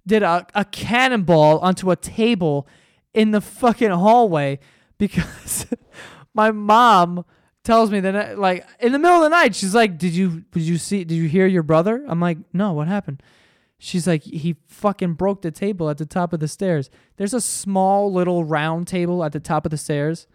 did 0.07 0.23
a, 0.23 0.45
a 0.53 0.65
cannonball 0.65 1.59
onto 1.59 1.91
a 1.91 1.95
table 1.95 2.67
in 3.13 3.31
the 3.31 3.41
fucking 3.41 3.89
hallway 3.89 4.59
because 4.97 5.65
my 6.33 6.51
mom 6.51 7.25
tells 7.63 7.89
me 7.89 7.99
that 7.99 8.37
like 8.37 8.65
in 8.79 8.91
the 8.91 8.99
middle 8.99 9.17
of 9.17 9.23
the 9.23 9.29
night 9.29 9.55
she's 9.55 9.73
like 9.73 9.97
did 9.97 10.13
you 10.13 10.43
did 10.51 10.61
you 10.61 10.77
see 10.77 11.03
did 11.03 11.15
you 11.15 11.27
hear 11.27 11.47
your 11.47 11.63
brother? 11.63 12.03
I'm 12.07 12.19
like 12.19 12.37
no 12.53 12.73
what 12.73 12.87
happened? 12.87 13.23
She's 13.77 14.07
like 14.07 14.23
he 14.23 14.55
fucking 14.67 15.13
broke 15.13 15.41
the 15.41 15.51
table 15.51 15.89
at 15.89 15.97
the 15.97 16.05
top 16.05 16.33
of 16.33 16.39
the 16.39 16.47
stairs. 16.47 16.89
There's 17.17 17.33
a 17.33 17.41
small 17.41 18.11
little 18.13 18.43
round 18.43 18.87
table 18.87 19.23
at 19.23 19.31
the 19.31 19.39
top 19.39 19.65
of 19.65 19.71
the 19.71 19.77
stairs 19.77 20.27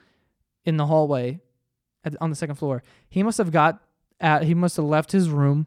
in 0.64 0.76
the 0.76 0.86
hallway 0.86 1.40
at, 2.04 2.14
on 2.20 2.30
the 2.30 2.36
second 2.36 2.56
floor. 2.56 2.82
He 3.08 3.22
must 3.22 3.38
have 3.38 3.52
got 3.52 3.80
at 4.18 4.44
he 4.44 4.54
must 4.54 4.76
have 4.76 4.86
left 4.86 5.12
his 5.12 5.30
room 5.30 5.66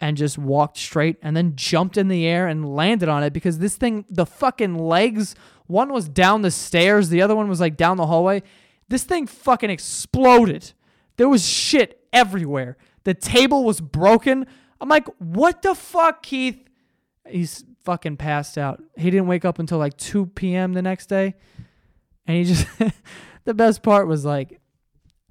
and 0.00 0.16
just 0.16 0.38
walked 0.38 0.78
straight 0.78 1.16
and 1.22 1.36
then 1.36 1.54
jumped 1.56 1.96
in 1.96 2.08
the 2.08 2.26
air 2.26 2.46
and 2.46 2.74
landed 2.74 3.08
on 3.08 3.22
it 3.22 3.32
because 3.32 3.58
this 3.58 3.76
thing 3.76 4.04
the 4.08 4.26
fucking 4.26 4.76
legs 4.76 5.34
one 5.66 5.92
was 5.92 6.08
down 6.08 6.42
the 6.42 6.50
stairs 6.50 7.10
the 7.10 7.22
other 7.22 7.36
one 7.36 7.48
was 7.48 7.60
like 7.60 7.76
down 7.76 7.96
the 7.96 8.06
hallway 8.06 8.42
this 8.90 9.04
thing 9.04 9.26
fucking 9.28 9.70
exploded. 9.70 10.72
There 11.16 11.28
was 11.28 11.46
shit 11.46 12.04
everywhere. 12.12 12.76
The 13.04 13.14
table 13.14 13.64
was 13.64 13.80
broken. 13.80 14.46
I'm 14.80 14.88
like, 14.88 15.06
what 15.18 15.62
the 15.62 15.76
fuck, 15.76 16.24
Keith? 16.24 16.58
He's 17.26 17.64
fucking 17.84 18.16
passed 18.16 18.58
out. 18.58 18.82
He 18.96 19.10
didn't 19.10 19.28
wake 19.28 19.44
up 19.44 19.60
until 19.60 19.78
like 19.78 19.96
2 19.96 20.26
p.m. 20.26 20.72
the 20.72 20.82
next 20.82 21.06
day. 21.06 21.36
And 22.26 22.36
he 22.36 22.44
just, 22.44 22.66
the 23.44 23.54
best 23.54 23.84
part 23.84 24.08
was 24.08 24.24
like, 24.24 24.60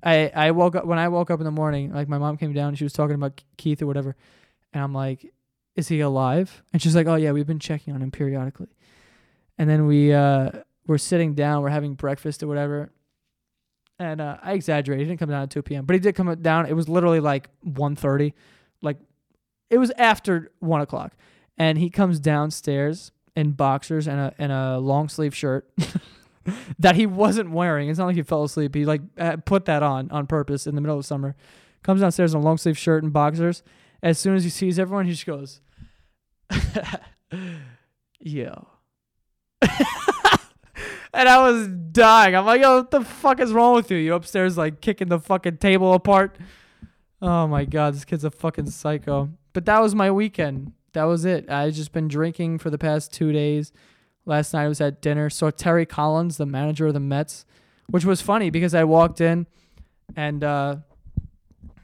I, 0.02 0.32
I 0.34 0.52
woke 0.52 0.78
up, 0.78 0.86
when 0.86 0.98
I 0.98 1.10
woke 1.10 1.30
up 1.30 1.42
in 1.42 1.46
the 1.46 1.52
morning, 1.52 1.94
like 1.94 2.08
my 2.08 2.18
mom 2.18 2.38
came 2.38 2.54
down 2.54 2.70
and 2.70 2.78
she 2.78 2.86
was 2.86 2.94
talking 2.94 3.16
about 3.16 3.44
Keith 3.58 3.82
or 3.82 3.88
whatever. 3.88 4.16
And 4.74 4.84
I'm 4.84 4.94
like, 4.94 5.34
is 5.76 5.88
he 5.88 6.00
alive? 6.02 6.64
And 6.74 6.82
she's 6.82 6.96
like, 6.96 7.08
oh 7.08 7.16
yeah, 7.16 7.32
we've 7.32 7.48
been 7.48 7.60
checking 7.60 7.94
on 7.94 8.02
him 8.02 8.12
periodically. 8.12 8.70
And 9.58 9.70
then 9.70 9.88
we, 9.88 10.14
uh, 10.14 10.52
we're 10.88 10.98
sitting 10.98 11.34
down, 11.34 11.64
we're 11.64 11.70
having 11.70 11.94
breakfast 11.94 12.44
or 12.44 12.48
whatever 12.48 12.92
and 14.00 14.22
uh, 14.22 14.38
I 14.42 14.54
exaggerated. 14.54 15.06
He 15.06 15.12
didn't 15.12 15.20
come 15.20 15.30
down 15.30 15.44
at 15.44 15.50
2 15.50 15.62
p.m., 15.62 15.86
but 15.86 15.94
he 15.94 16.00
did 16.00 16.16
come 16.16 16.34
down. 16.42 16.66
It 16.66 16.74
was 16.74 16.88
literally 16.88 17.20
like 17.20 17.50
1.30. 17.66 18.34
Like, 18.82 18.98
it 19.70 19.78
was 19.78 19.92
after 19.98 20.52
1 20.60 20.82
o'clock. 20.82 21.14
And 21.58 21.78
he 21.78 21.90
comes 21.90 22.20
downstairs 22.20 23.12
in 23.36 23.52
boxers 23.52 24.08
and 24.08 24.20
a, 24.20 24.34
and 24.40 24.52
a 24.52 24.80
long 24.80 25.10
sleeve 25.10 25.36
shirt 25.36 25.70
that 26.80 26.96
he 26.96 27.06
wasn't 27.06 27.52
wearing. 27.52 27.90
It's 27.90 28.00
not 28.00 28.06
like 28.06 28.16
he 28.16 28.24
fell 28.24 28.46
asleep. 28.46 28.74
He, 28.74 28.86
like, 28.86 29.02
uh, 29.18 29.38
put 29.38 29.66
that 29.66 29.84
on 29.84 30.10
on 30.12 30.26
purpose 30.26 30.66
in 30.66 30.76
the 30.76 30.82
middle 30.82 30.98
of 30.98 31.06
summer. 31.06 31.36
Comes 31.84 32.00
downstairs 32.00 32.34
in 32.34 32.40
a 32.40 32.44
long 32.44 32.58
sleeve 32.58 32.78
shirt 32.78 33.04
and 33.04 33.12
boxers. 33.12 33.62
As 34.02 34.18
soon 34.18 34.36
as 34.36 34.44
he 34.44 34.50
sees 34.50 34.80
everyone, 34.80 35.06
he 35.06 35.12
just 35.12 35.26
goes, 35.26 35.62
yo. 38.20 38.68
And 41.14 41.28
I 41.28 41.40
was 41.40 41.68
dying. 41.68 42.36
I'm 42.36 42.46
like, 42.46 42.62
yo, 42.62 42.78
what 42.78 42.92
the 42.92 43.02
fuck 43.02 43.40
is 43.40 43.52
wrong 43.52 43.74
with 43.76 43.90
you? 43.90 43.98
You 43.98 44.14
upstairs 44.14 44.58
like 44.58 44.80
kicking 44.80 45.10
the 45.10 45.20
fucking 45.20 45.58
table 45.58 45.94
apart. 45.94 46.38
Oh 47.22 47.48
my 47.48 47.66
god, 47.66 47.96
this 47.96 48.06
kid's 48.06 48.24
a 48.24 48.32
fucking 48.32 48.70
psycho. 48.70 49.30
But 49.54 49.66
that 49.66 49.82
was 49.82 49.96
my 49.96 50.12
weekend. 50.12 50.74
That 50.94 51.06
was 51.06 51.26
it. 51.26 51.50
I 51.50 51.72
just 51.72 51.92
been 51.92 52.08
drinking 52.08 52.60
for 52.60 52.70
the 52.70 52.78
past 52.78 53.12
two 53.12 53.32
days. 53.32 53.74
Last 54.26 54.54
night 54.54 54.66
I 54.66 54.68
was 54.68 54.80
at 54.82 55.02
dinner. 55.02 55.30
Saw 55.30 55.50
Terry 55.50 55.86
Collins, 55.86 56.38
the 56.38 56.46
manager 56.46 56.88
of 56.88 56.94
the 56.94 57.00
Mets, 57.00 57.46
which 57.90 58.06
was 58.06 58.22
funny 58.22 58.50
because 58.52 58.76
I 58.76 58.84
walked 58.84 59.20
in 59.20 59.48
and 60.16 60.44
uh 60.44 60.78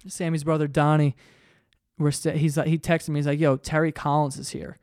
Sammy's 0.07 0.43
brother 0.43 0.67
Donnie, 0.67 1.15
we're 1.97 2.11
st- 2.11 2.37
he's 2.37 2.57
like 2.57 2.67
he 2.67 2.77
texted 2.77 3.09
me. 3.09 3.19
He's 3.19 3.27
like, 3.27 3.39
"Yo, 3.39 3.57
Terry 3.57 3.91
Collins 3.91 4.37
is 4.37 4.49
here," 4.49 4.77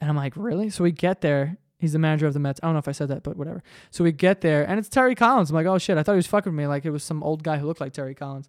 and 0.00 0.08
I'm 0.08 0.16
like, 0.16 0.34
"Really?" 0.36 0.70
So 0.70 0.84
we 0.84 0.92
get 0.92 1.20
there. 1.20 1.58
He's 1.78 1.92
the 1.92 1.98
manager 1.98 2.26
of 2.26 2.34
the 2.34 2.38
Mets. 2.38 2.60
I 2.62 2.66
don't 2.66 2.74
know 2.74 2.78
if 2.78 2.86
I 2.86 2.92
said 2.92 3.08
that, 3.08 3.24
but 3.24 3.36
whatever. 3.36 3.62
So 3.90 4.04
we 4.04 4.12
get 4.12 4.40
there, 4.40 4.62
and 4.68 4.78
it's 4.78 4.88
Terry 4.88 5.16
Collins. 5.16 5.50
I'm 5.50 5.56
like, 5.56 5.66
"Oh 5.66 5.78
shit!" 5.78 5.98
I 5.98 6.02
thought 6.02 6.12
he 6.12 6.16
was 6.16 6.26
fucking 6.26 6.52
with 6.52 6.58
me. 6.58 6.66
Like 6.66 6.84
it 6.84 6.90
was 6.90 7.02
some 7.02 7.22
old 7.22 7.42
guy 7.42 7.58
who 7.58 7.66
looked 7.66 7.80
like 7.80 7.92
Terry 7.92 8.14
Collins. 8.14 8.48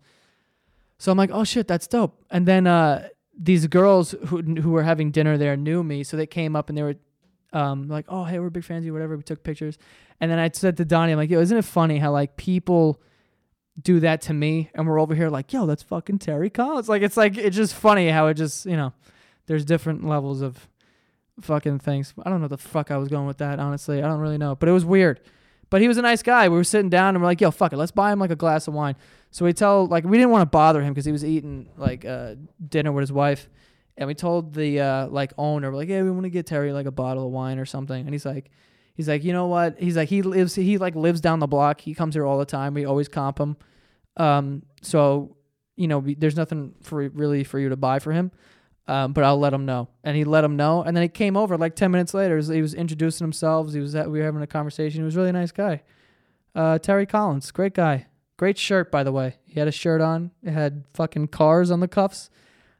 So 1.00 1.12
I'm 1.12 1.18
like, 1.18 1.32
"Oh 1.34 1.44
shit, 1.44 1.68
that's 1.68 1.88
dope." 1.88 2.24
And 2.30 2.48
then 2.48 2.68
uh, 2.68 3.10
these 3.38 3.66
girls 3.68 4.14
who 4.28 4.42
who 4.42 4.72
were 4.72 4.84
having 4.84 5.12
dinner 5.12 5.38
there 5.38 5.58
knew 5.58 5.84
me, 5.84 6.04
so 6.04 6.16
they 6.16 6.28
came 6.28 6.56
up 6.56 6.70
and 6.70 6.78
they 6.78 6.84
were 6.84 6.96
um, 7.52 7.88
like, 7.88 8.06
"Oh 8.08 8.26
hey, 8.26 8.40
we're 8.40 8.52
big 8.52 8.64
fans 8.64 8.84
of 8.84 8.86
you." 8.86 8.94
Whatever. 8.94 9.18
We 9.18 9.24
took 9.24 9.44
pictures, 9.44 9.78
and 10.20 10.30
then 10.30 10.38
I 10.38 10.52
said 10.54 10.78
to 10.78 10.86
Donnie, 10.86 11.14
"I'm 11.14 11.18
like, 11.18 11.32
yo, 11.32 11.40
isn't 11.40 11.58
it 11.58 11.66
funny 11.66 11.98
how 11.98 12.12
like 12.12 12.38
people." 12.38 13.02
Do 13.82 14.00
that 14.00 14.22
to 14.22 14.34
me 14.34 14.70
and 14.76 14.88
we're 14.88 15.00
over 15.00 15.16
here 15.16 15.30
like 15.30 15.52
yo 15.52 15.66
that's 15.66 15.82
fucking 15.82 16.20
terry 16.20 16.50
collins 16.50 16.88
like 16.88 17.02
it's 17.02 17.18
like 17.18 17.38
it's 17.38 17.56
just 17.56 17.74
funny 17.74 18.10
how 18.10 18.28
it 18.28 18.36
just 18.36 18.66
you 18.66 18.78
know 18.78 18.94
there's 19.48 19.66
different 19.66 20.06
levels 20.06 20.42
of 20.42 20.68
fucking 21.42 21.80
things 21.80 22.14
i 22.24 22.30
don't 22.30 22.40
know 22.40 22.48
the 22.48 22.58
fuck 22.58 22.92
i 22.92 22.98
was 22.98 23.10
going 23.10 23.26
with 23.26 23.40
that 23.40 23.60
honestly 23.60 23.98
i 23.98 24.08
don't 24.08 24.20
really 24.20 24.38
know 24.38 24.56
but 24.56 24.70
it 24.70 24.72
was 24.72 24.86
weird 24.86 25.20
but 25.72 25.82
he 25.82 25.88
was 25.88 25.98
a 25.98 26.04
nice 26.04 26.22
guy 26.22 26.48
we 26.48 26.56
were 26.56 26.64
sitting 26.64 26.90
down 26.90 27.16
and 27.16 27.24
we're 27.24 27.28
like 27.28 27.42
yo 27.42 27.50
fuck 27.50 27.74
it 27.74 27.78
let's 27.78 27.92
buy 27.92 28.12
him 28.12 28.20
like 28.20 28.30
a 28.30 28.36
glass 28.36 28.68
of 28.68 28.76
wine 28.76 28.96
so 29.32 29.44
we 29.44 29.52
tell 29.52 29.88
like 29.88 30.04
we 30.04 30.18
didn't 30.18 30.30
want 30.30 30.44
to 30.44 30.46
bother 30.46 30.84
him 30.84 30.94
because 30.94 31.06
he 31.06 31.12
was 31.12 31.26
eating 31.26 31.68
like 31.76 32.06
uh 32.06 32.36
dinner 32.70 32.92
with 32.92 33.02
his 33.02 33.12
wife 33.12 33.50
and 33.98 34.06
we 34.06 34.14
told 34.14 34.54
the 34.54 34.80
uh 34.80 35.08
like 35.08 35.34
owner 35.40 35.72
we're 35.72 35.78
like 35.78 35.90
yeah 35.90 36.04
we 36.04 36.12
want 36.12 36.24
to 36.26 36.30
get 36.30 36.46
terry 36.46 36.72
like 36.72 36.86
a 36.86 36.92
bottle 36.92 37.26
of 37.26 37.32
wine 37.32 37.58
or 37.58 37.66
something 37.66 38.06
and 38.06 38.14
he's 38.14 38.26
like 38.26 38.52
He's 38.96 39.08
like, 39.08 39.24
you 39.24 39.34
know 39.34 39.48
what? 39.48 39.80
He's 39.80 39.98
like, 39.98 40.10
he 40.10 40.22
lives, 40.22 40.56
he 40.56 40.78
like 40.78 40.96
lives 40.96 41.20
down 41.20 41.40
the 41.40 41.48
block. 41.48 41.82
He 41.82 41.96
comes 41.96 42.14
here 42.14 42.26
all 42.26 42.38
the 42.38 42.46
time. 42.46 42.74
We 42.74 42.86
always 42.86 43.08
comp 43.08 43.40
him. 43.40 43.58
Um, 44.18 44.64
so, 44.82 45.38
you 45.76 45.88
know, 45.88 46.04
there's 46.18 46.36
nothing 46.36 46.76
for 46.82 47.08
really 47.10 47.44
for 47.44 47.60
you 47.60 47.70
to 47.70 47.76
buy 47.76 48.00
for 48.00 48.12
him. 48.12 48.32
Um, 48.86 49.14
but 49.14 49.24
I'll 49.24 49.40
let 49.40 49.54
him 49.54 49.66
know. 49.66 49.88
And 50.04 50.18
he 50.18 50.26
let 50.26 50.44
him 50.44 50.58
know. 50.58 50.84
And 50.84 50.96
then 50.96 51.04
he 51.04 51.08
came 51.08 51.38
over 51.38 51.58
like 51.58 51.76
10 51.76 51.90
minutes 51.90 52.14
later. 52.14 52.38
He 52.40 52.62
was 52.62 52.74
introducing 52.74 53.24
himself. 53.24 53.72
He 53.72 53.80
was 53.80 53.96
at, 53.96 54.12
we 54.12 54.20
were 54.20 54.26
having 54.26 54.42
a 54.42 54.48
conversation. 54.48 55.02
He 55.02 55.06
was 55.06 55.16
a 55.16 55.20
really 55.20 55.32
nice 55.32 55.52
guy. 55.52 55.84
Uh, 56.54 56.80
Terry 56.80 57.06
Collins, 57.06 57.50
great 57.52 57.74
guy. 57.74 58.08
Great 58.36 58.58
shirt, 58.58 58.92
by 58.92 59.04
the 59.04 59.12
way. 59.12 59.38
He 59.46 59.60
had 59.60 59.70
a 59.70 59.72
shirt 59.72 60.02
on. 60.02 60.32
It 60.44 60.52
had 60.52 60.84
fucking 60.94 61.30
cars 61.30 61.72
on 61.72 61.80
the 61.80 61.88
cuffs. 61.88 62.30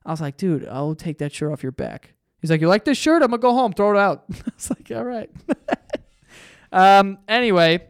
I 0.06 0.12
was 0.12 0.20
like, 0.20 0.36
dude, 0.36 0.68
I'll 0.68 0.96
take 0.96 1.20
that 1.20 1.32
shirt 1.32 1.54
off 1.54 1.64
your 1.64 1.72
back 1.72 2.14
He's 2.44 2.52
like, 2.52 2.60
"You 2.60 2.68
like 2.68 2.84
this 2.84 2.98
shirt? 2.98 3.24
I'm 3.24 3.30
gonna 3.30 3.42
go 3.42 3.54
home, 3.54 3.72
throw 3.72 3.92
it 3.92 3.98
out." 3.98 4.26
I 4.32 4.52
was 4.54 4.70
like, 4.70 4.92
"All 4.94 5.06
right." 5.06 5.32
um. 6.74 7.20
Anyway, 7.26 7.88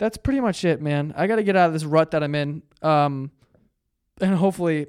that's 0.00 0.16
pretty 0.16 0.40
much 0.40 0.64
it, 0.64 0.80
man. 0.80 1.12
I 1.14 1.26
gotta 1.26 1.42
get 1.42 1.56
out 1.56 1.66
of 1.66 1.74
this 1.74 1.84
rut 1.84 2.12
that 2.12 2.22
I'm 2.22 2.34
in. 2.34 2.62
Um, 2.80 3.30
and 4.18 4.34
hopefully, 4.34 4.86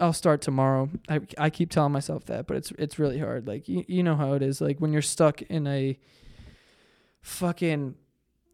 I'll 0.00 0.14
start 0.14 0.40
tomorrow. 0.40 0.88
I 1.06 1.20
I 1.36 1.50
keep 1.50 1.70
telling 1.70 1.92
myself 1.92 2.24
that, 2.26 2.46
but 2.46 2.56
it's 2.56 2.72
it's 2.78 2.98
really 2.98 3.18
hard. 3.18 3.46
Like 3.46 3.68
you 3.68 3.84
you 3.86 4.02
know 4.02 4.16
how 4.16 4.32
it 4.32 4.42
is. 4.42 4.62
Like 4.62 4.78
when 4.78 4.90
you're 4.90 5.02
stuck 5.02 5.42
in 5.42 5.66
a 5.66 5.98
fucking 7.20 7.94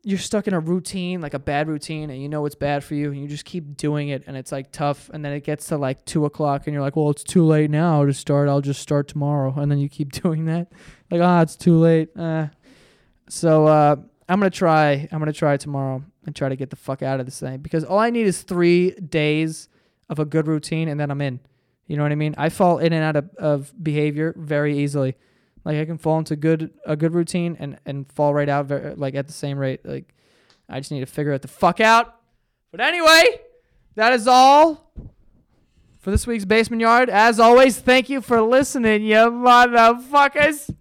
you're 0.02 0.18
stuck 0.18 0.48
in 0.48 0.54
a 0.54 0.58
routine, 0.58 1.20
like 1.20 1.34
a 1.34 1.38
bad 1.38 1.68
routine, 1.68 2.11
and 2.11 2.20
you 2.20 2.28
know 2.28 2.44
it's 2.44 2.56
bad 2.56 2.82
for 2.82 2.96
you, 2.96 3.12
and 3.12 3.22
you 3.22 3.28
just 3.28 3.44
keep 3.44 3.76
doing 3.76 4.08
it, 4.08 4.24
and 4.26 4.36
it's 4.36 4.50
like 4.50 4.72
tough. 4.72 5.11
And 5.14 5.24
then 5.24 5.32
it 5.32 5.44
gets 5.44 5.66
to 5.66 5.76
like 5.76 6.04
two 6.06 6.24
o'clock, 6.24 6.66
and 6.66 6.74
you're 6.74 6.82
like, 6.82 6.96
well, 6.96 7.11
it's 7.11 7.22
too 7.22 7.44
late 7.44 7.70
now 7.70 8.04
to 8.04 8.12
start. 8.12 8.48
I'll 8.48 8.61
just 8.61 8.80
start 8.82 9.06
tomorrow. 9.06 9.54
And 9.56 9.70
then 9.70 9.78
you 9.78 9.88
keep 9.88 10.11
doing 10.22 10.46
that, 10.46 10.72
like, 11.08 11.20
ah, 11.20 11.40
it's 11.42 11.54
too 11.54 11.78
late. 11.78 12.08
Uh. 12.18 12.48
So 13.28 13.66
uh, 13.68 13.96
I'm 14.31 14.39
gonna 14.39 14.49
try. 14.49 15.09
I'm 15.11 15.18
gonna 15.18 15.33
try 15.33 15.57
tomorrow 15.57 16.05
and 16.24 16.37
try 16.37 16.49
to 16.49 16.55
get 16.55 16.70
the 16.70 16.76
fuck 16.76 17.03
out 17.03 17.18
of 17.18 17.26
this 17.26 17.41
thing 17.41 17.59
because 17.59 17.83
all 17.83 17.99
I 17.99 18.11
need 18.11 18.28
is 18.28 18.43
three 18.43 18.93
days 18.93 19.68
of 20.09 20.20
a 20.20 20.24
good 20.24 20.47
routine, 20.47 20.87
and 20.89 21.01
then 21.01 21.11
I'm 21.11 21.20
in. 21.20 21.41
You 21.89 21.97
know 21.97 22.05
what 22.05 22.12
I 22.12 22.14
mean? 22.14 22.37
I 22.39 22.49
fall 22.49 22.78
in 22.78 22.93
and 22.93 23.03
out 23.03 23.16
of, 23.16 23.35
of 23.35 23.74
behavior 23.83 24.33
very 24.37 24.78
easily. 24.78 25.16
Like 25.64 25.78
I 25.78 25.85
can 25.85 25.99
fall 25.99 26.16
into 26.18 26.37
good 26.37 26.72
a 26.87 26.95
good 26.95 27.12
routine 27.12 27.57
and 27.59 27.76
and 27.85 28.11
fall 28.12 28.33
right 28.33 28.49
out 28.49 28.66
very, 28.66 28.95
like 28.95 29.16
at 29.16 29.26
the 29.26 29.33
same 29.33 29.59
rate. 29.59 29.85
Like 29.85 30.14
I 30.68 30.78
just 30.78 30.93
need 30.93 31.01
to 31.01 31.07
figure 31.07 31.33
it 31.33 31.43
the 31.43 31.49
fuck 31.49 31.81
out. 31.81 32.14
But 32.70 32.81
anyway, 32.81 33.41
that 33.97 34.12
is 34.12 34.28
all 34.28 34.93
for 35.99 36.12
this 36.12 36.24
week's 36.28 36.45
basement 36.45 36.81
yard. 36.81 37.11
As 37.11 37.41
always, 37.41 37.81
thank 37.81 38.09
you 38.09 38.20
for 38.20 38.41
listening, 38.41 39.03
you 39.03 39.16
motherfuckers. 39.16 40.72